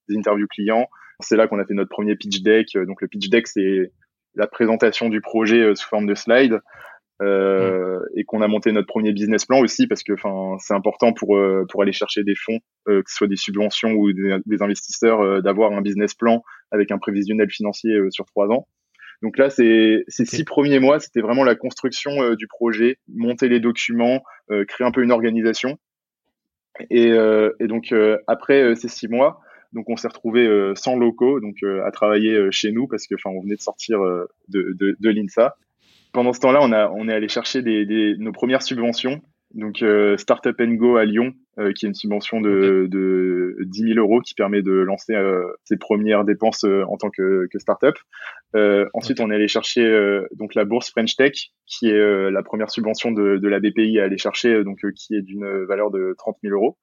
interviews 0.10 0.48
clients. 0.48 0.88
C'est 1.20 1.36
là 1.36 1.48
qu'on 1.48 1.60
a 1.60 1.66
fait 1.66 1.74
notre 1.74 1.90
premier 1.90 2.16
pitch 2.16 2.42
deck. 2.42 2.78
Donc 2.88 3.02
le 3.02 3.08
pitch 3.08 3.30
deck 3.30 3.48
c'est 3.48 3.92
la 4.36 4.48
présentation 4.48 5.10
du 5.10 5.20
projet 5.20 5.76
sous 5.76 5.88
forme 5.88 6.08
de 6.08 6.16
slide. 6.16 6.60
Euh, 7.22 8.00
et 8.16 8.24
qu'on 8.24 8.42
a 8.42 8.48
monté 8.48 8.72
notre 8.72 8.88
premier 8.88 9.12
business 9.12 9.46
plan 9.46 9.60
aussi 9.60 9.88
parce 9.88 10.04
que 10.04 10.14
enfin 10.14 10.56
c'est 10.60 10.74
important 10.74 11.12
pour 11.12 11.38
pour 11.70 11.82
aller 11.82 11.92
chercher 11.92 12.24
des 12.24 12.36
fonds 12.36 12.60
que 12.86 13.04
ce 13.08 13.14
soit 13.14 13.28
des 13.28 13.36
subventions 13.36 13.92
ou 13.92 14.14
des, 14.14 14.38
des 14.46 14.62
investisseurs 14.62 15.44
d'avoir 15.44 15.74
un 15.74 15.82
business 15.82 16.14
plan 16.14 16.44
avec 16.72 16.92
un 16.92 16.98
prévisionnel 16.98 17.50
financier 17.50 17.94
sur 18.10 18.24
trois 18.24 18.48
ans 18.48 18.68
donc 19.22 19.38
là, 19.38 19.50
c'est 19.50 20.04
ces 20.08 20.26
six 20.26 20.46
premiers 20.46 20.80
mois, 20.80 21.00
c'était 21.00 21.22
vraiment 21.22 21.44
la 21.44 21.56
construction 21.56 22.12
euh, 22.22 22.36
du 22.36 22.48
projet, 22.48 22.98
monter 23.10 23.50
les 23.50 23.60
documents, 23.60 24.24
euh, 24.50 24.64
créer 24.66 24.88
un 24.88 24.92
peu 24.92 25.04
une 25.04 25.12
organisation. 25.12 25.78
Et, 26.90 27.08
euh, 27.12 27.52
et 27.60 27.68
donc 27.68 27.94
après 28.28 28.74
ces 28.76 28.88
six 28.88 29.10
mois, 29.10 29.42
donc 29.74 29.90
on 29.90 29.98
s'est 29.98 30.08
retrouvé 30.08 30.48
sans 30.76 30.96
locaux, 30.96 31.42
donc 31.42 31.58
à 31.86 31.92
travailler 31.92 32.50
chez 32.52 32.72
nous 32.72 32.88
parce 32.88 33.06
que 33.06 33.16
enfin 33.16 33.32
on 33.36 33.42
venait 33.42 33.58
de 33.58 33.62
sortir 33.62 34.00
de, 34.00 34.74
de, 34.80 34.96
de 34.98 35.10
l'INSA. 35.10 35.58
Pendant 36.14 36.32
ce 36.32 36.40
temps-là, 36.40 36.60
on 36.62 36.72
a 36.72 36.90
on 36.90 37.10
est 37.10 37.14
allé 37.14 37.28
chercher 37.28 37.62
des, 37.62 37.86
des, 37.86 38.16
nos 38.18 38.32
premières 38.32 38.62
subventions 38.62 39.22
donc 39.56 39.82
euh, 39.82 40.16
Startup 40.18 40.56
Go 40.62 40.98
à 40.98 41.06
Lyon, 41.06 41.34
euh, 41.58 41.74
qui 41.74 41.86
est 41.86 41.90
une 41.90 41.96
subvention 41.96 42.40
de, 42.40 42.88
de 42.90 43.58
10 43.66 43.94
000 43.94 44.00
euros 44.00 44.22
qui 44.22 44.36
permet 44.36 44.62
de 44.62 44.72
lancer 44.72 45.16
euh, 45.16 45.44
ses 45.64 45.78
premières 45.78 46.24
dépenses 46.24 46.64
en 46.64 46.98
tant 46.98 47.10
que, 47.10 47.48
que 47.52 47.58
startup. 47.60 47.96
ensuite, 48.94 49.20
on 49.20 49.32
est 49.32 49.36
allé 49.36 49.48
chercher 49.48 49.84
donc 50.36 50.54
la 50.54 50.66
bourse 50.66 50.92
French 50.92 51.16
Tech, 51.16 51.34
qui 51.66 51.90
est 51.90 52.32
la 52.32 52.44
première 52.44 52.70
subvention 52.70 53.12
de, 53.12 53.38
de, 53.38 53.48
la 53.48 53.60
BPI 53.60 54.00
à 54.00 54.04
aller 54.04 54.18
chercher, 54.18 54.64
donc 54.64 54.80
qui 54.96 55.16
est 55.16 55.22
d'une 55.22 55.66
valeur 55.66 55.90
de 55.90 56.14
30 56.18 56.38
000 56.44 56.54
euros. 56.56 56.78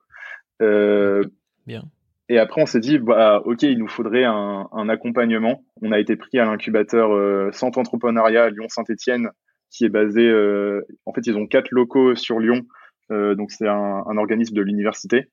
Bien. 1.66 1.82
Et 2.28 2.38
après, 2.38 2.60
on 2.60 2.66
s'est 2.66 2.80
dit, 2.80 2.98
bah, 2.98 3.40
ok, 3.44 3.62
il 3.62 3.78
nous 3.78 3.86
faudrait 3.86 4.24
un, 4.24 4.68
un 4.72 4.88
accompagnement. 4.88 5.64
On 5.82 5.92
a 5.92 6.00
été 6.00 6.16
pris 6.16 6.40
à 6.40 6.44
l'incubateur 6.44 7.54
Centre 7.54 7.78
Entrepreneuriat 7.78 8.50
Lyon-Saint-Étienne, 8.50 9.30
qui 9.70 9.84
est 9.84 9.88
basé. 9.88 10.22
Euh, 10.22 10.82
en 11.04 11.12
fait, 11.12 11.26
ils 11.26 11.36
ont 11.36 11.46
quatre 11.46 11.70
locaux 11.70 12.14
sur 12.14 12.38
Lyon. 12.38 12.66
Euh, 13.10 13.34
donc 13.34 13.50
c'est 13.50 13.68
un, 13.68 14.02
un, 14.06 14.16
organisme 14.16 14.54
de 14.54 14.62
l'université. 14.62 15.26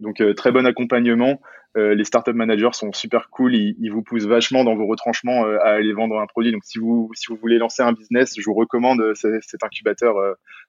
Donc 0.00 0.20
euh, 0.20 0.34
très 0.34 0.52
bon 0.52 0.66
accompagnement. 0.66 1.40
les 1.74 2.04
startup 2.04 2.34
managers 2.34 2.72
sont 2.72 2.92
super 2.92 3.28
cool. 3.30 3.54
Ils, 3.54 3.76
ils, 3.80 3.90
vous 3.90 4.02
poussent 4.02 4.26
vachement 4.26 4.64
dans 4.64 4.76
vos 4.76 4.86
retranchements 4.86 5.44
à 5.44 5.70
aller 5.70 5.92
vendre 5.92 6.18
un 6.18 6.26
produit. 6.26 6.52
Donc 6.52 6.64
si 6.64 6.78
vous 6.78 7.10
si 7.14 7.26
vous 7.28 7.36
voulez 7.36 7.58
lancer 7.58 7.82
un 7.82 7.92
business, 7.92 8.34
je 8.38 8.44
vous 8.44 8.54
recommande 8.54 9.14
cet 9.14 9.62
incubateur 9.62 10.14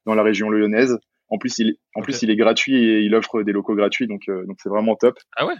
dans 0.05 0.15
la 0.15 0.23
région 0.23 0.49
lyonnaise. 0.49 0.97
En 1.29 1.37
plus, 1.37 1.59
il, 1.59 1.75
en 1.93 2.01
plus, 2.01 2.21
il 2.21 2.29
est 2.29 2.37
gratuit 2.37 2.85
et 2.85 3.01
il 3.01 3.13
offre 3.13 3.43
des 3.43 3.51
locaux 3.51 3.75
gratuits, 3.75 4.07
donc 4.07 4.23
donc 4.27 4.57
c'est 4.61 4.69
vraiment 4.69 4.95
top. 4.95 5.17
Ah 5.35 5.45
ouais? 5.45 5.55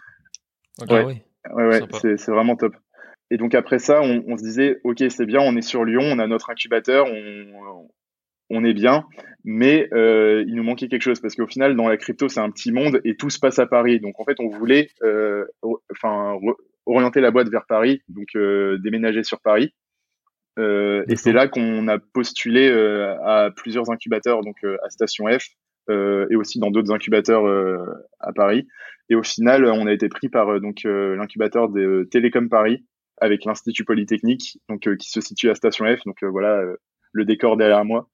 ouais, 0.89 1.23
ouais, 1.53 1.67
ouais 1.67 1.81
c'est 2.01 2.17
c'est 2.17 2.31
vraiment 2.31 2.55
top. 2.55 2.73
Et 3.29 3.37
donc 3.37 3.55
après 3.55 3.79
ça, 3.79 4.01
on, 4.01 4.23
on 4.27 4.37
se 4.37 4.43
disait, 4.43 4.79
ok, 4.83 5.03
c'est 5.09 5.25
bien, 5.25 5.41
on 5.41 5.55
est 5.55 5.61
sur 5.61 5.83
Lyon, 5.83 6.03
on 6.03 6.19
a 6.19 6.27
notre 6.27 6.49
incubateur, 6.49 7.07
on, 7.07 7.87
on 8.49 8.63
est 8.63 8.73
bien, 8.73 9.05
mais 9.43 9.89
euh, 9.93 10.43
il 10.47 10.55
nous 10.55 10.63
manquait 10.63 10.87
quelque 10.87 11.01
chose 11.01 11.19
parce 11.19 11.35
qu'au 11.35 11.47
final, 11.47 11.75
dans 11.75 11.87
la 11.87 11.97
crypto, 11.97 12.29
c'est 12.29 12.39
un 12.39 12.49
petit 12.49 12.71
monde 12.71 13.01
et 13.03 13.15
tout 13.15 13.29
se 13.29 13.39
passe 13.39 13.59
à 13.59 13.65
Paris. 13.65 13.99
Donc 13.99 14.19
en 14.19 14.25
fait, 14.25 14.39
on 14.39 14.47
voulait, 14.47 14.89
euh, 15.03 15.45
enfin, 15.91 16.37
orienter 16.85 17.19
la 17.19 17.31
boîte 17.31 17.49
vers 17.49 17.65
Paris, 17.65 18.01
donc 18.07 18.27
euh, 18.35 18.77
déménager 18.79 19.23
sur 19.23 19.41
Paris. 19.41 19.73
et 20.57 21.15
c'est 21.15 21.33
là 21.33 21.47
qu'on 21.47 21.87
a 21.87 21.99
postulé 21.99 22.69
à 23.23 23.51
plusieurs 23.55 23.91
incubateurs, 23.91 24.41
donc 24.41 24.57
à 24.63 24.89
Station 24.89 25.25
F 25.27 25.49
et 25.89 26.35
aussi 26.35 26.59
dans 26.59 26.71
d'autres 26.71 26.91
incubateurs 26.91 27.45
à 28.19 28.33
Paris. 28.33 28.67
Et 29.09 29.15
au 29.15 29.23
final, 29.23 29.65
on 29.65 29.87
a 29.87 29.93
été 29.93 30.09
pris 30.09 30.29
par 30.29 30.59
donc 30.59 30.83
l'incubateur 30.83 31.69
de 31.69 32.07
Télécom 32.09 32.49
Paris 32.49 32.83
avec 33.19 33.45
l'Institut 33.45 33.85
Polytechnique, 33.85 34.59
donc 34.69 34.81
qui 34.97 35.09
se 35.09 35.21
situe 35.21 35.49
à 35.49 35.55
Station 35.55 35.85
F. 35.85 36.03
Donc 36.05 36.23
voilà 36.23 36.61
le 37.11 37.25
décor 37.25 37.57
derrière 37.57 37.85
moi. 37.85 38.09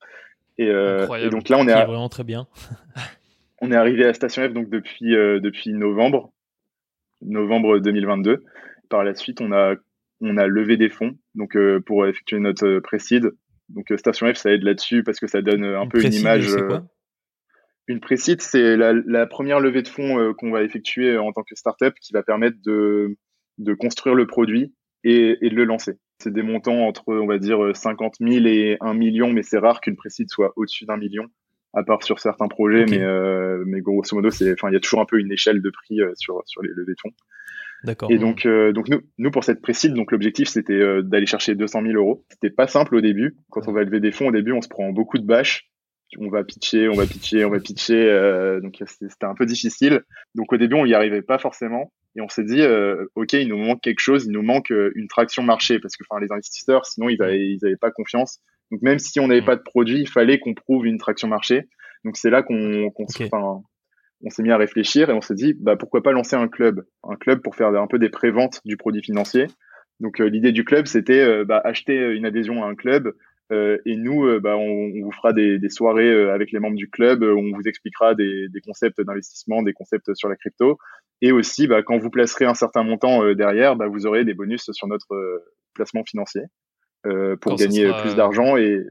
Et, 0.57 0.67
et 0.67 1.29
donc 1.29 1.49
là, 1.49 1.57
on 1.57 1.67
est, 1.67 1.85
vraiment 1.85 2.09
très 2.09 2.23
bien. 2.23 2.47
on 3.61 3.71
est 3.71 3.75
arrivé 3.75 4.05
à 4.05 4.13
Station 4.13 4.47
F 4.47 4.53
donc 4.53 4.69
depuis 4.69 5.11
depuis 5.11 5.73
novembre 5.73 6.31
novembre 7.21 7.79
2022. 7.79 8.43
Par 8.89 9.03
la 9.03 9.15
suite, 9.15 9.41
on 9.41 9.51
a 9.51 9.75
on 10.21 10.37
a 10.37 10.47
levé 10.47 10.77
des 10.77 10.89
fonds 10.89 11.17
donc 11.35 11.57
pour 11.85 12.05
effectuer 12.05 12.39
notre 12.39 12.79
précide. 12.79 13.31
Donc 13.69 13.91
Station 13.97 14.31
F, 14.31 14.37
ça 14.37 14.51
aide 14.51 14.63
là-dessus 14.63 15.03
parce 15.03 15.19
que 15.19 15.27
ça 15.27 15.41
donne 15.41 15.63
un 15.63 15.87
peu 15.87 16.03
une 16.03 16.13
image. 16.13 16.47
Une 17.87 17.99
précide, 17.99 18.41
c'est 18.41 18.77
la, 18.77 19.27
première 19.27 19.59
levée 19.59 19.81
de 19.81 19.89
fonds 19.89 20.33
qu'on 20.37 20.51
va 20.51 20.63
effectuer 20.63 21.17
en 21.17 21.33
tant 21.33 21.43
que 21.43 21.55
startup 21.55 21.93
qui 21.99 22.13
va 22.13 22.23
permettre 22.23 22.55
de, 22.63 23.17
de 23.57 23.73
construire 23.73 24.15
le 24.15 24.25
produit 24.25 24.73
et, 25.03 25.37
et 25.41 25.49
de 25.49 25.55
le 25.55 25.65
lancer. 25.65 25.97
C'est 26.19 26.33
des 26.33 26.43
montants 26.43 26.87
entre, 26.87 27.03
on 27.07 27.25
va 27.25 27.37
dire, 27.37 27.75
50 27.75 28.15
000 28.19 28.45
et 28.45 28.77
1 28.79 28.93
million, 28.93 29.31
mais 29.31 29.43
c'est 29.43 29.57
rare 29.57 29.81
qu'une 29.81 29.95
précide 29.95 30.29
soit 30.29 30.53
au-dessus 30.55 30.85
d'un 30.85 30.97
million, 30.97 31.25
à 31.73 31.83
part 31.83 32.03
sur 32.03 32.19
certains 32.19 32.47
projets. 32.47 32.85
Mais, 32.85 33.01
euh, 33.01 33.63
mais 33.65 33.81
grosso 33.81 34.15
modo, 34.15 34.29
c'est, 34.29 34.53
enfin, 34.53 34.69
il 34.69 34.73
y 34.73 34.77
a 34.77 34.79
toujours 34.79 35.01
un 35.01 35.05
peu 35.05 35.19
une 35.19 35.31
échelle 35.31 35.61
de 35.61 35.69
prix 35.69 36.01
euh, 36.01 36.11
sur, 36.15 36.41
sur 36.45 36.61
les 36.61 36.69
levées 36.69 36.93
de 36.93 36.99
fonds. 37.01 37.13
D'accord. 37.83 38.09
Et 38.11 38.17
donc, 38.17 38.45
euh, 38.45 38.71
donc 38.71 38.87
nous, 38.87 39.01
nous, 39.17 39.31
pour 39.31 39.43
cette 39.43 39.61
précide, 39.61 39.93
donc 39.93 40.13
l'objectif, 40.13 40.47
c'était 40.47 41.03
d'aller 41.03 41.25
chercher 41.25 41.53
200 41.55 41.81
000 41.81 41.93
euros. 41.95 42.23
C'était 42.29 42.49
pas 42.49 42.67
simple 42.67 42.95
au 42.95 43.01
début. 43.01 43.35
Quand 43.49 43.67
on 43.67 43.73
va 43.73 43.83
lever 43.83 43.99
des 43.99 44.13
fonds, 44.13 44.27
au 44.27 44.31
début, 44.31 44.53
on 44.53 44.61
se 44.61 44.69
prend 44.69 44.89
beaucoup 44.91 45.17
de 45.17 45.25
bâches 45.25 45.69
on 46.19 46.29
va 46.29 46.43
pitcher, 46.43 46.89
on 46.89 46.93
va 46.93 47.05
pitcher, 47.05 47.45
on 47.45 47.49
va 47.49 47.59
pitcher. 47.59 48.09
Euh, 48.09 48.59
donc 48.59 48.81
c'était 48.85 49.25
un 49.25 49.35
peu 49.35 49.45
difficile. 49.45 50.01
Donc 50.35 50.51
au 50.53 50.57
début, 50.57 50.75
on 50.75 50.85
y 50.85 50.93
arrivait 50.93 51.21
pas 51.21 51.37
forcément. 51.37 51.91
Et 52.15 52.21
on 52.21 52.29
s'est 52.29 52.43
dit, 52.43 52.61
euh, 52.61 53.05
ok, 53.15 53.33
il 53.33 53.47
nous 53.47 53.57
manque 53.57 53.81
quelque 53.81 53.99
chose, 53.99 54.25
il 54.25 54.31
nous 54.31 54.43
manque 54.43 54.71
euh, 54.71 54.91
une 54.95 55.07
traction 55.07 55.43
marché, 55.43 55.79
parce 55.79 55.95
que 55.95 56.03
enfin 56.09 56.21
les 56.21 56.31
investisseurs, 56.31 56.85
sinon 56.85 57.09
ils 57.09 57.21
avaient, 57.21 57.39
ils 57.39 57.65
avaient 57.65 57.75
pas 57.75 57.91
confiance. 57.91 58.39
Donc 58.71 58.81
même 58.81 58.99
si 58.99 59.19
on 59.19 59.27
n'avait 59.27 59.41
pas 59.41 59.55
de 59.55 59.61
produit, 59.61 59.99
il 59.99 60.07
fallait 60.07 60.39
qu'on 60.39 60.53
prouve 60.53 60.85
une 60.85 60.97
traction 60.97 61.27
marché. 61.27 61.67
Donc 62.05 62.17
c'est 62.17 62.29
là 62.29 62.43
qu'on 62.43 62.91
qu'on 62.91 63.05
on 64.25 64.29
s'est 64.29 64.43
mis 64.43 64.51
à 64.51 64.57
réfléchir 64.57 65.09
et 65.09 65.13
on 65.13 65.21
s'est 65.21 65.33
dit, 65.33 65.55
bah 65.59 65.75
pourquoi 65.75 66.01
pas 66.01 66.11
lancer 66.11 66.35
un 66.35 66.47
club, 66.47 66.85
un 67.03 67.15
club 67.15 67.41
pour 67.41 67.55
faire 67.55 67.67
un 67.67 67.87
peu 67.87 67.99
des 67.99 68.09
préventes 68.09 68.61
du 68.63 68.77
produit 68.77 69.01
financier. 69.01 69.47
Donc 69.99 70.19
l'idée 70.19 70.51
du 70.51 70.63
club, 70.63 70.85
c'était 70.85 71.43
bah, 71.45 71.61
acheter 71.63 71.95
une 71.95 72.25
adhésion 72.25 72.63
à 72.63 72.67
un 72.67 72.75
club, 72.75 73.07
euh, 73.07 73.11
et 73.85 73.95
nous, 73.95 74.25
euh, 74.25 74.39
bah, 74.39 74.55
on, 74.57 74.89
vous 74.89 75.11
fera 75.11 75.33
des, 75.33 75.59
soirées 75.69 76.09
euh, 76.09 76.33
avec 76.33 76.51
les 76.51 76.59
membres 76.59 76.77
du 76.77 76.89
club 76.89 77.23
où 77.23 77.39
on 77.39 77.55
vous 77.55 77.63
expliquera 77.65 78.15
des, 78.15 78.47
concepts 78.65 79.01
d'investissement, 79.01 79.63
des 79.63 79.73
concepts 79.73 80.13
sur 80.13 80.29
la 80.29 80.35
crypto. 80.35 80.77
Et 81.21 81.31
aussi, 81.31 81.67
bah, 81.67 81.83
quand 81.83 81.97
vous 81.97 82.09
placerez 82.09 82.45
un 82.45 82.53
certain 82.53 82.83
montant 82.83 83.33
derrière, 83.33 83.75
bah, 83.75 83.87
vous 83.87 84.05
aurez 84.05 84.25
des 84.25 84.33
bonus 84.33 84.69
sur 84.71 84.87
notre 84.87 85.43
placement 85.73 86.03
financier 86.03 86.43
pour 87.41 87.55
gagner 87.55 87.91
plus 88.01 88.15
d'argent. 88.15 88.57
Et 88.57 88.81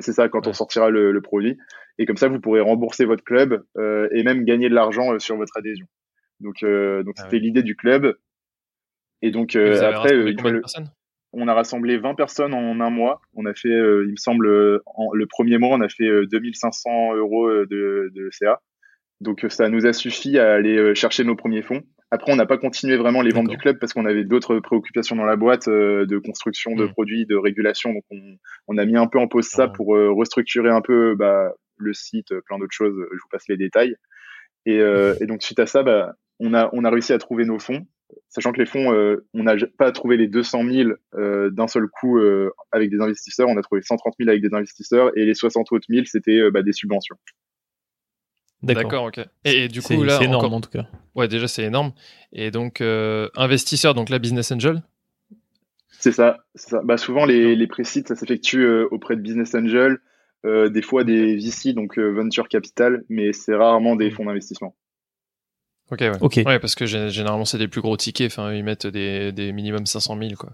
c'est 0.00 0.12
ça, 0.12 0.28
quand 0.28 0.46
on 0.46 0.52
sortira 0.52 0.90
le, 0.90 1.20
produit. 1.20 1.56
Et 1.98 2.06
comme 2.06 2.16
ça, 2.16 2.28
vous 2.28 2.40
pourrez 2.40 2.60
rembourser 2.60 3.04
votre 3.04 3.24
club 3.24 3.62
et 3.78 4.22
même 4.22 4.44
gagner 4.44 4.68
de 4.68 4.74
l'argent 4.74 5.18
sur 5.18 5.36
votre 5.36 5.56
adhésion. 5.56 5.86
Donc, 6.40 6.62
donc 6.62 7.14
ah 7.18 7.22
c'était 7.22 7.38
l'idée 7.38 7.62
du 7.62 7.76
club. 7.76 8.16
Et 9.22 9.30
donc 9.30 9.54
après, 9.56 10.14
une 10.14 10.62
on 11.36 11.48
a 11.48 11.54
rassemblé 11.54 11.98
20 11.98 12.14
personnes 12.14 12.54
en 12.54 12.80
un 12.80 12.90
mois. 12.90 13.20
On 13.34 13.46
a 13.46 13.54
fait, 13.54 13.68
euh, 13.68 14.04
il 14.06 14.12
me 14.12 14.16
semble, 14.16 14.46
le 14.46 15.26
premier 15.26 15.58
mois, 15.58 15.76
on 15.76 15.80
a 15.80 15.88
fait 15.88 16.08
2500 16.26 16.90
euh, 16.90 17.16
euros 17.16 17.46
euh, 17.46 17.66
de, 17.70 18.10
de, 18.14 18.28
CA. 18.32 18.60
Donc 19.20 19.46
ça 19.48 19.68
nous 19.68 19.86
a 19.86 19.92
suffi 19.92 20.38
à 20.38 20.52
aller 20.52 20.94
chercher 20.94 21.24
nos 21.24 21.36
premiers 21.36 21.62
fonds. 21.62 21.82
Après, 22.10 22.32
on 22.32 22.36
n'a 22.36 22.46
pas 22.46 22.58
continué 22.58 22.96
vraiment 22.96 23.22
les 23.22 23.32
ventes 23.32 23.48
du 23.48 23.56
club 23.56 23.78
parce 23.78 23.92
qu'on 23.92 24.04
avait 24.04 24.24
d'autres 24.24 24.60
préoccupations 24.60 25.16
dans 25.16 25.24
la 25.24 25.36
boîte 25.36 25.68
de 25.68 26.18
construction 26.18 26.76
de 26.76 26.84
mmh. 26.84 26.92
produits, 26.92 27.26
de 27.26 27.34
régulation. 27.34 27.92
Donc 27.92 28.04
on, 28.68 28.78
a 28.78 28.84
mis 28.84 28.96
un 28.96 29.06
peu 29.06 29.18
en 29.18 29.26
pause 29.26 29.46
ça 29.46 29.68
pour 29.68 29.88
restructurer 29.88 30.70
un 30.70 30.82
peu 30.82 31.14
bah, 31.16 31.52
le 31.78 31.94
site, 31.94 32.28
plein 32.46 32.58
d'autres 32.58 32.74
choses. 32.74 32.94
Je 32.94 33.16
vous 33.16 33.28
passe 33.30 33.48
les 33.48 33.56
détails. 33.56 33.96
Et, 34.66 34.76
et 34.76 35.26
donc 35.26 35.42
suite 35.42 35.58
à 35.58 35.66
ça, 35.66 35.82
bah, 35.82 36.12
on 36.38 36.52
a 36.52 36.68
on 36.74 36.84
a 36.84 36.90
réussi 36.90 37.14
à 37.14 37.18
trouver 37.18 37.46
nos 37.46 37.58
fonds 37.58 37.86
sachant 38.28 38.52
que 38.52 38.58
les 38.58 38.66
fonds, 38.66 38.92
euh, 38.92 39.26
on 39.34 39.44
n'a 39.44 39.54
pas 39.78 39.92
trouvé 39.92 40.16
les 40.16 40.28
200 40.28 40.64
000 40.68 40.90
euh, 41.14 41.50
d'un 41.50 41.66
seul 41.66 41.88
coup 41.88 42.18
euh, 42.18 42.50
avec 42.72 42.90
des 42.90 43.00
investisseurs, 43.00 43.48
on 43.48 43.56
a 43.56 43.62
trouvé 43.62 43.82
130 43.82 44.14
000 44.18 44.30
avec 44.30 44.42
des 44.42 44.54
investisseurs 44.54 45.16
et 45.16 45.24
les 45.24 45.34
60 45.34 45.72
autres 45.72 45.86
000 45.88 46.04
c'était 46.06 46.50
bah, 46.50 46.62
des 46.62 46.72
subventions. 46.72 47.16
D'accord, 48.62 49.04
ok. 49.04 49.20
Et, 49.44 49.68
du 49.68 49.82
coup 49.82 50.02
là, 50.02 50.18
c'est 50.18 50.24
énorme 50.24 50.54
en 50.54 50.60
tout 50.60 50.70
cas. 50.70 50.86
Ouais, 51.14 51.28
déjà 51.28 51.46
c'est 51.46 51.64
énorme. 51.64 51.92
Et 52.32 52.50
donc 52.50 52.80
investisseurs, 52.80 53.94
donc 53.94 54.08
la 54.08 54.18
business 54.18 54.50
angel? 54.52 54.82
C'est 55.98 56.12
ça, 56.12 56.38
ça. 56.54 56.82
Bah, 56.84 56.98
souvent 56.98 57.24
les, 57.24 57.56
les 57.56 57.68
ça 57.84 58.14
s'effectue 58.14 58.66
auprès 58.90 59.16
de 59.16 59.20
business 59.20 59.54
angel, 59.54 59.98
des 60.44 60.82
fois 60.82 61.04
des 61.04 61.36
VC, 61.36 61.72
donc 61.72 61.98
venture 61.98 62.48
capital, 62.48 63.04
mais 63.08 63.32
c'est 63.32 63.54
rarement 63.54 63.96
des 63.96 64.10
hmm. 64.10 64.12
fonds 64.12 64.24
d'investissement. 64.26 64.74
Ok, 65.90 66.00
ouais. 66.00 66.12
Ok. 66.20 66.40
Ouais, 66.44 66.58
parce 66.58 66.74
que 66.74 66.86
généralement, 66.86 67.44
c'est 67.44 67.58
des 67.58 67.68
plus 67.68 67.80
gros 67.80 67.96
tickets. 67.96 68.32
Enfin, 68.32 68.52
ils 68.52 68.64
mettent 68.64 68.86
des, 68.86 69.32
des 69.32 69.52
minimum 69.52 69.86
500 69.86 70.18
000, 70.18 70.30
quoi. 70.34 70.52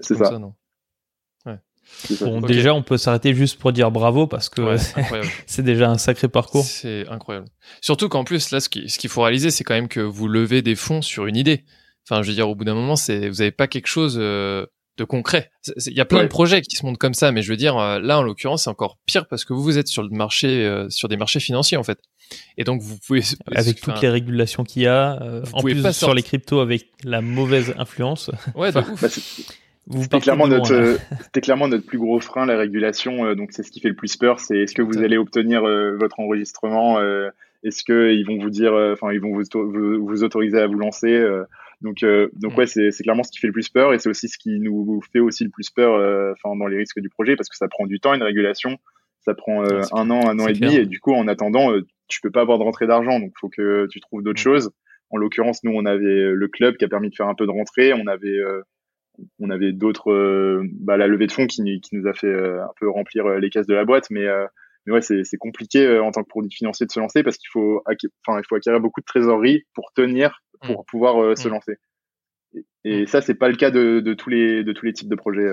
C'est 0.00 0.14
ça. 0.16 0.38
non 0.38 0.54
ouais. 1.46 1.58
Bon, 2.20 2.40
déjà, 2.40 2.72
on 2.72 2.82
peut 2.82 2.96
s'arrêter 2.96 3.34
juste 3.34 3.58
pour 3.58 3.72
dire 3.72 3.90
bravo 3.90 4.28
parce 4.28 4.48
que 4.48 4.76
c'est 5.46 5.64
déjà 5.64 5.90
un 5.90 5.98
sacré 5.98 6.28
parcours. 6.28 6.64
C'est 6.64 7.08
incroyable. 7.08 7.48
Surtout 7.80 8.08
qu'en 8.08 8.22
plus, 8.22 8.52
là, 8.52 8.60
ce 8.60 8.68
qu'il 8.68 8.88
ce 8.88 8.98
qu'il 8.98 9.10
faut 9.10 9.22
réaliser, 9.22 9.50
c'est 9.50 9.64
quand 9.64 9.74
même 9.74 9.88
que 9.88 10.00
vous 10.00 10.28
levez 10.28 10.62
des 10.62 10.76
fonds 10.76 11.02
sur 11.02 11.26
une 11.26 11.36
idée. 11.36 11.64
Enfin, 12.08 12.22
je 12.22 12.28
veux 12.28 12.34
dire, 12.34 12.48
au 12.48 12.54
bout 12.54 12.64
d'un 12.64 12.74
moment, 12.74 12.96
c'est 12.96 13.28
vous 13.28 13.36
n'avez 13.36 13.50
pas 13.50 13.66
quelque 13.66 13.88
chose 13.88 14.16
euh, 14.20 14.64
de 15.00 15.04
concret. 15.04 15.50
Il 15.86 15.92
y 15.92 16.00
a 16.00 16.04
plein 16.04 16.22
de 16.22 16.28
projets 16.28 16.62
qui 16.62 16.76
se 16.76 16.86
montent 16.86 16.98
comme 16.98 17.14
ça, 17.14 17.32
mais 17.32 17.42
je 17.42 17.50
veux 17.50 17.56
dire, 17.56 17.76
euh, 17.76 17.98
là, 17.98 18.18
en 18.18 18.22
l'occurrence, 18.22 18.64
c'est 18.64 18.70
encore 18.70 18.98
pire 19.06 19.26
parce 19.26 19.44
que 19.44 19.52
vous, 19.52 19.62
vous 19.62 19.78
êtes 19.78 19.88
sur 19.88 20.02
le 20.02 20.10
marché, 20.10 20.64
euh, 20.64 20.88
sur 20.90 21.08
des 21.08 21.16
marchés 21.16 21.40
financiers, 21.40 21.76
en 21.76 21.82
fait. 21.82 21.98
Et 22.56 22.64
donc 22.64 22.80
vous 22.80 22.96
pouvez 22.98 23.22
avec 23.54 23.80
toutes 23.80 24.00
les 24.02 24.08
régulations 24.08 24.64
qu'il 24.64 24.82
y 24.82 24.86
a, 24.86 25.20
euh, 25.22 25.42
en 25.52 25.62
plus 25.62 25.82
pas 25.82 25.92
sur 25.92 26.14
les 26.14 26.22
cryptos 26.22 26.60
avec 26.60 26.86
la 27.04 27.20
mauvaise 27.20 27.74
influence. 27.78 28.30
Ouais, 28.54 28.72
bah, 28.72 28.84
c'était 29.90 30.20
clairement 30.20 30.46
notre 30.46 30.98
clairement 31.40 31.66
notre 31.66 31.86
plus 31.86 31.98
gros 31.98 32.20
frein 32.20 32.46
la 32.46 32.56
régulation 32.56 33.24
euh, 33.24 33.34
donc 33.34 33.48
c'est 33.50 33.64
ce 33.64 33.72
qui 33.72 33.80
fait 33.80 33.88
le 33.88 33.96
plus 33.96 34.16
peur 34.16 34.38
c'est 34.38 34.58
est-ce 34.58 34.74
que 34.74 34.82
vous 34.82 34.98
allez 34.98 35.16
obtenir 35.16 35.64
euh, 35.64 35.96
votre 35.98 36.20
enregistrement 36.20 37.00
est-ce 37.64 37.82
que 37.82 38.12
ils 38.12 38.24
vont 38.24 38.38
vous 38.38 38.50
dire 38.50 38.72
enfin 38.92 39.10
ils 39.12 39.20
vont 39.20 39.32
vous, 39.32 40.04
vous, 40.06 40.22
autoriser 40.22 40.58
à 40.58 40.66
vous 40.68 40.78
lancer 40.78 41.26
donc 41.80 42.04
donc 42.34 42.52
mm. 42.52 42.58
ouais 42.58 42.66
c'est 42.66 42.90
c'est 42.90 43.02
clairement 43.02 43.22
ce 43.22 43.30
qui 43.30 43.38
fait 43.38 43.46
le 43.46 43.52
plus 43.52 43.68
peur 43.68 43.94
et 43.94 43.98
c'est 43.98 44.08
aussi 44.08 44.28
ce 44.28 44.38
qui 44.38 44.60
nous 44.60 45.00
fait 45.12 45.20
aussi 45.20 45.44
le 45.44 45.50
plus 45.50 45.70
peur 45.70 45.94
enfin 46.32 46.56
dans 46.56 46.66
les 46.66 46.76
risques 46.76 47.00
du 47.00 47.08
projet 47.08 47.36
parce 47.36 47.48
que 47.48 47.56
ça 47.56 47.68
prend 47.68 47.86
du 47.86 48.00
temps 48.00 48.12
une 48.14 48.22
régulation 48.22 48.78
ça 49.20 49.34
prend 49.34 49.62
un 49.62 50.10
an 50.10 50.28
un 50.28 50.38
an 50.38 50.46
et 50.46 50.52
demi 50.52 50.76
et 50.76 50.86
du 50.86 51.00
coup 51.00 51.14
en 51.14 51.26
attendant 51.26 51.72
tu 52.10 52.20
peux 52.20 52.30
pas 52.30 52.42
avoir 52.42 52.58
de 52.58 52.64
rentrée 52.64 52.86
d'argent, 52.86 53.18
donc 53.18 53.32
il 53.34 53.40
faut 53.40 53.48
que 53.48 53.86
tu 53.86 54.00
trouves 54.00 54.22
d'autres 54.22 54.40
choses. 54.40 54.70
En 55.10 55.16
l'occurrence, 55.16 55.64
nous, 55.64 55.72
on 55.72 55.86
avait 55.86 56.32
le 56.32 56.48
club 56.48 56.76
qui 56.76 56.84
a 56.84 56.88
permis 56.88 57.08
de 57.08 57.14
faire 57.14 57.28
un 57.28 57.34
peu 57.34 57.46
de 57.46 57.50
rentrée. 57.50 57.94
On 57.94 58.06
avait, 58.06 58.36
euh, 58.36 58.60
on 59.38 59.50
avait 59.50 59.72
d'autres, 59.72 60.12
euh, 60.12 60.62
bah, 60.72 60.96
la 60.96 61.06
levée 61.06 61.26
de 61.26 61.32
fonds 61.32 61.46
qui, 61.46 61.80
qui 61.80 61.96
nous 61.96 62.06
a 62.06 62.12
fait 62.12 62.26
euh, 62.26 62.62
un 62.62 62.72
peu 62.78 62.88
remplir 62.90 63.26
les 63.38 63.50
caisses 63.50 63.66
de 63.66 63.74
la 63.74 63.84
boîte. 63.84 64.10
Mais, 64.10 64.26
mais 64.86 64.92
ouais, 64.92 65.00
c'est 65.00 65.36
compliqué 65.38 65.98
en 65.98 66.10
tant 66.10 66.22
que 66.22 66.28
produit 66.28 66.50
financier 66.50 66.86
de 66.86 66.92
se 66.92 67.00
lancer 67.00 67.22
parce 67.22 67.38
qu'il 67.38 67.48
faut, 67.50 67.82
enfin, 67.86 68.40
il 68.40 68.44
faut 68.48 68.56
acquérir 68.56 68.80
beaucoup 68.80 69.00
de 69.00 69.06
trésorerie 69.06 69.64
pour 69.74 69.92
tenir, 69.94 70.42
pour 70.62 70.80
mmh. 70.80 70.84
pouvoir 70.90 71.38
se 71.38 71.48
mmh. 71.48 71.50
lancer. 71.50 71.78
Et, 72.84 73.02
mmh. 73.02 73.06
ça, 73.06 73.20
c'est 73.20 73.34
pas 73.34 73.48
le 73.48 73.56
cas 73.56 73.70
de, 73.70 74.00
de, 74.00 74.14
tous 74.14 74.30
les, 74.30 74.64
de 74.64 74.72
tous 74.72 74.86
les 74.86 74.92
types 74.92 75.08
de 75.08 75.16
projets. 75.16 75.48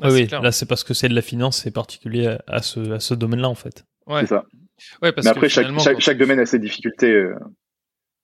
Ah, 0.00 0.10
oui, 0.10 0.26
là, 0.26 0.52
c'est 0.52 0.66
parce 0.66 0.84
que 0.84 0.94
c'est 0.94 1.08
de 1.08 1.14
la 1.14 1.22
finance, 1.22 1.62
c'est 1.62 1.72
particulier 1.72 2.36
à 2.46 2.62
ce, 2.62 2.92
à 2.92 3.00
ce 3.00 3.14
domaine-là, 3.14 3.48
en 3.48 3.54
fait. 3.54 3.84
Ouais. 4.06 4.20
C'est 4.20 4.28
ça. 4.28 4.44
Ouais, 5.02 5.12
parce 5.12 5.24
mais 5.24 5.30
après, 5.30 5.48
chaque, 5.48 5.66
chaque, 5.80 6.00
chaque, 6.00 6.18
domaine 6.18 6.38
a 6.38 6.46
ses 6.46 6.58
difficultés. 6.58 7.12
Euh. 7.12 7.34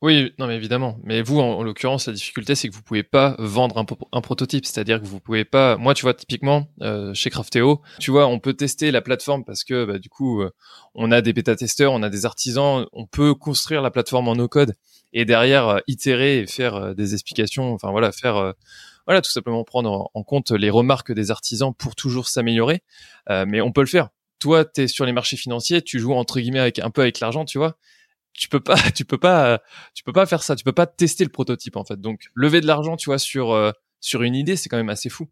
Oui, 0.05 0.35
non, 0.39 0.49
mais 0.49 0.57
évidemment. 0.57 0.99
Mais 1.03 1.23
vous, 1.23 1.41
en, 1.41 1.63
l'occurrence, 1.63 2.09
la 2.09 2.13
difficulté, 2.13 2.55
c'est 2.55 2.69
que 2.69 2.75
vous 2.75 2.83
pouvez 2.83 3.03
pas 3.03 3.37
vendre 3.39 3.79
un, 4.13 4.21
prototype. 4.21 4.67
C'est-à-dire 4.67 5.01
que 5.01 5.07
vous 5.07 5.19
pouvez 5.19 5.47
pas. 5.47 5.79
Moi, 5.79 5.95
tu 5.95 6.03
vois, 6.03 6.13
typiquement, 6.13 6.69
euh, 6.83 7.15
chez 7.15 7.31
Crafteo, 7.31 7.81
tu 8.01 8.11
vois, 8.11 8.27
on 8.27 8.39
peut 8.39 8.53
tester 8.53 8.91
la 8.91 9.01
plateforme 9.01 9.47
parce 9.47 9.65
que, 9.65 9.87
bah, 9.87 9.99
du 9.99 10.11
coup, 10.11 10.43
euh, 10.43 10.51
on 10.95 11.11
a 11.11 11.23
des 11.23 11.33
bêta-testeurs, 11.33 11.91
on 11.91 12.03
a 12.03 12.11
des 12.11 12.27
artisans, 12.27 12.85
on 12.93 13.07
peut 13.07 13.35
construire 13.35 13.81
la 13.81 13.91
plateforme 13.91 14.29
en 14.29 14.37
no-code 14.37 14.75
et 15.15 15.25
derrière 15.25 15.69
euh, 15.69 15.79
itérer 15.87 16.41
et 16.41 16.47
faire 16.47 16.95
des 16.95 17.15
explications. 17.15 17.73
Enfin, 17.73 17.91
voilà, 17.91 18.13
faire 18.13 18.53
voilà, 19.07 19.23
tout 19.23 19.31
simplement 19.31 19.65
prendre 19.65 20.11
en 20.13 20.23
compte 20.23 20.51
les 20.51 20.69
remarques 20.69 21.13
des 21.13 21.31
artisans 21.31 21.73
pour 21.73 21.95
toujours 21.97 22.29
s'améliorer. 22.29 22.83
Euh, 23.31 23.47
mais 23.49 23.63
on 23.63 23.73
peut 23.73 23.81
le 23.81 23.87
faire 23.87 24.11
toi, 24.45 24.67
tu 24.67 24.83
es 24.83 24.89
sur 24.89 25.07
les 25.07 25.13
marchés 25.13 25.39
financiers, 25.39 25.81
tu 25.81 25.99
joues 25.99 26.13
entre 26.13 26.39
guillemets 26.39 26.61
avec 26.61 26.79
un 26.79 26.91
peu 26.91 27.01
avec 27.01 27.19
l'argent, 27.19 27.47
tu 27.47 27.57
vois. 27.57 27.79
Tu 28.35 28.49
peux 28.49 28.61
pas, 28.61 28.77
tu 28.95 29.05
peux 29.05 29.19
pas, 29.19 29.61
tu 29.95 30.05
peux 30.05 30.13
pas 30.13 30.27
faire 30.27 30.43
ça. 30.43 30.57
Tu 30.57 30.65
peux 30.65 30.73
pas 30.73 30.87
tester 30.87 31.25
le 31.25 31.31
prototype 31.31 31.77
en 31.77 31.85
fait. 31.85 32.01
Donc 32.01 32.21
lever 32.35 32.61
de 32.61 32.67
l'argent, 32.67 32.97
tu 32.97 33.11
vois, 33.11 33.19
sur 33.19 33.53
euh, 33.53 33.71
sur 34.01 34.23
une 34.23 34.35
idée, 34.35 34.57
c'est 34.57 34.69
quand 34.69 34.77
même 34.77 34.91
assez 34.91 35.09
fou. 35.09 35.29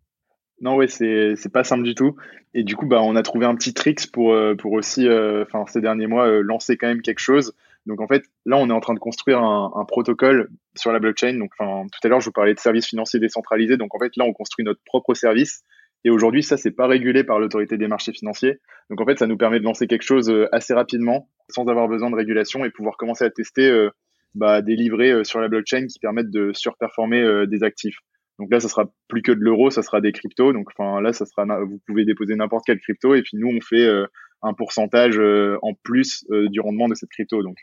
Non, 0.61 0.77
ouais, 0.77 0.87
c'est 0.87 1.35
c'est 1.37 1.53
pas 1.53 1.65
simple 1.65 1.83
du 1.83 1.95
tout. 1.95 2.17
Et 2.55 2.63
du 2.63 2.77
coup, 2.77 2.87
bah, 2.87 3.01
on 3.03 3.17
a 3.17 3.23
trouvé 3.23 3.47
un 3.47 3.55
petit 3.55 3.75
tricks 3.75 4.11
pour 4.13 4.37
pour 4.59 4.73
aussi, 4.73 5.09
enfin, 5.09 5.65
ces 5.67 5.81
derniers 5.81 6.07
mois, 6.07 6.29
lancer 6.43 6.77
quand 6.77 6.87
même 6.87 7.03
quelque 7.03 7.19
chose. 7.19 7.55
Donc 7.87 8.01
en 8.01 8.07
fait, 8.07 8.25
là, 8.47 8.57
on 8.59 8.69
est 8.69 8.73
en 8.73 8.81
train 8.81 8.95
de 8.95 9.01
construire 9.01 9.39
un, 9.39 9.73
un 9.75 9.85
protocole 9.85 10.51
sur 10.77 10.93
la 10.93 11.01
blockchain. 11.01 11.35
Donc, 11.39 11.51
enfin, 11.59 11.87
tout 11.91 11.99
à 12.05 12.09
l'heure, 12.09 12.21
je 12.21 12.27
vous 12.27 12.33
parlais 12.33 12.55
de 12.55 12.61
services 12.61 12.87
financiers 12.87 13.19
décentralisés. 13.19 13.77
Donc 13.77 13.95
en 13.95 13.99
fait, 13.99 14.17
là, 14.17 14.25
on 14.25 14.33
construit 14.33 14.65
notre 14.65 14.81
propre 14.85 15.15
service. 15.15 15.65
Et 16.05 16.11
aujourd'hui, 16.11 16.43
ça, 16.43 16.57
c'est 16.57 16.73
pas 16.73 16.87
régulé 16.87 17.25
par 17.25 17.39
l'autorité 17.39 17.77
des 17.77 17.89
marchés 17.89 18.13
financiers. 18.13 18.59
Donc 18.91 19.01
en 19.01 19.07
fait, 19.07 19.19
ça 19.19 19.27
nous 19.27 19.37
permet 19.37 19.61
de 19.61 19.65
lancer 19.65 19.87
quelque 19.87 20.03
chose 20.03 20.33
assez 20.51 20.75
rapidement, 20.75 21.29
sans 21.49 21.67
avoir 21.69 21.89
besoin 21.89 22.11
de 22.11 22.17
régulation 22.17 22.65
et 22.65 22.71
pouvoir 22.71 22.97
commencer 22.97 23.25
à 23.25 23.31
tester 23.31 23.89
bah, 24.35 24.63
des 24.63 24.75
livrets 24.75 25.25
sur 25.25 25.41
la 25.41 25.49
blockchain 25.49 25.87
qui 25.87 26.01
permettent 26.01 26.31
de 26.31 26.53
surperformer 26.53 27.47
des 27.47 27.63
actifs. 27.63 27.99
Donc 28.39 28.51
là, 28.51 28.61
ça 28.61 28.69
sera 28.69 28.91
plus 29.09 29.23
que 29.23 29.33
de 29.33 29.41
l'euro, 29.41 29.71
ça 29.71 29.83
sera 29.83 30.01
des 30.01 30.13
cryptos. 30.13 30.53
Donc 30.53 30.69
enfin 30.75 31.01
là, 31.01 31.13
ça 31.13 31.27
sera, 31.27 31.45
vous 31.65 31.81
pouvez 31.87 32.05
déposer 32.05 32.35
n'importe 32.35 32.65
quelle 32.67 32.81
crypto 32.81 33.15
et 33.15 33.23
puis 33.23 33.37
nous, 33.37 33.49
on 33.49 33.61
fait 33.61 33.87
euh, 33.87 34.07
un 34.43 34.55
pourcentage 34.55 35.19
euh, 35.19 35.59
en 35.63 35.75
plus 35.75 36.27
euh, 36.31 36.49
du 36.49 36.61
rendement 36.61 36.89
de 36.89 36.95
cette 36.95 37.11
crypto. 37.11 37.43
Donc 37.43 37.59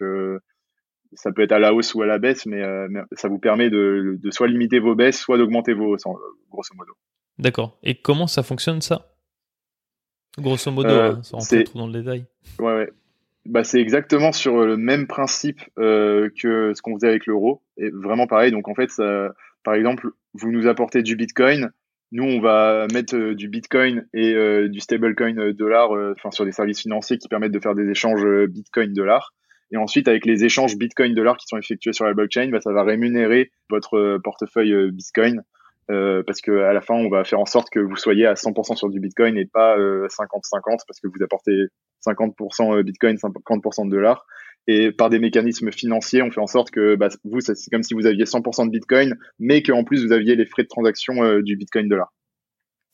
ça 1.14 1.32
peut 1.32 1.42
être 1.42 1.52
à 1.52 1.60
la 1.60 1.74
hausse 1.74 1.94
ou 1.96 2.02
à 2.02 2.06
la 2.06 2.20
baisse, 2.20 2.46
mais, 2.46 2.64
ça 3.14 3.28
vous 3.28 3.40
permet 3.40 3.70
de, 3.70 4.18
de, 4.22 4.32
soit 4.32 4.48
limiter 4.48 4.80
vos 4.80 4.96
baisses, 4.96 5.20
soit 5.20 5.38
d'augmenter 5.38 5.74
vos 5.74 5.96
hausses, 5.96 6.04
grosso 6.50 6.74
modo. 6.76 6.94
D'accord. 7.40 7.80
Et 7.84 7.96
comment 7.96 8.28
ça 8.28 8.44
fonctionne 8.44 8.82
ça? 8.82 9.16
Grosso 10.38 10.72
modo, 10.72 10.90
hein, 10.90 11.20
sans 11.24 11.38
rentrer 11.38 11.64
trop 11.64 11.80
dans 11.80 11.88
le 11.88 11.94
détail. 11.94 12.26
Ouais, 12.60 12.76
ouais. 12.76 12.90
Bah, 13.46 13.64
c'est 13.64 13.80
exactement 13.80 14.32
sur 14.32 14.66
le 14.66 14.78
même 14.78 15.08
principe 15.08 15.62
que 15.76 16.30
ce 16.76 16.82
qu'on 16.82 16.96
faisait 16.96 17.08
avec 17.08 17.26
l'euro. 17.26 17.64
Et 17.78 17.90
vraiment 17.90 18.28
pareil. 18.28 18.52
Donc 18.52 18.68
en 18.68 18.76
fait, 18.76 18.92
ça, 18.92 19.30
par 19.64 19.74
exemple, 19.74 20.10
vous 20.34 20.52
nous 20.52 20.68
apportez 20.68 21.02
du 21.02 21.16
Bitcoin, 21.16 21.72
nous 22.12 22.24
on 22.24 22.40
va 22.40 22.88
mettre 22.92 23.16
euh, 23.16 23.36
du 23.36 23.50
Bitcoin 23.50 24.08
et 24.14 24.34
euh, 24.34 24.68
du 24.68 24.80
stablecoin 24.80 25.38
euh, 25.38 25.54
dollar, 25.54 25.92
enfin 25.92 26.32
sur 26.32 26.46
des 26.46 26.52
services 26.52 26.82
financiers 26.82 27.18
qui 27.18 27.28
permettent 27.28 27.52
de 27.52 27.60
faire 27.60 27.76
des 27.76 27.90
échanges 27.90 28.26
Bitcoin 28.48 28.94
dollar. 28.94 29.34
Et 29.72 29.78
ensuite, 29.78 30.08
avec 30.08 30.26
les 30.26 30.44
échanges 30.44 30.76
Bitcoin 30.76 31.14
dollar 31.14 31.38
qui 31.38 31.46
sont 31.48 31.58
effectués 31.58 31.94
sur 31.94 32.06
la 32.06 32.16
blockchain, 32.16 32.50
bah, 32.50 32.60
ça 32.60 32.74
va 32.74 32.84
rémunérer 32.84 33.52
votre 33.70 34.18
portefeuille 34.24 34.92
Bitcoin 34.92 35.44
parce 36.26 36.42
que 36.42 36.52
à 36.62 36.74
la 36.74 36.82
fin, 36.82 36.94
on 36.94 37.10
va 37.10 37.24
faire 37.24 37.40
en 37.40 37.46
sorte 37.46 37.70
que 37.70 37.80
vous 37.80 37.96
soyez 37.96 38.26
à 38.26 38.34
100% 38.34 38.76
sur 38.76 38.90
du 38.90 39.00
Bitcoin 39.00 39.38
et 39.38 39.46
pas 39.46 39.76
50-50 39.78 40.10
parce 40.88 41.00
que 41.02 41.08
vous 41.08 41.24
apportez 41.24 41.68
50% 42.06 42.84
Bitcoin, 42.84 43.16
50% 43.16 43.86
de 43.86 43.92
dollars. 43.92 44.26
Et 44.68 44.92
par 44.92 45.10
des 45.10 45.18
mécanismes 45.18 45.72
financiers, 45.72 46.22
on 46.22 46.30
fait 46.30 46.42
en 46.42 46.48
sorte 46.48 46.70
que 46.70 46.96
bah, 46.96 47.10
vous, 47.24 47.40
c'est 47.42 47.56
comme 47.72 47.82
si 47.82 47.96
vous 47.96 48.06
aviez 48.06 48.26
100% 48.26 48.68
de 48.68 48.72
Bitcoin, 48.72 49.18
mais 49.40 49.64
qu'en 49.64 49.84
plus, 49.84 50.06
vous 50.06 50.12
aviez 50.12 50.36
les 50.36 50.46
frais 50.46 50.62
de 50.62 50.68
transaction 50.68 51.24
euh, 51.24 51.42
du 51.42 51.56
Bitcoin 51.56 51.88
dollar. 51.88 52.14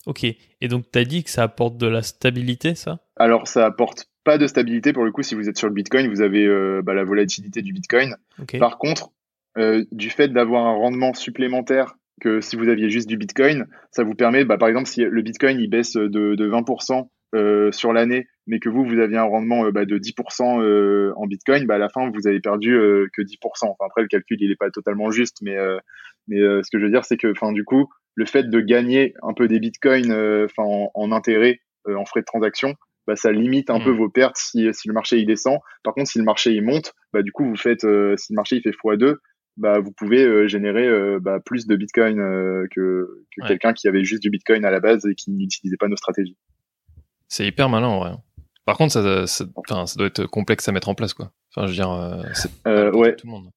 Ok. 0.06 0.24
Et 0.24 0.68
donc, 0.68 0.90
tu 0.90 0.98
as 0.98 1.04
dit 1.04 1.22
que 1.22 1.28
ça 1.28 1.42
apporte 1.42 1.76
de 1.76 1.86
la 1.86 2.00
stabilité, 2.00 2.74
ça? 2.74 3.00
Alors, 3.16 3.46
ça 3.46 3.66
apporte 3.66 4.06
pas 4.24 4.38
de 4.38 4.46
stabilité. 4.46 4.94
Pour 4.94 5.04
le 5.04 5.12
coup, 5.12 5.22
si 5.22 5.34
vous 5.34 5.50
êtes 5.50 5.58
sur 5.58 5.68
le 5.68 5.74
Bitcoin, 5.74 6.08
vous 6.08 6.22
avez 6.22 6.46
euh, 6.46 6.80
bah, 6.82 6.94
la 6.94 7.04
volatilité 7.04 7.60
du 7.60 7.74
Bitcoin. 7.74 8.16
Par 8.58 8.78
contre, 8.78 9.10
euh, 9.58 9.84
du 9.92 10.08
fait 10.08 10.28
d'avoir 10.28 10.66
un 10.66 10.74
rendement 10.74 11.12
supplémentaire 11.12 11.96
que 12.20 12.40
si 12.40 12.56
vous 12.56 12.68
aviez 12.68 12.88
juste 12.88 13.08
du 13.08 13.16
Bitcoin, 13.16 13.66
ça 13.90 14.02
vous 14.02 14.14
permet, 14.14 14.44
bah, 14.44 14.58
par 14.58 14.68
exemple, 14.68 14.86
si 14.86 15.02
le 15.02 15.22
Bitcoin 15.22 15.60
il 15.60 15.68
baisse 15.68 15.94
de, 15.94 16.34
de 16.34 16.48
20% 16.48 17.08
euh, 17.34 17.72
sur 17.72 17.92
l'année, 17.92 18.28
mais 18.46 18.60
que 18.60 18.68
vous, 18.68 18.84
vous 18.84 18.98
aviez 18.98 19.18
un 19.18 19.24
rendement 19.24 19.66
euh, 19.66 19.72
bah, 19.72 19.84
de 19.84 19.98
10% 19.98 20.62
euh, 20.62 21.12
en 21.16 21.26
Bitcoin, 21.26 21.66
bah, 21.66 21.74
à 21.74 21.78
la 21.78 21.88
fin, 21.88 22.10
vous 22.10 22.26
avez 22.26 22.40
perdu 22.40 22.70
que 23.12 23.22
10%. 23.22 23.38
Enfin, 23.62 23.74
après, 23.84 24.02
le 24.02 24.08
calcul, 24.08 24.38
il 24.40 24.48
n'est 24.48 24.56
pas 24.56 24.70
totalement 24.70 25.10
juste, 25.10 25.38
mais, 25.42 25.56
mais 26.28 26.38
ce 26.38 26.70
que 26.70 26.78
je 26.78 26.84
veux 26.84 26.90
dire, 26.90 27.04
c'est 27.04 27.16
que, 27.16 27.30
enfin, 27.30 27.52
du 27.52 27.64
coup, 27.64 27.88
le 28.14 28.24
fait 28.24 28.44
de 28.44 28.60
gagner 28.60 29.14
un 29.22 29.34
peu 29.34 29.48
des 29.48 29.58
Bitcoins 29.58 30.12
enfin, 30.44 30.62
en, 30.62 30.90
en, 30.94 31.12
intérêt, 31.12 31.60
en 31.86 32.04
frais 32.04 32.20
de 32.20 32.26
transaction, 32.26 32.74
bah, 33.06 33.16
ça 33.16 33.32
limite 33.32 33.70
un 33.70 33.80
peu 33.80 33.92
mmh. 33.92 33.98
vos 33.98 34.08
pertes 34.08 34.36
si, 34.36 34.68
si 34.72 34.88
le 34.88 34.94
marché 34.94 35.18
il 35.18 35.26
descend. 35.26 35.58
Par 35.84 35.94
contre, 35.94 36.08
si 36.08 36.18
le 36.18 36.24
marché 36.24 36.52
il 36.52 36.62
monte, 36.62 36.94
bah, 37.12 37.22
du 37.22 37.32
coup, 37.32 37.44
vous 37.44 37.56
faites, 37.56 37.82
si 37.82 38.32
le 38.32 38.36
marché 38.36 38.56
il 38.56 38.62
fait 38.62 38.70
x2, 38.70 39.16
bah, 39.56 39.80
vous 39.80 39.92
pouvez 39.92 40.48
générer 40.48 41.18
bah, 41.20 41.40
plus 41.44 41.66
de 41.66 41.76
Bitcoin 41.76 42.16
que, 42.70 43.24
que 43.36 43.46
quelqu'un 43.46 43.72
qui 43.72 43.88
avait 43.88 44.04
juste 44.04 44.22
du 44.22 44.30
Bitcoin 44.30 44.64
à 44.64 44.70
la 44.70 44.80
base 44.80 45.06
et 45.06 45.14
qui 45.14 45.30
n'utilisait 45.30 45.76
pas 45.76 45.88
nos 45.88 45.96
stratégies. 45.96 46.36
C'est 47.28 47.46
hyper 47.46 47.68
malin 47.68 47.88
en 47.88 48.00
vrai. 48.00 48.12
Par 48.66 48.76
contre, 48.76 48.92
ça, 48.92 49.26
ça, 49.26 49.46
ça, 49.68 49.96
doit 49.96 50.08
être 50.08 50.26
complexe 50.26 50.68
à 50.68 50.72
mettre 50.72 50.88
en 50.88 50.94
place, 50.94 51.14
quoi. 51.14 51.30
Enfin, 51.54 51.66
je 51.66 51.70
veux 51.70 51.76
dire, 51.76 51.92
euh, 51.92 52.22
c'est 52.34 52.50
euh, 52.66 52.90
ouais. 52.92 53.14
tout 53.14 53.26
le 53.26 53.32
monde. 53.32 53.50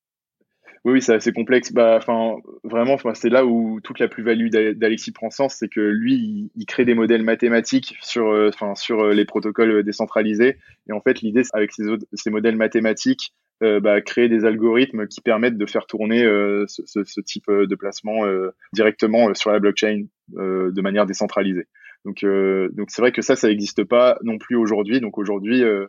Oui, 0.85 0.93
oui, 0.93 1.01
c'est 1.01 1.15
assez 1.15 1.33
complexe. 1.33 1.73
Bah, 1.73 1.97
enfin, 1.97 2.35
vraiment, 2.63 2.95
c'est 3.15 3.29
là 3.29 3.43
où 3.43 3.81
toute 3.81 3.99
la 3.99 4.07
plus-value 4.07 4.49
d'Alexis 4.49 5.11
prend 5.11 5.31
sens, 5.31 5.55
c'est 5.55 5.67
que 5.67 5.81
lui, 5.81 6.51
il, 6.55 6.65
crée 6.67 6.85
des 6.85 6.93
modèles 6.93 7.23
mathématiques 7.23 7.97
sur, 8.01 8.27
euh, 8.27 8.49
enfin, 8.53 8.75
sur 8.75 9.07
les 9.07 9.25
protocoles 9.25 9.83
décentralisés. 9.83 10.57
Et 10.87 10.93
en 10.93 11.01
fait, 11.01 11.21
l'idée, 11.21 11.41
avec 11.53 11.73
ces, 11.73 11.83
ces 12.13 12.29
modèles 12.29 12.55
mathématiques, 12.55 13.33
euh, 13.63 13.79
bah, 13.79 14.01
créer 14.01 14.29
des 14.29 14.45
algorithmes 14.45 15.07
qui 15.07 15.21
permettent 15.21 15.57
de 15.57 15.65
faire 15.65 15.85
tourner 15.85 16.23
ce, 16.23 16.83
ce, 16.85 17.03
ce, 17.03 17.21
type 17.21 17.49
de 17.49 17.75
placement 17.75 18.21
directement 18.73 19.33
sur 19.33 19.51
la 19.51 19.59
blockchain 19.59 20.05
de 20.29 20.81
manière 20.81 21.05
décentralisée. 21.05 21.67
Donc, 22.05 22.23
euh, 22.23 22.69
donc 22.71 22.89
c'est 22.91 23.01
vrai 23.01 23.11
que 23.11 23.21
ça, 23.21 23.35
ça 23.35 23.47
n'existe 23.47 23.83
pas 23.83 24.17
non 24.23 24.37
plus 24.37 24.55
aujourd'hui. 24.55 24.99
Donc 25.01 25.17
aujourd'hui, 25.17 25.63
euh, 25.63 25.87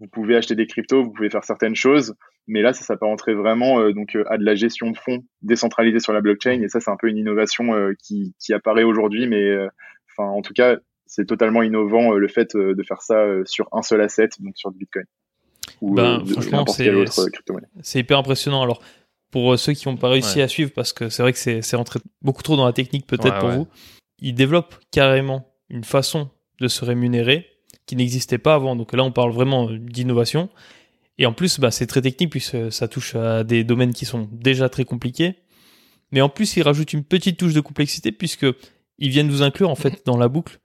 vous 0.00 0.08
pouvez 0.08 0.36
acheter 0.36 0.54
des 0.54 0.66
cryptos, 0.66 1.02
vous 1.04 1.12
pouvez 1.12 1.30
faire 1.30 1.44
certaines 1.44 1.76
choses, 1.76 2.14
mais 2.48 2.62
là, 2.62 2.72
ça, 2.72 2.96
rentrer 3.00 3.34
vraiment 3.34 3.80
euh, 3.80 3.92
donc 3.92 4.16
à 4.26 4.38
de 4.38 4.44
la 4.44 4.54
gestion 4.54 4.90
de 4.90 4.96
fonds 4.96 5.24
décentralisée 5.42 6.00
sur 6.00 6.12
la 6.12 6.20
blockchain. 6.20 6.60
Et 6.62 6.68
ça, 6.68 6.80
c'est 6.80 6.90
un 6.90 6.96
peu 6.96 7.08
une 7.08 7.18
innovation 7.18 7.74
qui, 8.02 8.34
qui 8.40 8.52
apparaît 8.52 8.82
aujourd'hui, 8.82 9.28
mais 9.28 9.56
enfin, 10.10 10.28
en 10.28 10.42
tout 10.42 10.54
cas, 10.54 10.76
c'est 11.06 11.26
totalement 11.26 11.62
innovant 11.62 12.12
le 12.12 12.28
fait 12.28 12.56
de 12.56 12.82
faire 12.82 13.02
ça 13.02 13.24
sur 13.44 13.68
un 13.72 13.82
seul 13.82 14.00
asset, 14.00 14.30
donc 14.40 14.56
sur 14.56 14.72
du 14.72 14.78
Bitcoin. 14.78 15.04
Ou 15.82 15.94
ben, 15.94 16.24
franchement, 16.24 16.64
c'est 17.82 17.98
hyper 17.98 18.18
impressionnant. 18.18 18.62
Alors, 18.62 18.80
pour 19.32 19.58
ceux 19.58 19.72
qui 19.72 19.88
n'ont 19.88 19.96
pas 19.96 20.08
réussi 20.08 20.40
à 20.40 20.46
suivre, 20.46 20.70
parce 20.70 20.92
que 20.92 21.08
c'est 21.08 21.22
vrai 21.22 21.32
que 21.32 21.38
c'est 21.38 21.76
rentré 21.76 21.98
beaucoup 22.22 22.42
trop 22.42 22.56
dans 22.56 22.64
la 22.64 22.72
technique 22.72 23.06
peut-être 23.06 23.40
pour 23.40 23.50
vous, 23.50 23.68
ils 24.20 24.34
développent 24.34 24.76
carrément 24.92 25.52
une 25.68 25.82
façon 25.82 26.30
de 26.60 26.68
se 26.68 26.84
rémunérer 26.84 27.48
qui 27.86 27.96
n'existait 27.96 28.38
pas 28.38 28.54
avant. 28.54 28.76
Donc 28.76 28.92
là, 28.92 29.02
on 29.02 29.10
parle 29.10 29.32
vraiment 29.32 29.68
d'innovation. 29.70 30.48
Et 31.18 31.26
en 31.26 31.32
plus, 31.32 31.58
bah, 31.58 31.72
c'est 31.72 31.88
très 31.88 32.00
technique 32.00 32.30
puisque 32.30 32.70
ça 32.70 32.86
touche 32.86 33.16
à 33.16 33.42
des 33.42 33.64
domaines 33.64 33.92
qui 33.92 34.04
sont 34.04 34.28
déjà 34.30 34.68
très 34.68 34.84
compliqués. 34.84 35.34
Mais 36.12 36.20
en 36.20 36.28
plus, 36.28 36.56
ils 36.56 36.62
rajoutent 36.62 36.92
une 36.92 37.04
petite 37.04 37.38
touche 37.38 37.54
de 37.54 37.60
complexité 37.60 38.12
puisque 38.12 38.46
ils 38.98 39.08
viennent 39.08 39.30
vous 39.30 39.42
inclure 39.42 39.68
en 39.68 39.74
fait 39.74 40.06
dans 40.06 40.16
la 40.16 40.28
boucle. 40.28 40.60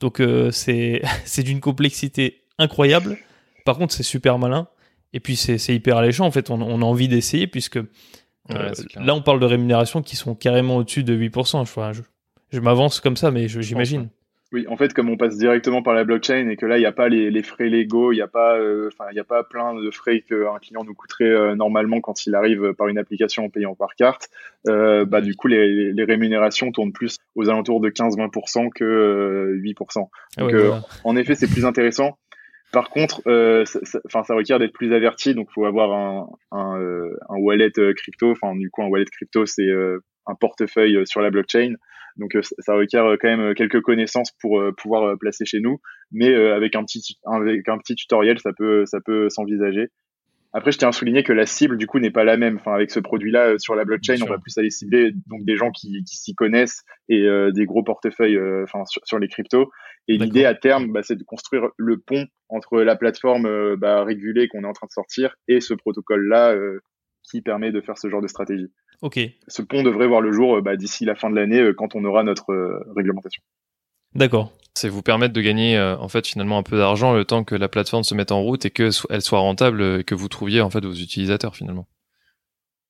Donc 0.00 0.20
euh, 0.20 0.50
c'est 0.50 1.02
c'est 1.26 1.42
d'une 1.42 1.60
complexité 1.60 2.44
incroyable. 2.58 3.18
Par 3.64 3.78
contre, 3.78 3.94
c'est 3.94 4.02
super 4.02 4.38
malin. 4.38 4.68
Et 5.14 5.20
puis 5.20 5.36
c'est 5.36 5.74
hyper 5.74 5.98
alléchant 5.98 6.26
en 6.26 6.30
fait. 6.30 6.50
On, 6.50 6.60
a 6.60 6.84
envie 6.84 7.08
d'essayer 7.08 7.46
puisque 7.46 7.76
euh, 7.76 8.72
là, 8.96 9.14
on 9.14 9.20
parle 9.20 9.40
de 9.40 9.46
rémunérations 9.46 10.02
qui 10.02 10.16
sont 10.16 10.34
carrément 10.34 10.76
au-dessus 10.76 11.04
de 11.04 11.14
8%. 11.14 11.66
Je, 11.66 11.98
je, 11.98 12.02
je 12.50 12.60
m'avance 12.60 13.00
comme 13.00 13.16
ça, 13.16 13.30
mais 13.30 13.46
j'imagine. 13.48 14.08
Oui, 14.52 14.66
en 14.68 14.76
fait, 14.76 14.92
comme 14.92 15.08
on 15.08 15.16
passe 15.16 15.38
directement 15.38 15.82
par 15.82 15.94
la 15.94 16.04
blockchain 16.04 16.48
et 16.48 16.56
que 16.56 16.66
là, 16.66 16.76
il 16.76 16.80
n'y 16.80 16.86
a 16.86 16.92
pas 16.92 17.08
les, 17.08 17.42
frais 17.42 17.70
légaux, 17.70 18.12
il 18.12 18.16
n'y 18.16 18.22
a 18.22 18.28
pas, 18.28 18.58
euh, 18.58 18.90
il 19.10 19.18
a 19.18 19.24
pas 19.24 19.42
plein 19.44 19.74
de 19.74 19.90
frais 19.90 20.20
qu'un 20.20 20.58
client 20.60 20.84
nous 20.84 20.94
coûterait 20.94 21.24
euh, 21.24 21.54
normalement 21.54 22.02
quand 22.02 22.26
il 22.26 22.34
arrive 22.34 22.74
par 22.74 22.88
une 22.88 22.98
application 22.98 23.46
en 23.46 23.48
payant 23.48 23.74
par 23.74 23.94
carte. 23.96 24.28
Euh, 24.68 25.06
bah, 25.06 25.22
du 25.22 25.34
coup, 25.36 25.48
les, 25.48 26.04
rémunérations 26.04 26.70
tournent 26.70 26.92
plus 26.92 27.16
aux 27.34 27.48
alentours 27.48 27.80
de 27.80 27.88
15-20% 27.88 28.68
que 28.74 29.58
8%. 29.62 30.08
Ah 30.36 30.42
donc, 30.42 30.52
en 31.04 31.16
effet, 31.16 31.34
c'est 31.34 31.48
plus 31.48 31.64
intéressant. 31.64 32.18
Par 32.72 32.88
contre, 32.88 33.20
enfin, 34.06 34.22
ça, 34.24 34.34
requiert 34.34 34.58
d'être 34.58 34.72
plus 34.72 34.92
averti, 34.92 35.34
donc 35.34 35.50
faut 35.52 35.66
avoir 35.66 35.92
un, 35.92 36.28
un, 36.50 36.80
un 37.28 37.36
wallet 37.36 37.72
crypto. 37.96 38.30
Enfin, 38.30 38.56
du 38.56 38.70
coup, 38.70 38.82
un 38.82 38.88
wallet 38.88 39.04
crypto, 39.04 39.44
c'est 39.46 39.68
un 40.26 40.34
portefeuille 40.34 41.06
sur 41.06 41.20
la 41.20 41.30
blockchain. 41.30 41.74
Donc 42.16 42.34
euh, 42.36 42.42
ça 42.58 42.74
requiert 42.74 43.04
euh, 43.06 43.16
quand 43.20 43.28
même 43.28 43.40
euh, 43.40 43.54
quelques 43.54 43.80
connaissances 43.80 44.32
pour 44.40 44.62
pouvoir 44.76 45.16
placer 45.18 45.44
chez 45.44 45.60
nous, 45.60 45.80
mais 46.10 46.34
avec 46.34 46.74
un 46.76 46.84
petit 46.84 47.18
avec 47.24 47.68
un 47.68 47.78
petit 47.78 47.94
tutoriel, 47.94 48.38
ça 48.38 48.50
peut 48.56 48.84
ça 48.86 49.00
peut 49.00 49.28
s'envisager. 49.28 49.88
Après, 50.52 50.72
je 50.72 50.78
tiens 50.78 50.88
à 50.88 50.92
souligner 50.92 51.22
que 51.22 51.32
la 51.32 51.46
cible, 51.46 51.78
du 51.78 51.86
coup, 51.86 51.98
n'est 51.98 52.10
pas 52.10 52.24
la 52.24 52.36
même. 52.36 52.56
Enfin, 52.56 52.74
avec 52.74 52.90
ce 52.90 53.00
produit-là, 53.00 53.58
sur 53.58 53.74
la 53.74 53.84
blockchain, 53.84 54.16
on 54.22 54.26
va 54.26 54.38
plus 54.38 54.56
aller 54.58 54.70
cibler 54.70 55.12
donc 55.26 55.44
des 55.44 55.56
gens 55.56 55.70
qui, 55.70 56.04
qui 56.04 56.16
s'y 56.16 56.34
connaissent 56.34 56.82
et 57.08 57.26
des 57.52 57.64
gros 57.64 57.82
portefeuilles, 57.82 58.38
enfin, 58.62 58.82
sur, 59.04 59.18
les 59.18 59.28
cryptos. 59.28 59.70
Et 60.08 60.18
l'idée 60.18 60.44
à 60.44 60.54
terme, 60.54 60.92
bah, 60.92 61.02
c'est 61.02 61.16
de 61.16 61.24
construire 61.24 61.68
le 61.78 61.98
pont 61.98 62.26
entre 62.50 62.82
la 62.82 62.96
plateforme 62.96 63.76
bah, 63.76 64.04
régulée 64.04 64.48
qu'on 64.48 64.64
est 64.64 64.66
en 64.66 64.74
train 64.74 64.86
de 64.86 64.92
sortir 64.92 65.34
et 65.48 65.60
ce 65.60 65.72
protocole-là 65.72 66.54
qui 67.22 67.40
permet 67.40 67.72
de 67.72 67.80
faire 67.80 67.98
ce 67.98 68.08
genre 68.08 68.20
de 68.20 68.28
stratégie. 68.28 68.70
Ok. 69.00 69.18
Ce 69.48 69.62
pont 69.62 69.82
devrait 69.82 70.06
voir 70.06 70.20
le 70.20 70.32
jour 70.32 70.56
euh, 70.56 70.60
bah, 70.60 70.76
d'ici 70.76 71.04
la 71.04 71.14
fin 71.14 71.30
de 71.30 71.34
l'année 71.34 71.60
euh, 71.60 71.74
quand 71.74 71.94
on 71.94 72.04
aura 72.04 72.22
notre 72.22 72.52
euh, 72.52 72.78
réglementation. 72.96 73.42
D'accord. 74.14 74.52
C'est 74.74 74.88
vous 74.88 75.02
permettre 75.02 75.34
de 75.34 75.40
gagner 75.40 75.78
en 75.78 76.08
fait 76.08 76.26
finalement 76.26 76.58
un 76.58 76.62
peu 76.62 76.78
d'argent 76.78 77.12
le 77.12 77.24
temps 77.26 77.44
que 77.44 77.54
la 77.54 77.68
plateforme 77.68 78.04
se 78.04 78.14
mette 78.14 78.32
en 78.32 78.40
route 78.40 78.64
et 78.64 78.70
qu'elle 78.70 78.92
soit 78.92 79.38
rentable 79.38 79.82
et 80.00 80.04
que 80.04 80.14
vous 80.14 80.28
trouviez 80.28 80.62
en 80.62 80.70
fait 80.70 80.82
vos 80.82 80.94
utilisateurs 80.94 81.54
finalement. 81.54 81.86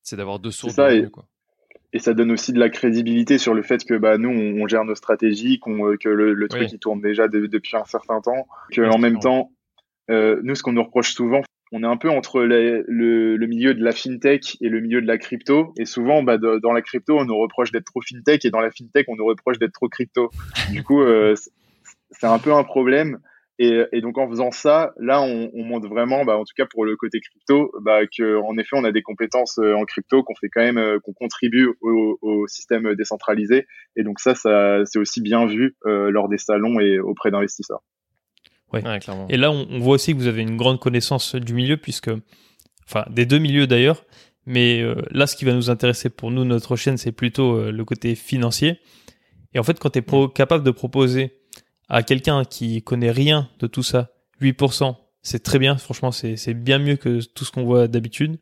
C'est 0.03 0.17
d'avoir 0.17 0.39
deux 0.39 0.53
sources. 0.53 0.77
de 0.77 1.09
quoi. 1.09 1.27
et 1.93 1.99
ça 1.99 2.15
donne 2.15 2.31
aussi 2.31 2.53
de 2.53 2.61
la 2.61 2.71
crédibilité 2.71 3.37
sur 3.37 3.53
le 3.53 3.63
fait 3.63 3.85
que 3.85 3.95
bah 3.95 4.17
nous 4.17 4.31
on, 4.31 4.67
gère 4.69 4.85
nos 4.85 4.95
stratégies, 4.95 5.59
qu'on 5.59 5.97
que 5.97 6.09
le, 6.09 6.35
le 6.35 6.49
truc 6.49 6.71
il 6.71 6.79
tourne 6.79 7.01
déjà 7.01 7.27
depuis 7.27 7.77
un 7.77 7.85
certain 7.85 8.21
temps, 8.21 8.47
que 8.71 8.83
en 8.83 8.99
même 8.99 9.19
temps 9.19 9.51
nous 10.09 10.55
ce 10.55 10.63
qu'on 10.63 10.73
nous 10.73 10.85
reproche 10.85 11.15
souvent 11.15 11.43
on 11.73 11.83
est 11.83 11.87
un 11.87 11.97
peu 11.97 12.11
entre 12.11 12.43
le, 12.43 13.47
milieu 13.47 13.75
de 13.75 13.83
la 13.83 13.93
fintech 13.93 14.59
et 14.61 14.69
le 14.69 14.81
milieu 14.81 15.01
de 15.01 15.07
la 15.07 15.17
crypto. 15.17 15.73
Et 15.79 15.87
souvent, 15.87 16.23
bah, 16.23 16.37
dans 16.37 16.73
la 16.73 16.83
crypto, 16.83 17.19
on 17.19 17.25
nous 17.25 17.37
reproche 17.37 17.73
d'être 17.73 17.87
trop 17.87 18.03
fintech 18.03 18.45
et 18.45 18.51
dans 18.51 18.61
la 18.61 18.71
fintech, 18.71 19.09
on 19.09 19.17
nous 19.17 19.25
reproche 19.25 19.59
d'être 19.59 19.73
trop 19.73 19.89
crypto. 19.89 20.31
Du 20.71 20.85
coup, 20.85 21.01
euh, 21.01 21.35
c'est 22.11 22.27
un 22.27 22.39
peu 22.39 22.53
un 22.53 22.63
problème. 22.63 23.19
Et, 23.59 24.01
donc 24.01 24.19
en 24.19 24.29
faisant 24.29 24.51
ça, 24.51 24.93
là, 24.99 25.23
on, 25.23 25.51
on 25.55 25.65
montre 25.65 25.89
vraiment, 25.89 26.25
bah, 26.25 26.37
en 26.37 26.45
tout 26.45 26.55
cas 26.57 26.67
pour 26.67 26.85
le 26.85 26.97
côté 26.97 27.21
crypto, 27.21 27.73
bah, 27.81 28.01
que 28.07 28.37
en 28.43 28.59
effet, 28.59 28.77
on 28.77 28.85
a 28.85 28.93
des 28.93 29.03
compétences 29.03 29.59
euh, 29.59 29.75
en 29.75 29.85
crypto, 29.85 30.25
qu'on 30.25 30.35
fait 30.35 30.49
quand 30.49 30.63
même, 30.63 30.79
euh, 30.79 30.99
qu'on 30.99 31.13
contribue 31.13 31.69
au, 31.81 32.47
système 32.49 32.95
décentralisé. 32.97 33.67
Et 33.97 34.03
donc 34.03 34.19
ça, 34.19 34.35
c'est 34.35 34.99
aussi 34.99 35.23
bien 35.23 35.47
vu 35.47 35.77
lors 35.85 36.29
des 36.29 36.39
salons 36.39 36.81
et 36.81 36.99
auprès 36.99 37.31
d'investisseurs. 37.31 37.83
Ouais. 38.73 38.83
Et 39.29 39.37
là, 39.37 39.51
on, 39.51 39.79
voit 39.79 39.95
aussi 39.95 40.13
que 40.13 40.19
vous 40.19 40.27
avez 40.27 40.43
une 40.43 40.57
grande 40.57 40.81
connaissance 40.81 41.35
du 41.35 41.55
milieu, 41.55 41.77
puisque, 41.77 42.11
enfin, 42.89 43.05
des 43.11 43.27
deux 43.27 43.39
milieux 43.39 43.67
d'ailleurs. 43.67 44.05
Mais 44.47 44.81
euh, 44.81 44.97
là, 45.11 45.27
ce 45.27 45.37
qui 45.37 45.45
va 45.45 45.53
nous 45.53 45.71
intéresser 45.71 46.09
pour 46.09 46.31
nous, 46.31 46.45
notre 46.45 46.77
chaîne, 46.77 46.97
c'est 46.97 47.13
plutôt 47.13 47.57
euh, 47.57 47.71
le 47.71 47.85
côté 47.85 48.15
financier. 48.15 48.81
Et 49.55 49.59
en 49.59 49.63
fait, 49.63 49.79
quand 49.79 49.91
tu 49.91 49.99
es 49.99 50.03
mm. 50.03 50.33
capable 50.33 50.65
de 50.65 50.71
proposer 50.71 51.39
à 51.89 52.03
quelqu'un 52.03 52.45
qui 52.45 52.83
connaît 52.83 53.11
rien 53.11 53.49
de 53.61 53.67
tout 53.67 53.83
ça, 53.83 54.11
8%, 54.41 54.97
c'est 55.23 55.43
très 55.43 55.59
bien. 55.59 55.77
Franchement, 55.77 56.11
c'est 56.11 56.55
bien 56.55 56.79
mieux 56.79 56.97
que 56.97 57.21
tout 57.25 57.45
ce 57.45 57.53
qu'on 57.53 57.65
voit 57.65 57.87
d'habitude. 57.87 58.39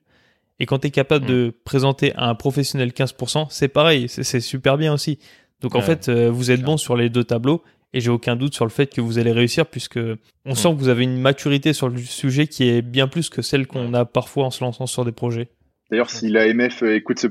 Et 0.58 0.66
quand 0.66 0.78
tu 0.78 0.86
es 0.86 0.90
capable 0.90 1.26
de 1.26 1.48
mm. 1.48 1.52
présenter 1.64 2.14
à 2.14 2.28
un 2.28 2.34
professionnel 2.34 2.90
15%, 2.90 3.48
c'est 3.50 3.68
pareil, 3.68 4.08
c'est 4.08 4.40
super 4.40 4.78
bien 4.78 4.94
aussi. 4.94 5.18
Donc 5.60 5.74
en 5.74 5.82
fait, 5.82 6.08
euh, 6.08 6.30
vous 6.30 6.50
êtes 6.50 6.62
bon 6.62 6.76
sur 6.76 6.96
les 6.96 7.10
deux 7.10 7.24
tableaux 7.24 7.62
et 7.92 8.00
j'ai 8.00 8.10
aucun 8.10 8.36
doute 8.36 8.54
sur 8.54 8.64
le 8.64 8.70
fait 8.70 8.92
que 8.94 9.00
vous 9.00 9.18
allez 9.18 9.32
réussir 9.32 9.66
puisque 9.66 9.98
on 10.44 10.54
sent 10.54 10.70
que 10.70 10.78
vous 10.78 10.88
avez 10.88 11.04
une 11.04 11.20
maturité 11.20 11.72
sur 11.72 11.88
le 11.88 11.98
sujet 11.98 12.46
qui 12.46 12.68
est 12.68 12.82
bien 12.82 13.08
plus 13.08 13.30
que 13.30 13.42
celle 13.42 13.66
qu'on 13.66 13.94
a 13.94 14.04
parfois 14.04 14.46
en 14.46 14.50
se 14.50 14.62
lançant 14.62 14.86
sur 14.86 15.04
des 15.04 15.12
projets. 15.12 15.48
D'ailleurs, 15.90 16.10
si 16.10 16.28
l'AMF 16.28 16.84
euh, 16.84 16.94
écoute 16.94 17.18
ce, 17.18 17.26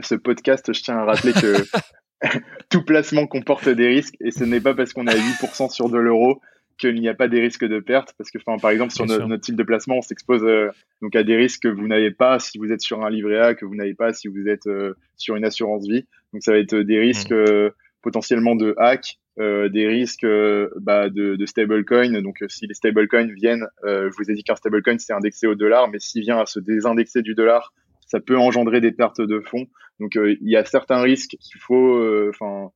ce 0.00 0.14
podcast, 0.14 0.72
je 0.72 0.82
tiens 0.82 0.98
à 0.98 1.04
rappeler 1.04 1.32
que 1.32 1.64
tout 2.70 2.84
placement 2.84 3.26
comporte 3.26 3.68
des 3.68 3.88
risques 3.88 4.14
et 4.20 4.30
ce 4.30 4.44
n'est 4.44 4.60
pas 4.60 4.74
parce 4.74 4.92
qu'on 4.92 5.06
est 5.06 5.12
à 5.12 5.16
8% 5.16 5.70
sur 5.70 5.88
de 5.88 5.98
l'euro 5.98 6.40
qu'il 6.78 7.00
n'y 7.00 7.08
a 7.08 7.14
pas 7.14 7.28
des 7.28 7.40
risques 7.40 7.66
de 7.66 7.80
perte 7.80 8.14
parce 8.16 8.30
que 8.30 8.38
enfin 8.44 8.58
par 8.58 8.70
exemple 8.70 8.92
sur 8.92 9.06
notre, 9.06 9.36
type 9.36 9.56
de 9.56 9.62
placement 9.62 9.98
on 9.98 10.02
s'expose 10.02 10.42
euh, 10.42 10.68
donc 11.00 11.14
à 11.14 11.22
des 11.22 11.36
risques 11.36 11.62
que 11.62 11.68
vous 11.68 11.86
n'avez 11.86 12.10
pas 12.10 12.38
si 12.38 12.58
vous 12.58 12.72
êtes 12.72 12.80
sur 12.80 13.04
un 13.04 13.10
livret 13.10 13.38
A 13.38 13.54
que 13.54 13.64
vous 13.64 13.74
n'avez 13.74 13.94
pas 13.94 14.12
si 14.12 14.28
vous 14.28 14.48
êtes 14.48 14.66
euh, 14.66 14.94
sur 15.16 15.36
une 15.36 15.44
assurance 15.44 15.86
vie 15.86 16.06
donc 16.32 16.42
ça 16.42 16.52
va 16.52 16.58
être 16.58 16.76
des 16.76 16.98
risques 16.98 17.32
mmh. 17.32 17.70
Potentiellement 18.02 18.54
de 18.54 18.74
hack 18.78 19.18
euh, 19.40 19.70
des 19.70 19.86
risques 19.86 20.24
euh, 20.24 20.68
bah, 20.78 21.08
de, 21.08 21.36
de 21.36 21.46
stablecoin. 21.46 22.20
Donc, 22.20 22.42
euh, 22.42 22.48
si 22.50 22.66
les 22.66 22.74
stablecoins 22.74 23.32
viennent, 23.32 23.66
je 23.82 24.14
vous 24.18 24.30
ai 24.30 24.34
dit 24.34 24.42
qu'un 24.42 24.56
stablecoin 24.56 24.98
c'est 24.98 25.14
indexé 25.14 25.46
au 25.46 25.54
dollar, 25.54 25.88
mais 25.88 25.98
s'il 25.98 26.20
vient 26.20 26.38
à 26.38 26.44
se 26.44 26.60
désindexer 26.60 27.22
du 27.22 27.34
dollar, 27.34 27.72
ça 28.06 28.20
peut 28.20 28.36
engendrer 28.36 28.82
des 28.82 28.92
pertes 28.92 29.22
de 29.22 29.40
fonds. 29.40 29.66
Donc, 30.00 30.16
il 30.16 30.50
y 30.50 30.56
a 30.56 30.66
certains 30.66 31.00
risques 31.00 31.36
qu'il 31.40 31.60
faut, 31.60 32.28
enfin, 32.28 32.72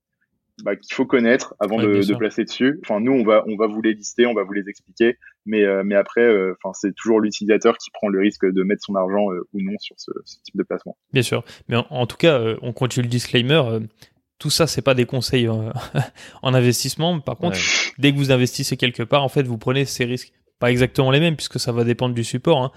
bah, 0.62 0.76
qu'il 0.76 0.94
faut 0.94 1.04
connaître 1.04 1.54
avant 1.60 1.76
de, 1.76 2.02
de, 2.02 2.14
placer 2.14 2.44
dessus. 2.44 2.80
Enfin, 2.82 3.00
nous, 3.00 3.12
on 3.12 3.22
va, 3.22 3.44
on 3.46 3.56
va 3.56 3.66
vous 3.66 3.82
les 3.82 3.92
lister, 3.92 4.24
on 4.24 4.32
va 4.32 4.44
vous 4.44 4.54
les 4.54 4.66
expliquer, 4.66 5.18
mais, 5.44 5.62
mais 5.84 5.94
après, 5.94 6.26
enfin, 6.52 6.72
c'est 6.72 6.94
toujours 6.94 7.20
l'utilisateur 7.20 7.76
qui 7.76 7.90
prend 7.90 8.08
le 8.08 8.18
risque 8.18 8.46
de 8.46 8.62
mettre 8.62 8.82
son 8.82 8.94
argent 8.94 9.26
ou 9.52 9.60
non 9.60 9.76
sur 9.78 9.96
ce, 9.98 10.12
ce, 10.24 10.38
type 10.42 10.56
de 10.56 10.62
placement. 10.62 10.96
Bien 11.12 11.22
sûr, 11.22 11.44
mais 11.68 11.76
en, 11.76 11.86
en 11.90 12.06
tout 12.06 12.16
cas, 12.16 12.56
on 12.62 12.72
continue 12.72 13.04
le 13.04 13.10
disclaimer 13.10 13.60
tout 14.38 14.50
ça, 14.50 14.66
c'est 14.66 14.82
pas 14.82 14.94
des 14.94 15.06
conseils 15.06 15.48
euh, 15.48 15.72
en 16.42 16.54
investissement. 16.54 17.20
Par 17.20 17.36
contre, 17.36 17.58
dès 17.98 18.12
que 18.12 18.16
vous 18.18 18.30
investissez 18.30 18.76
quelque 18.76 19.02
part, 19.02 19.22
en 19.22 19.28
fait, 19.28 19.44
vous 19.44 19.58
prenez 19.58 19.84
ces 19.84 20.04
risques. 20.04 20.32
Pas 20.58 20.70
exactement 20.70 21.10
les 21.10 21.20
mêmes, 21.20 21.36
puisque 21.36 21.60
ça 21.60 21.72
va 21.72 21.84
dépendre 21.84 22.14
du 22.14 22.24
support. 22.24 22.62
Hein. 22.62 22.72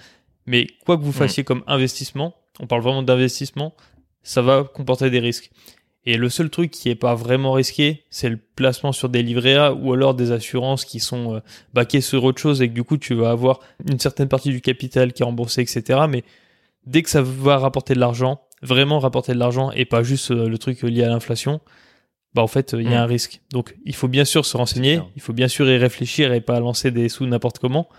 Mais 0.45 0.68
quoi 0.86 0.97
que 0.97 1.03
vous 1.03 1.10
mm. 1.10 1.14
fassiez 1.14 1.43
comme 1.43 1.64
investissement, 1.68 2.36
on 2.60 2.68
parle 2.68 2.82
vraiment 2.82 3.03
d'investissement, 3.03 3.74
ça 4.24 4.41
va 4.41 4.64
comporter 4.64 5.10
des 5.10 5.20
risques. 5.20 5.51
Et 6.05 6.18
le 6.18 6.30
seul 6.30 6.49
truc 6.49 6.72
qui 6.72 6.89
est 6.89 6.95
pas 6.95 7.14
vraiment 7.14 7.51
risqué, 7.51 8.05
c'est 8.10 8.30
le 8.30 8.38
placement 8.38 8.91
sur 8.91 9.10
des 9.10 9.22
livrets 9.22 9.55
A 9.55 9.74
ou 9.74 9.93
alors 9.93 10.14
des 10.14 10.32
assurances 10.32 10.86
qui 10.86 10.99
sont 10.99 11.36
euh, 11.36 11.39
baquées 11.74 12.01
sur 12.01 12.24
autre 12.24 12.41
chose 12.41 12.62
et 12.62 12.70
que 12.70 12.74
du 12.74 12.84
coup 12.84 12.97
tu 12.97 13.14
vas 13.14 13.32
avoir 13.32 13.60
une 13.86 13.99
certaine 13.99 14.30
partie 14.30 14.49
du 14.49 14.62
capital 14.62 15.14
qui 15.14 15.24
est 15.24 15.26
remboursé, 15.26 15.62
etc. 15.62 15.99
Mais 16.10 16.24
dès 16.86 17.03
que 17.03 17.10
ça 17.10 17.22
va 17.22 17.57
rapporter 17.57 17.93
de 17.93 17.99
l'argent, 17.99 18.41
vraiment 18.62 18.99
rapporter 18.99 19.34
de 19.34 19.39
l'argent 19.39 19.72
et 19.72 19.86
pas 19.86 20.03
juste 20.03 20.32
euh, 20.32 20.49
le 20.49 20.57
truc 20.57 20.82
lié 20.82 21.03
à 21.03 21.10
l'inflation, 21.10 21.62
bah 22.34 22.41
en 22.41 22.47
fait 22.47 22.74
il 22.78 22.84
y 22.84 22.93
a 22.93 22.99
mm. 22.99 23.03
un 23.03 23.05
risque. 23.05 23.41
Donc 23.51 23.76
il 23.86 23.95
faut 23.95 24.07
bien 24.07 24.26
sûr 24.26 24.45
se 24.45 24.57
renseigner, 24.57 25.01
il 25.16 25.22
faut 25.22 25.34
bien 25.34 25.47
sûr 25.47 25.70
y 25.70 25.78
réfléchir 25.78 26.34
et 26.34 26.41
pas 26.41 26.60
lancer 26.60 26.91
des 26.91 27.10
sous 27.10 27.26
n'importe 27.26 27.60
comment. 27.60 27.89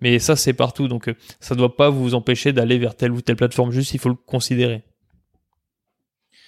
Mais 0.00 0.18
ça 0.18 0.36
c'est 0.36 0.54
partout, 0.54 0.88
donc 0.88 1.08
euh, 1.08 1.14
ça 1.40 1.54
doit 1.54 1.76
pas 1.76 1.90
vous 1.90 2.14
empêcher 2.14 2.52
d'aller 2.52 2.78
vers 2.78 2.96
telle 2.96 3.12
ou 3.12 3.20
telle 3.20 3.36
plateforme. 3.36 3.70
Juste 3.70 3.94
il 3.94 4.00
faut 4.00 4.08
le 4.08 4.14
considérer. 4.14 4.82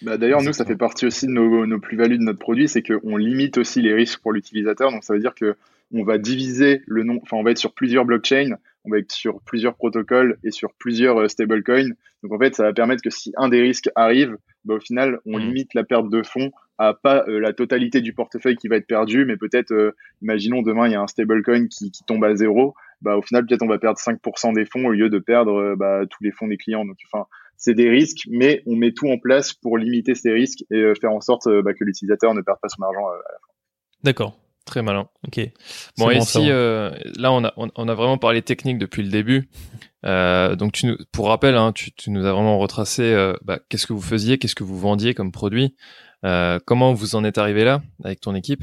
Bah 0.02 0.16
D'ailleurs, 0.16 0.42
nous, 0.42 0.52
ça 0.52 0.64
fait 0.64 0.76
partie 0.76 1.06
aussi 1.06 1.28
de 1.28 1.30
nos, 1.30 1.64
nos 1.64 1.78
plus-values 1.78 2.18
de 2.18 2.24
notre 2.24 2.40
produit, 2.40 2.68
c'est 2.68 2.82
qu'on 2.82 3.16
limite 3.16 3.56
aussi 3.56 3.80
les 3.80 3.94
risques 3.94 4.20
pour 4.20 4.32
l'utilisateur. 4.32 4.90
Donc, 4.90 5.04
ça 5.04 5.14
veut 5.14 5.20
dire 5.20 5.34
que 5.34 5.54
on 5.94 6.02
va 6.02 6.18
diviser 6.18 6.82
le 6.86 7.04
nom, 7.04 7.20
enfin, 7.22 7.36
on 7.36 7.44
va 7.44 7.52
être 7.52 7.58
sur 7.58 7.72
plusieurs 7.72 8.04
blockchains 8.04 8.56
on 8.85 8.91
va 8.91 8.99
être 8.99 9.12
sur 9.12 9.41
plusieurs 9.43 9.76
protocoles 9.76 10.39
et 10.45 10.51
sur 10.51 10.72
plusieurs 10.74 11.18
euh, 11.18 11.28
stablecoins. 11.28 11.91
Donc 12.22 12.33
en 12.33 12.39
fait, 12.39 12.55
ça 12.55 12.64
va 12.64 12.72
permettre 12.72 13.03
que 13.03 13.11
si 13.11 13.33
un 13.37 13.49
des 13.49 13.61
risques 13.61 13.91
arrive, 13.95 14.37
bah, 14.64 14.74
au 14.74 14.80
final, 14.80 15.20
on 15.26 15.39
mm. 15.39 15.43
limite 15.43 15.74
la 15.74 15.85
perte 15.85 16.09
de 16.09 16.22
fonds 16.22 16.51
à 16.78 16.95
pas 16.95 17.24
euh, 17.28 17.39
la 17.39 17.53
totalité 17.53 18.01
du 18.01 18.12
portefeuille 18.12 18.57
qui 18.57 18.68
va 18.68 18.76
être 18.76 18.87
perdu, 18.87 19.24
mais 19.24 19.37
peut-être, 19.37 19.72
euh, 19.72 19.95
imaginons 20.20 20.62
demain, 20.62 20.87
il 20.87 20.93
y 20.93 20.97
a 20.97 21.01
un 21.01 21.07
stablecoin 21.07 21.68
qui, 21.68 21.91
qui 21.91 22.05
tombe 22.05 22.24
à 22.24 22.35
zéro, 22.35 22.74
bah, 23.01 23.16
au 23.16 23.22
final, 23.22 23.47
peut-être 23.47 23.62
on 23.62 23.68
va 23.68 23.78
perdre 23.78 23.99
5% 23.99 24.55
des 24.55 24.64
fonds 24.64 24.87
au 24.87 24.93
lieu 24.93 25.11
de 25.11 25.18
perdre 25.18 25.74
bah, 25.76 26.03
tous 26.09 26.22
les 26.22 26.30
fonds 26.30 26.47
des 26.47 26.57
clients. 26.57 26.85
Donc 26.85 26.97
enfin, 27.12 27.26
c'est 27.57 27.74
des 27.74 27.91
risques, 27.91 28.28
mais 28.30 28.62
on 28.66 28.76
met 28.76 28.93
tout 28.93 29.09
en 29.09 29.18
place 29.18 29.53
pour 29.53 29.76
limiter 29.76 30.14
ces 30.14 30.30
risques 30.30 30.64
et 30.70 30.93
faire 31.01 31.12
en 31.12 31.20
sorte 31.20 31.49
bah, 31.49 31.74
que 31.74 31.85
l'utilisateur 31.85 32.33
ne 32.35 32.41
perde 32.43 32.59
pas 32.62 32.68
son 32.68 32.83
argent 32.83 33.09
à 33.09 33.14
la 33.14 33.39
fin. 33.41 33.53
D'accord. 34.05 34.41
Très 34.64 34.82
malin. 34.82 35.08
Ok. 35.26 35.40
Bon, 35.98 36.10
ici, 36.10 36.38
euh, 36.42 36.92
là, 37.16 37.32
on 37.32 37.44
a, 37.44 37.52
on, 37.56 37.88
a 37.88 37.94
vraiment 37.94 38.16
parlé 38.16 38.42
technique 38.42 38.78
depuis 38.78 39.02
le 39.02 39.08
début. 39.08 39.48
Euh, 40.06 40.54
donc, 40.54 40.72
tu 40.72 40.86
nous, 40.86 40.96
pour 41.12 41.28
rappel, 41.28 41.56
hein, 41.56 41.72
tu, 41.72 41.92
tu, 41.92 42.10
nous 42.10 42.24
as 42.24 42.32
vraiment 42.32 42.58
retracé 42.58 43.02
euh, 43.02 43.34
bah, 43.42 43.58
qu'est-ce 43.68 43.86
que 43.86 43.92
vous 43.92 44.00
faisiez, 44.00 44.38
qu'est-ce 44.38 44.54
que 44.54 44.62
vous 44.62 44.78
vendiez 44.78 45.14
comme 45.14 45.32
produit, 45.32 45.74
euh, 46.24 46.60
comment 46.64 46.92
vous 46.92 47.16
en 47.16 47.24
êtes 47.24 47.38
arrivé 47.38 47.64
là 47.64 47.82
avec 48.04 48.20
ton 48.20 48.34
équipe? 48.36 48.62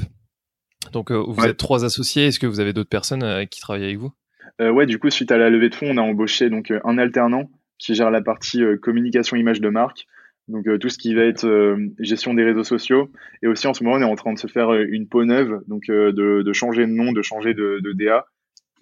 Donc, 0.94 1.12
euh, 1.12 1.22
vous 1.28 1.46
êtes 1.46 1.58
trois 1.58 1.84
associés. 1.84 2.28
Est-ce 2.28 2.40
que 2.40 2.48
vous 2.48 2.62
avez 2.62 2.72
d'autres 2.72 2.90
personnes 2.90 3.46
qui 3.48 3.60
travaillent 3.60 3.84
avec 3.84 3.98
vous? 3.98 4.14
Ouais, 4.60 4.86
du 4.86 5.00
coup, 5.00 5.10
suite 5.10 5.32
à 5.32 5.38
la 5.38 5.50
levée 5.50 5.70
de 5.70 5.76
fonds, 5.76 5.88
on 5.90 5.98
a 5.98 6.02
embauché 6.02 6.50
donc 6.50 6.74
un 6.84 6.98
alternant 6.98 7.50
qui 7.78 7.96
gère 7.96 8.12
la 8.12 8.22
partie 8.22 8.62
communication 8.82 9.38
image 9.38 9.62
de 9.62 9.70
marque 9.70 10.06
donc 10.50 10.68
euh, 10.68 10.78
tout 10.78 10.90
ce 10.90 10.98
qui 10.98 11.14
va 11.14 11.24
être 11.24 11.46
euh, 11.46 11.78
gestion 12.00 12.34
des 12.34 12.44
réseaux 12.44 12.64
sociaux. 12.64 13.12
Et 13.42 13.48
aussi 13.48 13.68
en 13.68 13.74
ce 13.74 13.84
moment, 13.84 13.98
on 13.98 14.02
est 14.02 14.12
en 14.12 14.16
train 14.16 14.34
de 14.34 14.40
se 14.40 14.48
faire 14.48 14.74
euh, 14.74 14.86
une 14.90 15.08
peau 15.08 15.24
neuve, 15.24 15.62
donc 15.68 15.86
de, 15.88 16.12
de, 16.12 16.54
changer 16.54 16.86
de 16.86 16.92
nom, 16.92 17.12
de 17.12 17.22
changer 17.22 17.54
de, 17.54 17.80
de 17.82 17.94
DA. 17.94 18.26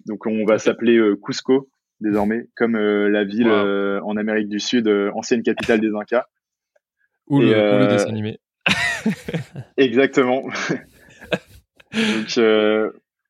Donc 0.06 0.26
on 0.26 0.44
va 0.44 0.58
s'appeler 0.58 0.98
Cusco 1.22 1.68
désormais, 2.00 2.48
comme 2.56 2.76
la 2.76 3.24
ville 3.24 3.50
en 3.50 4.16
Amérique 4.16 4.48
du 4.48 4.60
Sud, 4.60 4.88
ancienne 5.14 5.42
capitale 5.42 5.80
des 5.80 5.90
Incas. 5.94 6.24
Ou, 7.26 7.40
le, 7.40 7.48
ou 7.48 7.78
le 7.80 7.88
dessin 7.88 8.08
animé. 8.08 8.38
Exactement. 9.76 10.44
donc 11.92 12.38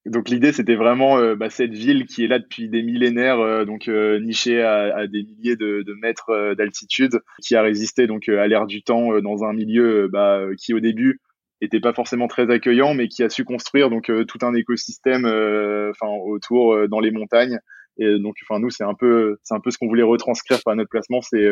donc 0.06 0.28
l'idée 0.28 0.52
c'était 0.52 0.74
vraiment 0.74 1.18
euh, 1.18 1.34
bah, 1.34 1.50
cette 1.50 1.72
ville 1.72 2.06
qui 2.06 2.24
est 2.24 2.28
là 2.28 2.38
depuis 2.38 2.68
des 2.68 2.82
millénaires, 2.82 3.40
euh, 3.40 3.64
donc 3.64 3.88
euh, 3.88 4.20
nichée 4.20 4.62
à, 4.62 4.96
à, 4.96 5.06
des 5.06 5.22
milliers 5.22 5.56
de, 5.56 5.82
de 5.82 5.94
mètres 5.94 6.54
d'altitude, 6.56 7.20
qui 7.42 7.56
a 7.56 7.62
résisté 7.62 8.06
donc 8.06 8.28
à 8.28 8.46
l'ère 8.46 8.66
du 8.66 8.82
temps 8.82 9.20
dans 9.20 9.44
un 9.44 9.52
milieu 9.52 10.08
bah, 10.08 10.46
qui 10.58 10.74
au 10.74 10.80
début 10.80 11.20
était 11.60 11.80
pas 11.80 11.92
forcément 11.92 12.28
très 12.28 12.50
accueillant, 12.50 12.94
mais 12.94 13.08
qui 13.08 13.24
a 13.24 13.28
su 13.28 13.44
construire 13.44 13.90
donc 13.90 14.10
tout 14.28 14.38
un 14.42 14.54
écosystème, 14.54 15.24
enfin 15.24 16.08
autour 16.24 16.88
dans 16.88 17.00
les 17.00 17.10
montagnes. 17.10 17.58
Et 17.98 18.18
donc 18.20 18.36
enfin 18.44 18.60
nous 18.60 18.70
c'est 18.70 18.84
un 18.84 18.94
peu 18.94 19.38
c'est 19.42 19.54
un 19.54 19.60
peu 19.60 19.72
ce 19.72 19.78
qu'on 19.78 19.88
voulait 19.88 20.04
retranscrire 20.04 20.60
par 20.64 20.76
notre 20.76 20.90
placement, 20.90 21.20
c'est 21.20 21.48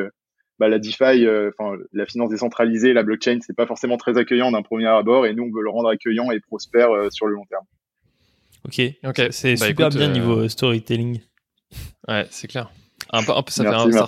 bah, 0.61 0.69
la 0.69 0.79
DeFi, 0.79 1.27
enfin 1.59 1.77
la 1.93 2.07
finance 2.07 2.31
décentralisée, 2.31 2.93
la 2.93 3.03
blockchain, 3.03 3.39
c'est 3.41 3.57
pas 3.57 3.67
forcément 3.67 3.97
très 3.97 4.17
accueillant 4.17 4.53
d'un 4.53 4.63
premier 4.63 4.87
abord, 4.87 5.27
et 5.27 5.35
nous 5.35 5.43
on 5.43 5.53
veut 5.53 5.65
le 5.65 5.71
rendre 5.71 5.89
accueillant 5.89 6.31
et 6.31 6.39
prospère 6.39 6.91
sur 7.11 7.27
le 7.27 7.35
long 7.35 7.45
terme. 7.47 7.65
Ok, 8.67 8.83
ok, 9.05 9.29
c'est 9.31 9.55
bah, 9.55 9.69
super 9.69 9.91
bien 9.91 10.09
niveau 10.09 10.41
euh, 10.41 10.49
storytelling. 10.49 11.21
Ouais, 12.09 12.27
c'est 12.31 12.49
clair. 12.49 12.71
Un 13.11 13.23
peu, 13.23 13.33
un 13.33 13.43
peu 13.43 13.53
ça 13.53 13.62
fait 13.62 13.69
un, 13.69 14.07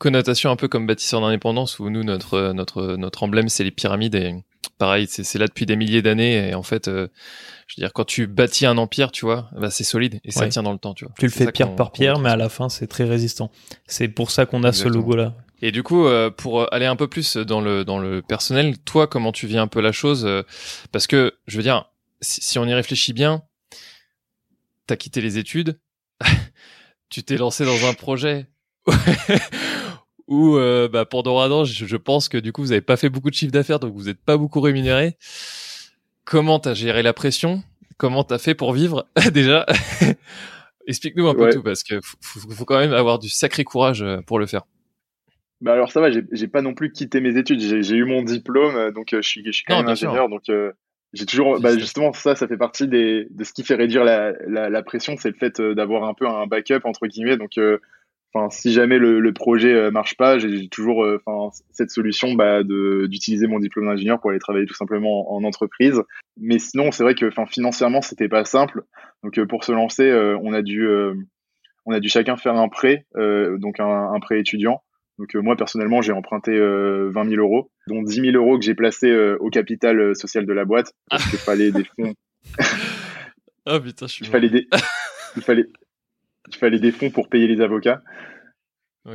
connotation 0.00 0.50
un 0.50 0.56
peu 0.56 0.66
comme 0.66 0.86
bâtisseur 0.86 1.20
d'indépendance 1.20 1.78
où 1.78 1.90
nous 1.90 2.02
notre 2.02 2.52
notre 2.52 2.96
notre 2.96 3.22
emblème 3.22 3.50
c'est 3.50 3.64
les 3.64 3.70
pyramides 3.70 4.14
et 4.14 4.34
pareil 4.78 5.06
c'est 5.06 5.38
là 5.38 5.46
depuis 5.46 5.66
des 5.66 5.76
milliers 5.76 6.00
d'années 6.00 6.48
et 6.48 6.54
en 6.54 6.62
fait 6.62 6.88
euh, 6.88 7.08
je 7.66 7.76
veux 7.76 7.86
dire 7.86 7.92
quand 7.92 8.06
tu 8.06 8.26
bâtis 8.26 8.64
un 8.64 8.78
empire 8.78 9.12
tu 9.12 9.26
vois 9.26 9.50
bah 9.52 9.70
c'est 9.70 9.84
solide 9.84 10.18
et 10.24 10.30
ça 10.30 10.48
tient 10.48 10.62
dans 10.62 10.72
le 10.72 10.78
temps 10.78 10.94
tu 10.94 11.04
vois. 11.04 11.14
Tu 11.18 11.26
le 11.26 11.30
fais 11.30 11.52
pierre 11.52 11.76
par 11.76 11.92
pierre 11.92 12.18
mais 12.18 12.30
à 12.30 12.36
la 12.36 12.48
fin 12.48 12.70
c'est 12.70 12.86
très 12.86 13.04
résistant. 13.04 13.50
C'est 13.86 14.08
pour 14.08 14.30
ça 14.30 14.46
qu'on 14.46 14.64
a 14.64 14.72
ce 14.72 14.88
logo 14.88 15.14
là 15.14 15.34
Et 15.60 15.70
du 15.70 15.82
coup, 15.82 16.06
euh, 16.06 16.30
pour 16.30 16.72
aller 16.72 16.86
un 16.86 16.96
peu 16.96 17.06
plus 17.06 17.36
dans 17.36 17.60
le 17.60 17.84
dans 17.84 17.98
le 17.98 18.22
personnel, 18.22 18.78
toi, 18.78 19.06
comment 19.06 19.32
tu 19.32 19.46
vis 19.46 19.58
un 19.58 19.68
peu 19.68 19.82
la 19.82 19.92
chose 19.92 20.24
euh, 20.24 20.42
Parce 20.92 21.06
que 21.06 21.34
je 21.46 21.58
veux 21.58 21.62
dire, 21.62 21.90
si, 22.22 22.40
si 22.40 22.58
on 22.58 22.64
y 22.64 22.72
réfléchit 22.72 23.12
bien, 23.12 23.42
t'as 24.90 24.96
quitté 24.96 25.20
les 25.20 25.38
études, 25.38 25.78
tu 27.10 27.22
t'es 27.22 27.36
lancé 27.36 27.64
dans 27.64 27.86
un 27.88 27.94
projet 27.94 28.46
où, 30.26 30.56
euh, 30.56 30.88
bah, 30.88 31.04
pendant 31.04 31.38
un 31.38 31.50
an, 31.52 31.64
je, 31.64 31.86
je, 31.86 31.96
pense 31.96 32.28
que 32.28 32.36
du 32.38 32.52
coup, 32.52 32.62
vous 32.62 32.72
avez 32.72 32.80
pas 32.80 32.96
fait 32.96 33.08
beaucoup 33.08 33.30
de 33.30 33.36
chiffre 33.36 33.52
d'affaires, 33.52 33.78
donc 33.78 33.94
vous 33.94 34.04
n'êtes 34.04 34.20
pas 34.20 34.36
beaucoup 34.36 34.60
rémunéré. 34.60 35.16
Comment 36.24 36.58
t'as 36.58 36.74
géré 36.74 37.04
la 37.04 37.12
pression? 37.12 37.62
Comment 37.98 38.24
t'as 38.24 38.38
fait 38.38 38.56
pour 38.56 38.72
vivre? 38.72 39.06
Déjà 39.32 39.64
Explique-nous 40.88 41.28
un 41.28 41.34
peu 41.34 41.44
Ouais. 41.44 41.52
tout, 41.52 41.62
parce 41.62 41.84
que 41.84 42.00
faut, 42.20 42.40
faut 42.50 42.64
quand 42.64 42.78
même 42.80 42.92
avoir 42.92 43.20
du 43.20 43.28
sacré 43.28 43.62
courage 43.62 44.02
euh, 44.02 44.20
pour 44.22 44.40
le 44.40 44.46
faire. 44.46 44.62
Bah 45.60 45.74
alors 45.74 45.92
ça 45.92 46.00
va, 46.00 46.08
j'ai 46.10 46.48
pas 46.48 46.62
non 46.62 46.74
plus 46.74 46.90
quitté 46.90 47.20
mes 47.20 47.36
études. 47.36 47.60
J'ai 47.60 47.94
eu 47.94 48.04
mon 48.04 48.22
diplôme, 48.22 48.74
euh, 48.74 48.90
donc 48.90 49.10
je 49.12 49.20
suis, 49.20 49.44
je 49.44 49.52
suis 49.52 49.64
quand 49.64 49.76
Non, 49.80 49.84
même 49.84 49.94
sûr. 49.94 50.08
ingénieur, 50.08 50.28
donc 50.28 50.48
euh, 50.48 50.72
j'ai 51.12 51.26
toujours, 51.26 51.60
bah, 51.60 51.76
justement 51.76 52.12
ça, 52.12 52.34
ça 52.34 52.46
fait 52.46 52.56
partie 52.56 52.86
des, 52.86 53.26
de 53.30 53.44
ce 53.44 53.52
qui 53.52 53.64
fait 53.64 53.74
réduire 53.74 54.04
la, 54.04 54.32
la, 54.46 54.70
la 54.70 54.82
pression, 54.82 55.16
c'est 55.16 55.30
le 55.30 55.34
fait 55.34 55.58
euh, 55.60 55.74
d'avoir 55.74 56.04
un 56.04 56.14
peu 56.14 56.26
un 56.26 56.46
backup 56.46 56.84
entre 56.84 57.06
guillemets. 57.06 57.36
Donc, 57.36 57.58
euh, 57.58 57.78
enfin, 58.32 58.48
si 58.50 58.72
jamais 58.72 58.98
le, 58.98 59.18
le 59.18 59.32
projet 59.32 59.74
euh, 59.74 59.90
marche 59.90 60.16
pas, 60.16 60.38
j'ai 60.38 60.68
toujours, 60.68 61.04
euh, 61.04 61.20
cette 61.72 61.90
solution, 61.90 62.34
bah, 62.34 62.62
de 62.62 63.06
d'utiliser 63.06 63.48
mon 63.48 63.58
diplôme 63.58 63.86
d'ingénieur 63.86 64.20
pour 64.20 64.30
aller 64.30 64.38
travailler 64.38 64.66
tout 64.66 64.74
simplement 64.74 65.32
en, 65.32 65.38
en 65.38 65.44
entreprise. 65.44 66.00
Mais 66.36 66.58
sinon, 66.60 66.92
c'est 66.92 67.02
vrai 67.02 67.14
que, 67.14 67.26
enfin, 67.26 67.46
financièrement, 67.46 68.02
c'était 68.02 68.28
pas 68.28 68.44
simple. 68.44 68.82
Donc, 69.24 69.38
pour 69.46 69.64
se 69.64 69.72
lancer, 69.72 70.08
euh, 70.08 70.38
on 70.42 70.52
a 70.52 70.62
dû, 70.62 70.86
euh, 70.86 71.14
on 71.86 71.92
a 71.92 71.98
dû 71.98 72.08
chacun 72.08 72.36
faire 72.36 72.54
un 72.54 72.68
prêt, 72.68 73.06
euh, 73.16 73.58
donc 73.58 73.80
un, 73.80 74.12
un 74.14 74.20
prêt 74.20 74.38
étudiant. 74.38 74.80
Donc 75.20 75.36
euh, 75.36 75.42
moi 75.42 75.54
personnellement 75.54 76.00
j'ai 76.00 76.12
emprunté 76.12 76.52
euh, 76.52 77.10
20 77.12 77.28
000 77.28 77.42
euros, 77.42 77.70
dont 77.88 78.02
10 78.02 78.32
000 78.32 78.36
euros 78.36 78.58
que 78.58 78.64
j'ai 78.64 78.74
placés 78.74 79.10
euh, 79.10 79.36
au 79.40 79.50
capital 79.50 80.00
euh, 80.00 80.14
social 80.14 80.46
de 80.46 80.52
la 80.54 80.64
boîte 80.64 80.94
parce 81.10 81.28
qu'il 81.28 81.38
fallait 81.38 81.70
des 81.72 81.84
fonds, 81.84 82.14
Oh 83.66 83.78
putain, 83.80 84.06
je 84.06 84.12
suis 84.14 84.24
il 84.24 84.30
fallait 84.30 84.48
des, 84.48 84.66
il 85.36 85.42
fallait, 85.42 85.66
il 86.48 86.56
fallait 86.56 86.78
des 86.78 86.90
fonds 86.90 87.10
pour 87.10 87.28
payer 87.28 87.46
les 87.46 87.60
avocats. 87.60 88.00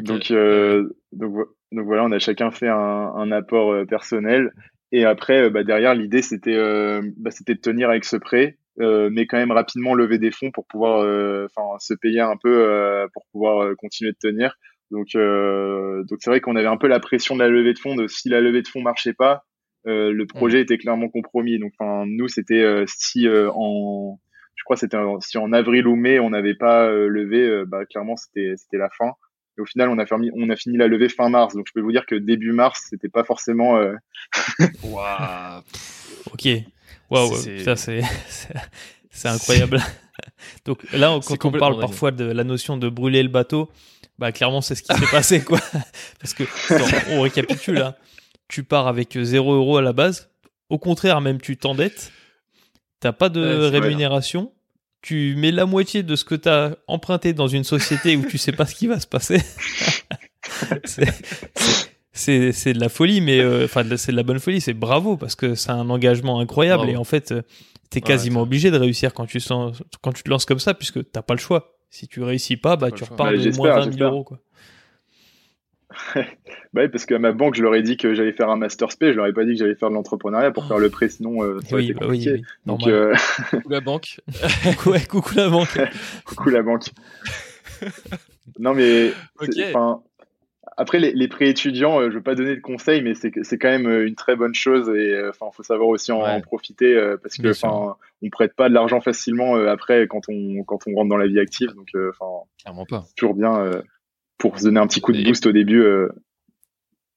Donc 0.02 0.30
euh, 0.30 0.88
donc 1.12 1.48
donc 1.72 1.86
voilà, 1.86 2.04
on 2.06 2.12
a 2.12 2.20
chacun 2.20 2.52
fait 2.52 2.68
un, 2.70 2.76
un 2.76 3.32
apport 3.32 3.74
euh, 3.74 3.86
personnel 3.86 4.52
et 4.92 5.06
après 5.06 5.46
euh, 5.46 5.50
bah, 5.50 5.64
derrière 5.64 5.96
l'idée 5.96 6.22
c'était 6.22 6.56
euh, 6.56 7.02
bah, 7.18 7.32
c'était 7.32 7.56
de 7.56 7.62
tenir 7.62 7.90
avec 7.90 8.06
ce 8.06 8.18
prêt. 8.18 8.60
euh, 8.80 9.10
mais 9.12 9.26
quand 9.26 9.38
même 9.38 9.52
rapidement 9.52 9.96
lever 9.96 10.20
des 10.20 10.32
fonds 10.32 10.52
pour 10.52 10.68
pouvoir 10.68 11.02
euh, 11.02 11.48
enfin 11.56 11.80
se 11.80 11.96
payer 11.96 12.20
un 12.22 12.38
peu 12.38 12.54
euh, 12.70 13.08
pour 13.14 13.24
pouvoir 13.32 13.64
euh, 13.64 13.74
continuer 13.76 14.12
de 14.12 14.18
tenir 14.18 14.56
Donc, 14.92 15.08
euh, 15.16 16.04
donc 16.04 16.20
c'est 16.22 16.30
vrai 16.30 16.42
qu'on 16.42 16.56
avait 16.56 16.68
un 16.68 16.78
peu 16.78 16.88
la 16.88 17.00
pression 17.00 17.36
de 17.36 17.42
la 17.42 17.50
levée 17.50 17.74
de 17.74 17.80
fonds. 17.80 17.96
De 17.96 18.08
si 18.08 18.30
la 18.30 18.42
levée 18.42 18.62
de 18.62 18.68
fonds 18.68 18.82
marchait 18.82 19.14
pas, 19.14 19.44
euh, 19.88 20.12
le 20.12 20.26
projet 20.26 20.62
était 20.62 20.78
clairement 20.78 21.10
compromis. 21.10 21.60
Donc, 21.60 21.74
enfin, 21.80 22.06
nous, 22.08 22.28
c'était 22.28 22.62
euh, 22.62 22.86
si 22.88 23.28
euh, 23.28 23.50
en, 23.54 24.20
je 24.56 24.64
crois, 24.64 24.78
c'était 24.78 24.98
si 25.22 25.38
en 25.38 25.52
avril 25.54 25.88
ou 25.88 25.96
mai 25.96 26.20
on 26.20 26.30
n'avait 26.32 26.56
pas 26.56 26.88
euh, 26.88 27.08
levé, 27.08 27.42
euh, 27.42 27.66
bah 27.68 27.86
clairement 27.86 28.16
c'était 28.16 28.54
c'était 28.58 28.78
la 28.78 28.90
fin. 28.98 29.14
Et 29.58 29.62
au 29.62 29.66
final, 29.66 29.90
on 29.90 29.98
a 30.00 30.06
fini, 30.06 30.30
on 30.36 30.50
a 30.50 30.56
fini 30.56 30.76
la 30.78 30.88
levée 30.88 31.08
fin 31.10 31.30
mars. 31.30 31.56
Donc, 31.56 31.66
je 31.68 31.72
peux 31.74 31.82
vous 31.82 31.92
dire 31.92 32.06
que 32.06 32.16
début 32.16 32.52
mars, 32.52 32.88
c'était 32.90 33.10
pas 33.10 33.24
forcément. 33.24 33.78
euh, 33.78 33.94
Waouh. 34.84 35.62
Ok. 36.34 36.48
Waouh, 37.10 37.36
ça 37.64 37.76
c'est 37.76 38.02
c'est- 39.12 39.28
incroyable. 39.28 39.80
Donc 40.66 40.80
là, 40.92 41.12
on- 41.14 41.20
quand 41.20 41.46
on 41.46 41.52
parle 41.52 41.80
parfois 41.80 42.12
de 42.12 42.26
la 42.26 42.44
notion 42.44 42.78
de 42.78 42.90
brûler 42.90 43.22
le 43.24 43.30
bateau, 43.30 43.70
bah 44.20 44.32
clairement 44.32 44.62
c'est 44.62 44.76
ce 44.76 44.84
qui 44.84 44.96
s'est 44.96 45.12
passé 45.12 45.42
quoi. 45.44 45.60
Parce 46.20 46.34
que 46.34 46.44
on 47.12 47.22
récapitule 47.22 47.76
là. 47.76 47.98
Tu 48.48 48.64
pars 48.64 48.88
avec 48.88 49.18
0 49.20 49.54
euros 49.54 49.78
à 49.78 49.82
la 49.82 49.94
base. 49.94 50.30
Au 50.70 50.78
contraire, 50.78 51.20
même 51.22 51.42
tu 51.42 51.58
t'endettes. 51.58 52.12
T'as 53.00 53.12
pas 53.12 53.30
de 53.30 53.42
Ouais, 53.42 53.52
c'est 53.52 53.70
vrai. 53.78 53.80
rémunération. 53.88 54.52
Tu 55.02 55.36
mets 55.38 55.52
la 55.52 55.66
moitié 55.66 56.02
de 56.04 56.16
ce 56.16 56.24
que 56.26 56.36
tu 56.36 56.50
as 56.50 56.76
emprunté 56.88 57.34
dans 57.34 57.48
une 57.48 57.64
société 57.64 58.16
où 58.18 58.26
tu 58.26 58.38
sais 58.38 58.52
pas 58.52 58.66
ce 58.66 58.74
qui 58.76 58.88
va 58.88 59.00
se 59.00 59.06
passer. 59.08 59.42
C'est- 62.14 62.74
de 62.74 62.80
la 62.80 62.88
folie, 62.90 63.20
mais 63.22 63.40
euh, 63.42 63.66
enfin 63.66 63.84
c'est 63.98 64.12
de 64.14 64.18
la 64.18 64.24
bonne 64.24 64.40
folie. 64.40 64.62
C'est 64.62 64.74
bravo 64.74 65.18
parce 65.18 65.36
que 65.36 65.54
c'est 65.56 65.72
un 65.72 65.90
engagement 65.90 66.40
incroyable 66.40 66.84
Bravo. 66.84 66.94
et 66.94 66.98
en 66.98 67.04
fait 67.04 67.32
euh, 67.34 67.42
t'es 67.90 67.98
Ouais, 67.98 68.02
quasiment 68.08 68.42
obligé 68.42 68.72
de 68.72 68.78
réussir 68.78 69.14
quand 69.14 69.26
tu 69.26 69.40
sens, 69.42 69.84
quand 70.02 70.14
tu 70.14 70.24
te 70.24 70.30
lances 70.30 70.46
comme 70.46 70.60
ça 70.60 70.74
puisque 70.74 71.12
t'as 71.12 71.22
pas 71.22 71.34
le 71.34 71.40
choix. 71.40 71.75
Si 71.96 72.10
tu 72.10 72.22
réussis 72.24 72.58
pas, 72.58 72.76
bah 72.76 72.92
tu 72.92 73.06
repars 73.06 73.28
Bah, 73.28 73.32
de 73.38 73.38
moins 73.56 73.70
20 73.70 73.76
000 73.76 73.86
j'espère. 73.86 74.08
euros 74.12 74.24
quoi. 74.26 74.40
Bah 76.74 76.82
oui, 76.82 76.90
parce 76.90 77.06
qu'à 77.06 77.20
ma 77.20 77.32
banque, 77.32 77.56
je 77.56 77.64
leur 77.64 77.74
ai 77.74 77.82
dit 77.84 77.96
que 77.96 78.14
j'allais 78.14 78.34
faire 78.34 78.50
un 78.50 78.58
master 78.58 78.92
spé. 78.92 79.14
Je 79.14 79.18
leur 79.18 79.28
ai 79.28 79.32
pas 79.34 79.46
dit 79.46 79.52
que 79.54 79.60
j'allais 79.60 79.76
faire 79.76 79.90
de 79.90 79.94
l'entrepreneuriat 79.94 80.52
pour 80.52 80.66
faire 80.66 80.78
le 80.78 80.90
prêt, 80.90 81.08
sinon 81.08 81.42
euh, 81.42 81.62
ça 81.62 81.76
aurait 81.76 81.84
Oui, 81.84 81.92
été 81.92 81.94
bah 81.94 82.06
oui, 82.10 82.18
compliqué. 82.18 82.32
oui, 82.34 82.44
Donc, 82.66 82.86
euh, 82.88 83.16
Ou 83.64 83.70
la 83.70 83.80
banque. 83.80 84.20
Coucou, 84.64 84.90
ouais, 84.90 85.06
coucou 85.06 85.36
la 85.36 85.48
banque. 85.48 85.70
coucou 86.26 86.50
la 86.50 86.64
banque. 86.64 86.90
non, 88.60 88.74
mais 88.74 89.14
Ok. 89.40 89.56
Après 90.78 91.00
les, 91.00 91.12
les 91.14 91.28
prêts 91.28 91.50
étudiants, 91.50 92.00
euh, 92.02 92.10
je 92.10 92.16
veux 92.16 92.24
pas 92.24 92.36
donner 92.36 92.56
de 92.56 92.62
conseils, 92.62 93.02
mais 93.02 93.14
c'est 93.16 93.58
quand 93.58 93.70
même 93.70 93.88
euh, 93.88 94.08
une 94.08 94.16
très 94.16 94.36
bonne 94.36 94.54
chose 94.56 94.90
et 94.90 95.14
euh, 95.14 95.30
enfin 95.30 95.48
faut 95.54 95.64
savoir 95.64 95.88
aussi 95.90 96.12
en, 96.12 96.22
Ouais. 96.22 96.30
en 96.30 96.42
profiter 96.42 96.94
euh, 96.96 97.18
parce 97.22 97.38
que 97.38 97.50
enfin 97.52 97.96
on 98.22 98.30
prête 98.30 98.56
pas 98.56 98.70
de 98.70 98.74
l'argent 98.74 99.00
facilement 99.02 99.56
euh, 99.56 99.68
après 99.70 100.08
quand 100.08 100.22
on 100.30 100.64
quand 100.64 100.80
on 100.88 100.96
rentre 100.96 101.10
dans 101.10 101.18
la 101.18 101.28
vie 101.28 101.40
active, 101.40 101.74
donc 101.76 101.88
euh, 101.96 102.12
enfin 102.12 102.46
Clairement 102.62 102.86
pas. 102.86 103.04
c'est 103.08 103.16
toujours 103.16 103.36
bien 103.36 103.56
euh, 103.60 103.82
pour 104.38 104.60
se 104.60 104.66
donner 104.66 104.80
un 104.80 104.88
petit 104.88 105.02
coup 105.02 105.12
de 105.14 105.20
Et- 105.20 105.24
boost 105.24 105.46
au 105.48 105.52
début. 105.52 105.82
euh, 105.82 106.10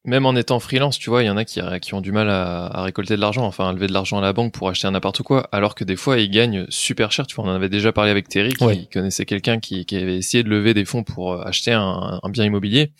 Même 0.04 0.24
en 0.26 0.36
étant 0.36 0.60
freelance, 0.60 0.98
tu 0.98 1.10
vois, 1.10 1.22
il 1.22 1.26
y 1.26 1.30
en 1.30 1.36
a 1.36 1.44
qui, 1.44 1.60
qui 1.82 1.92
ont 1.94 2.00
du 2.00 2.12
mal 2.12 2.30
à, 2.30 2.66
à 2.66 2.82
récolter 2.82 3.16
de 3.16 3.20
l'argent, 3.20 3.44
enfin 3.44 3.68
à 3.68 3.72
lever 3.72 3.88
de 3.88 3.92
l'argent 3.92 4.18
à 4.18 4.22
la 4.22 4.32
banque 4.32 4.54
pour 4.54 4.68
acheter 4.70 4.86
un 4.86 4.92
n'importe 4.92 5.22
quoi, 5.22 5.48
alors 5.52 5.74
que 5.74 5.82
des 5.84 5.96
fois 5.96 6.18
ils 6.18 6.30
gagnent 6.30 6.64
super 6.70 7.10
cher. 7.12 7.26
Tu 7.26 7.34
vois, 7.34 7.44
on 7.44 7.48
en 7.48 7.54
avait 7.54 7.68
déjà 7.68 7.92
parlé 7.92 8.10
avec 8.12 8.28
Terry, 8.28 8.54
qui 8.54 8.64
Ouais. 8.64 8.88
connaissait 8.92 9.26
quelqu'un 9.26 9.58
qui, 9.58 9.84
qui 9.84 9.96
avait 9.96 10.16
essayé 10.16 10.44
de 10.44 10.48
lever 10.48 10.72
des 10.72 10.84
fonds 10.84 11.02
pour 11.02 11.44
acheter 11.46 11.72
un, 11.72 12.20
un 12.22 12.30
bien 12.30 12.44
immobilier. 12.44 12.92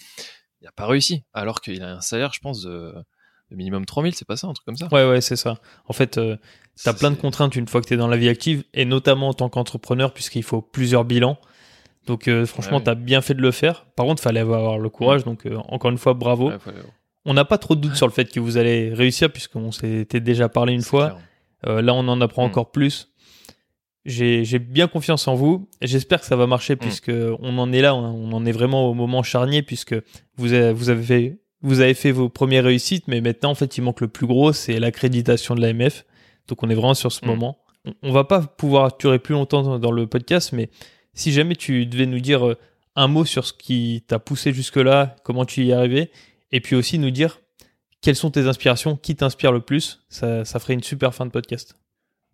Il 0.68 0.82
n'a 0.82 0.84
pas 0.84 0.86
réussi, 0.86 1.22
alors 1.32 1.60
qu'il 1.60 1.82
a 1.82 1.96
un 1.96 2.00
salaire, 2.00 2.32
je 2.34 2.40
pense, 2.40 2.62
de, 2.62 2.92
de 3.50 3.56
minimum 3.56 3.86
3000, 3.86 4.14
c'est 4.14 4.26
pas 4.28 4.36
ça, 4.36 4.46
un 4.48 4.52
truc 4.52 4.66
comme 4.66 4.76
ça. 4.76 4.88
Ouais, 4.92 5.08
ouais, 5.08 5.20
c'est 5.22 5.36
ça. 5.36 5.56
En 5.86 5.92
fait, 5.94 6.18
euh, 6.18 6.36
t'as 6.84 6.92
C'est- 6.92 6.98
plein 6.98 7.10
de 7.10 7.16
contraintes 7.16 7.56
une 7.56 7.66
fois 7.66 7.80
que 7.80 7.86
t'es 7.86 7.96
dans 7.96 8.08
la 8.08 8.16
vie 8.18 8.28
active 8.28 8.64
et 8.74 8.84
notamment 8.84 9.28
en 9.28 9.34
tant 9.34 9.48
qu'entrepreneur 9.48 10.12
puisqu'il 10.12 10.42
faut 10.42 10.60
plusieurs 10.60 11.04
bilans. 11.04 11.38
Donc 12.06 12.28
euh, 12.28 12.44
franchement, 12.46 12.78
Ouais. 12.78 12.82
t'as 12.84 12.94
bien 12.94 13.20
fait 13.22 13.34
de 13.34 13.42
le 13.42 13.50
faire. 13.50 13.84
Par 13.96 14.06
contre, 14.06 14.22
fallait 14.22 14.40
avoir 14.40 14.78
le 14.78 14.88
courage. 14.88 15.24
Donc 15.24 15.46
euh, 15.46 15.56
encore 15.68 15.90
une 15.90 15.98
fois, 15.98 16.14
bravo. 16.14 16.50
Ouais, 16.50 16.58
On 17.24 17.34
n'a 17.34 17.44
pas 17.44 17.58
trop 17.58 17.74
de 17.74 17.80
doute 17.80 17.96
sur 17.96 18.06
le 18.06 18.12
fait 18.12 18.26
que 18.32 18.40
vous 18.40 18.56
allez 18.56 18.92
réussir 18.94 19.30
puisqu'on 19.30 19.72
s'était 19.72 20.20
déjà 20.20 20.48
parlé 20.48 20.72
une 20.72 20.82
fois. 20.82 21.18
Euh, 21.66 21.82
là, 21.82 21.92
on 21.94 22.06
en 22.08 22.20
apprend 22.20 22.44
Mm. 22.44 22.50
encore 22.50 22.70
plus. 22.70 23.10
J'ai 24.04 24.58
bien 24.58 24.88
confiance 24.88 25.28
en 25.28 25.34
vous 25.34 25.68
j'espère 25.82 26.20
que 26.20 26.26
ça 26.26 26.36
va 26.36 26.46
marcher 26.46 26.74
Mm. 26.74 26.78
puisque 26.78 27.10
on 27.40 27.58
en 27.58 27.72
est 27.72 27.80
là, 27.82 27.94
on, 27.94 28.04
on 28.04 28.32
en 28.32 28.46
est 28.46 28.52
vraiment 28.52 28.88
au 28.88 28.94
moment 28.94 29.22
charnier 29.22 29.62
puisque 29.62 29.94
vous 30.36 30.52
avez, 30.54 30.72
vous 30.72 30.88
avez 30.88 31.02
fait, 31.02 31.38
vous 31.62 31.80
avez 31.80 31.94
fait 31.94 32.10
vos 32.12 32.28
premières 32.28 32.64
réussites, 32.64 33.06
mais 33.08 33.20
maintenant 33.20 33.50
en 33.50 33.54
fait 33.54 33.76
il 33.76 33.82
manque 33.82 34.00
le 34.00 34.08
plus 34.08 34.26
gros, 34.26 34.52
c'est 34.52 34.78
l'accréditation 34.78 35.54
de 35.54 35.60
l'AMF. 35.60 36.06
Donc 36.46 36.62
on 36.62 36.70
est 36.70 36.74
vraiment 36.74 36.94
sur 36.94 37.12
ce 37.12 37.24
Mm. 37.24 37.28
moment. 37.28 37.58
On, 37.84 37.92
on 38.02 38.12
va 38.12 38.24
pas 38.24 38.40
pouvoir 38.40 38.96
durer 38.98 39.18
plus 39.18 39.34
longtemps 39.34 39.62
dans, 39.62 39.78
dans 39.78 39.92
le 39.92 40.06
podcast, 40.06 40.52
mais 40.52 40.70
si 41.12 41.32
jamais 41.32 41.56
tu 41.56 41.84
devais 41.86 42.06
nous 42.06 42.20
dire 42.20 42.46
euh, 42.46 42.56
un 42.96 43.08
mot 43.08 43.24
sur 43.24 43.44
ce 43.44 43.52
qui 43.52 44.04
t'a 44.06 44.18
poussé 44.18 44.52
jusque 44.52 44.76
là, 44.76 45.16
comment 45.24 45.44
tu 45.44 45.64
y 45.64 45.70
es 45.70 45.72
arrivé, 45.72 46.10
et 46.50 46.60
puis 46.60 46.74
aussi 46.76 46.98
nous 46.98 47.10
dire 47.10 47.40
quelles 48.00 48.16
sont 48.16 48.30
tes 48.30 48.46
inspirations, 48.46 48.96
qui 48.96 49.16
t'inspire 49.16 49.52
le 49.52 49.60
plus, 49.60 50.04
ça, 50.08 50.44
ça 50.44 50.58
ferait 50.60 50.74
une 50.74 50.82
super 50.82 51.12
fin 51.14 51.26
de 51.26 51.30
podcast. 51.30 51.76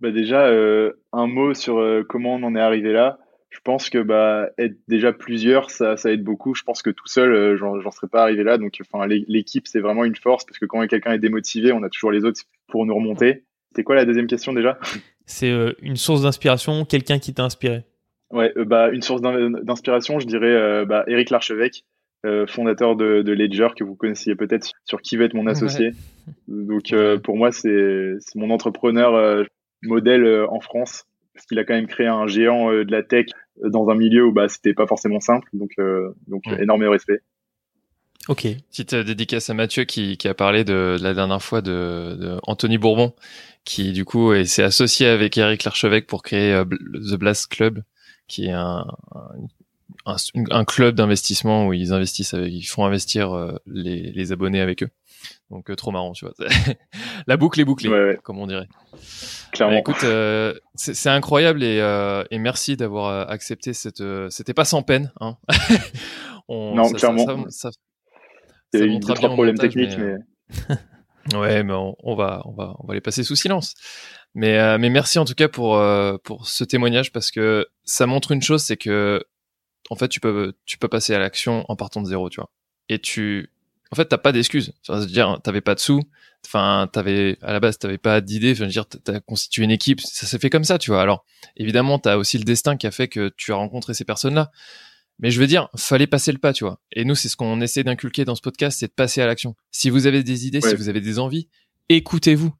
Bah 0.04 0.10
déjà, 0.10 0.46
euh, 0.48 0.92
un 1.14 1.26
mot 1.26 1.54
sur 1.54 1.78
euh, 1.78 2.02
comment 2.06 2.34
on 2.34 2.42
en 2.42 2.54
est 2.54 2.60
arrivé 2.60 2.92
là. 2.92 3.18
Je 3.48 3.58
pense 3.64 3.88
que 3.88 4.02
bah 4.02 4.50
être 4.58 4.76
déjà 4.86 5.12
plusieurs, 5.14 5.70
ça, 5.70 5.96
ça 5.96 6.12
aide 6.12 6.22
beaucoup. 6.22 6.54
Je 6.54 6.62
pense 6.62 6.82
que 6.82 6.90
tout 6.90 7.06
seul, 7.06 7.32
euh, 7.32 7.56
j'en 7.56 7.90
serais 7.90 8.08
pas 8.08 8.22
arrivé 8.22 8.42
là. 8.44 8.58
Donc, 8.58 8.76
enfin, 8.82 9.06
l'é- 9.06 9.24
l'équipe, 9.28 9.66
c'est 9.66 9.80
vraiment 9.80 10.04
une 10.04 10.16
force 10.16 10.44
parce 10.44 10.58
que 10.58 10.66
quand 10.66 10.86
quelqu'un 10.88 11.12
est 11.12 11.18
démotivé, 11.18 11.72
on 11.72 11.82
a 11.84 11.88
toujours 11.88 12.10
les 12.10 12.24
autres 12.24 12.42
pour 12.68 12.84
nous 12.84 12.94
remonter. 12.94 13.44
C'était 13.70 13.82
quoi 13.84 13.94
la 13.94 14.04
deuxième 14.04 14.26
question 14.26 14.52
déjà? 14.52 14.78
C'est 15.24 15.50
une 15.80 15.96
source 15.96 16.22
d'inspiration, 16.22 16.84
quelqu'un 16.84 17.18
qui 17.18 17.32
t'a 17.32 17.44
inspiré. 17.44 17.84
Ouais, 18.30 18.52
bah 18.66 18.90
une 18.90 19.00
source 19.02 19.22
d'in- 19.22 19.50
d'inspiration, 19.50 20.18
je 20.20 20.26
dirais 20.26 20.50
euh, 20.52 20.84
bah, 20.84 21.04
Eric 21.06 21.30
Larchevêque, 21.30 21.84
euh, 22.26 22.46
fondateur 22.46 22.96
de, 22.96 23.22
de 23.22 23.32
Ledger 23.32 23.68
que 23.76 23.84
vous 23.84 23.94
connaissiez 23.94 24.34
peut-être 24.34 24.70
sur 24.84 25.00
qui 25.00 25.16
va 25.16 25.24
être 25.24 25.34
mon 25.34 25.46
associé. 25.46 25.92
Donc 26.48 26.92
euh, 26.92 27.18
pour 27.18 27.36
moi, 27.36 27.52
c'est 27.52 28.14
c'est 28.18 28.36
mon 28.36 28.50
entrepreneur 28.50 29.14
modèle 29.84 30.24
euh, 30.24 30.46
en 30.50 30.60
France 30.60 31.04
parce 31.34 31.46
qu'il 31.46 31.58
a 31.58 31.64
quand 31.64 31.74
même 31.74 31.86
créé 31.88 32.06
un 32.06 32.26
géant 32.26 32.70
euh, 32.72 32.84
de 32.84 32.92
la 32.92 33.02
tech 33.02 33.26
euh, 33.64 33.68
dans 33.70 33.88
un 33.88 33.94
milieu 33.94 34.26
où 34.26 34.32
bah 34.32 34.48
c'était 34.48 34.74
pas 34.74 34.86
forcément 34.86 35.20
simple. 35.20 35.48
Donc 35.52 35.70
euh, 35.78 36.10
donc 36.28 36.42
Ouais. 36.46 36.62
énorme 36.62 36.84
respect. 36.84 37.20
Ok. 38.28 38.46
Petite 38.70 38.94
dédicace 38.94 39.50
à 39.50 39.54
Mathieu 39.54 39.84
qui, 39.84 40.16
qui 40.16 40.28
a 40.28 40.34
parlé 40.34 40.64
de, 40.64 40.96
de 40.98 41.02
la 41.02 41.12
dernière 41.12 41.42
fois 41.42 41.60
de, 41.60 42.16
de 42.18 42.36
Anthony 42.44 42.78
Bourbon, 42.78 43.12
qui 43.64 43.92
du 43.92 44.04
coup 44.06 44.32
est- 44.32 44.46
s'est 44.46 44.62
associé 44.62 45.06
avec 45.06 45.36
Eric 45.36 45.64
Larchevêque 45.64 46.06
pour 46.06 46.22
créer 46.22 46.54
euh, 46.54 46.64
The 46.64 47.16
Blast 47.18 47.48
Club, 47.48 47.82
qui 48.26 48.46
est 48.46 48.52
un, 48.52 48.86
un- 49.14 49.28
un, 50.06 50.64
club 50.64 50.94
d'investissement 50.94 51.66
où 51.66 51.72
ils 51.72 51.92
investissent, 51.92 52.34
avec, 52.34 52.52
ils 52.52 52.62
font 52.62 52.84
investir 52.84 53.58
les, 53.66 54.12
les 54.12 54.32
abonnés 54.32 54.60
avec 54.60 54.82
eux. 54.82 54.90
Donc 55.50 55.74
trop 55.76 55.90
marrant, 55.90 56.12
tu 56.12 56.26
vois. 56.26 56.34
La 57.26 57.36
boucle 57.36 57.60
est 57.60 57.64
bouclée, 57.64 58.16
comme 58.22 58.38
on 58.38 58.46
dirait. 58.46 58.68
Clairement. 59.52 59.78
Écoute, 59.78 60.04
c'est 60.74 61.08
incroyable 61.08 61.62
et, 61.62 61.78
et 62.30 62.38
merci 62.38 62.76
d'avoir 62.76 63.30
accepté 63.30 63.72
cette. 63.72 64.02
C'était 64.30 64.54
pas 64.54 64.64
sans 64.64 64.82
peine. 64.82 65.12
Hein. 65.20 65.36
on, 66.48 66.74
non, 66.74 66.90
clairement. 66.90 67.46
Ça, 67.48 67.70
il 68.74 68.80
y 68.80 68.82
a 68.82 68.86
eu 68.86 68.98
deux 68.98 69.14
trois 69.14 69.30
problèmes 69.30 69.58
techniques, 69.58 69.96
mais. 69.98 70.16
ouais, 71.38 71.62
mais 71.62 71.72
on, 71.72 72.14
va, 72.14 72.42
on 72.44 72.52
va, 72.52 72.74
on 72.78 72.86
va 72.86 72.94
les 72.94 73.00
passer 73.00 73.22
sous 73.22 73.36
silence. 73.36 73.74
Mais, 74.34 74.58
euh, 74.58 74.78
mais 74.78 74.90
merci 74.90 75.18
en 75.18 75.24
tout 75.24 75.34
cas 75.34 75.48
pour 75.48 75.76
euh, 75.76 76.16
pour 76.24 76.48
ce 76.48 76.64
témoignage 76.64 77.12
parce 77.12 77.30
que 77.30 77.68
ça 77.84 78.06
montre 78.06 78.32
une 78.32 78.42
chose, 78.42 78.62
c'est 78.62 78.76
que 78.76 79.24
en 79.90 79.96
fait 79.96 80.08
tu 80.08 80.20
peux 80.20 80.54
tu 80.66 80.78
peux 80.78 80.88
passer 80.88 81.14
à 81.14 81.18
l'action 81.18 81.64
en 81.68 81.76
partant 81.76 82.02
de 82.02 82.06
zéro, 82.06 82.30
tu 82.30 82.40
vois. 82.40 82.50
Et 82.88 82.98
tu, 82.98 83.50
en 83.90 83.96
fait, 83.96 84.06
t'as 84.06 84.18
pas 84.18 84.32
d'excuses. 84.32 84.72
Enfin, 84.86 85.02
à 85.02 85.06
dire, 85.06 85.40
t'avais 85.42 85.60
pas 85.60 85.74
de 85.74 85.80
sous. 85.80 86.02
Enfin, 86.46 86.88
t'avais 86.92 87.38
à 87.42 87.52
la 87.52 87.60
base, 87.60 87.78
t'avais 87.78 87.98
pas 87.98 88.20
d'idée. 88.20 88.52
Enfin, 88.52 88.66
dire, 88.66 88.86
t'as 88.86 89.20
constitué 89.20 89.64
une 89.64 89.70
équipe. 89.70 90.00
Ça 90.00 90.26
s'est 90.26 90.38
fait 90.38 90.50
comme 90.50 90.64
ça, 90.64 90.78
tu 90.78 90.90
vois. 90.90 91.00
Alors, 91.00 91.24
évidemment, 91.56 91.98
t'as 91.98 92.16
aussi 92.16 92.38
le 92.38 92.44
destin 92.44 92.76
qui 92.76 92.86
a 92.86 92.90
fait 92.90 93.08
que 93.08 93.30
tu 93.36 93.52
as 93.52 93.56
rencontré 93.56 93.94
ces 93.94 94.04
personnes-là. 94.04 94.50
Mais 95.20 95.30
je 95.30 95.40
veux 95.40 95.46
dire, 95.46 95.68
fallait 95.76 96.08
passer 96.08 96.32
le 96.32 96.38
pas, 96.38 96.52
tu 96.52 96.64
vois. 96.64 96.80
Et 96.90 97.04
nous, 97.04 97.14
c'est 97.14 97.28
ce 97.28 97.36
qu'on 97.36 97.60
essaie 97.60 97.84
d'inculquer 97.84 98.24
dans 98.24 98.34
ce 98.34 98.42
podcast, 98.42 98.78
c'est 98.80 98.88
de 98.88 98.92
passer 98.92 99.22
à 99.22 99.26
l'action. 99.26 99.54
Si 99.70 99.88
vous 99.88 100.06
avez 100.06 100.24
des 100.24 100.46
idées, 100.46 100.60
si 100.60 100.74
vous 100.74 100.88
avez 100.88 101.00
des 101.00 101.18
envies, 101.20 101.48
écoutez-vous. 101.88 102.52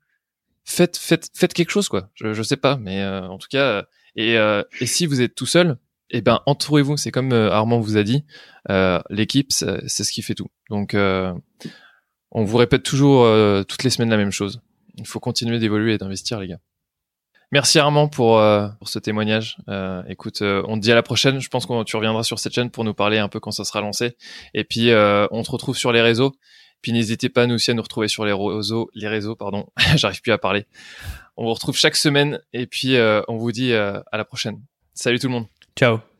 Faites, 0.64 0.96
faites, 0.96 1.30
faites 1.34 1.52
quelque 1.52 1.70
chose, 1.70 1.88
quoi. 1.88 2.10
Je, 2.14 2.32
je 2.32 2.42
sais 2.42 2.56
pas, 2.56 2.76
mais 2.76 3.02
euh, 3.02 3.26
en 3.26 3.38
tout 3.38 3.48
cas, 3.50 3.84
et, 4.16 4.38
euh, 4.38 4.62
et 4.80 4.86
si 4.86 5.06
vous 5.06 5.20
êtes 5.20 5.34
tout 5.34 5.46
seul, 5.46 5.76
eh 6.18 6.20
ben 6.20 6.40
entourez-vous. 6.46 6.96
C'est 6.96 7.10
comme 7.10 7.32
euh, 7.32 7.50
Armand 7.50 7.80
vous 7.80 7.96
a 7.96 8.02
dit, 8.02 8.24
l'équipe, 9.10 9.52
c'est 9.52 9.88
ce 9.88 10.12
qui 10.12 10.22
fait 10.22 10.34
tout. 10.34 10.48
Donc, 10.70 10.94
on 10.96 12.44
vous 12.44 12.56
répète 12.56 12.82
toujours 12.82 13.26
toutes 13.66 13.84
les 13.84 13.90
semaines 13.90 14.10
la 14.10 14.16
même 14.16 14.32
chose. 14.32 14.60
Il 14.96 15.06
faut 15.06 15.20
continuer 15.20 15.58
d'évoluer 15.58 15.94
et 15.94 15.98
d'investir, 15.98 16.40
les 16.40 16.48
gars. 16.48 16.60
Merci 17.54 17.78
Armand 17.78 18.08
pour, 18.08 18.40
euh, 18.40 18.66
pour 18.80 18.88
ce 18.88 18.98
témoignage. 18.98 19.58
Euh, 19.68 20.02
écoute, 20.08 20.42
euh, 20.42 20.64
on 20.66 20.74
te 20.74 20.80
dit 20.80 20.90
à 20.90 20.96
la 20.96 21.04
prochaine. 21.04 21.38
Je 21.38 21.48
pense 21.48 21.66
que 21.66 21.84
tu 21.84 21.94
reviendras 21.94 22.24
sur 22.24 22.40
cette 22.40 22.52
chaîne 22.52 22.68
pour 22.68 22.82
nous 22.82 22.94
parler 22.94 23.18
un 23.18 23.28
peu 23.28 23.38
quand 23.38 23.52
ça 23.52 23.64
sera 23.64 23.80
lancé. 23.80 24.16
Et 24.54 24.64
puis, 24.64 24.90
on 24.92 25.42
te 25.44 25.50
retrouve 25.52 25.76
sur 25.76 25.92
les 25.92 26.02
réseaux. 26.02 26.34
Puis 26.82 26.92
n'hésitez 26.92 27.28
pas 27.28 27.46
nous 27.46 27.54
aussi 27.54 27.70
à 27.70 27.74
nous 27.74 27.82
retrouver 27.82 28.08
sur 28.08 28.24
les 28.24 28.32
réseaux. 28.32 28.90
Les 28.94 29.06
réseaux, 29.06 29.36
pardon. 29.36 29.66
J'arrive 29.94 30.20
plus 30.20 30.32
à 30.32 30.38
parler. 30.38 30.66
On 31.36 31.44
vous 31.44 31.54
retrouve 31.54 31.76
chaque 31.76 31.94
semaine. 31.94 32.40
Et 32.52 32.66
puis, 32.66 32.96
on 33.28 33.36
vous 33.36 33.52
dit 33.52 33.72
à 33.72 34.02
la 34.12 34.24
prochaine. 34.24 34.60
Salut 34.92 35.20
tout 35.20 35.28
le 35.28 35.34
monde. 35.34 35.46
Ciao. 35.76 36.13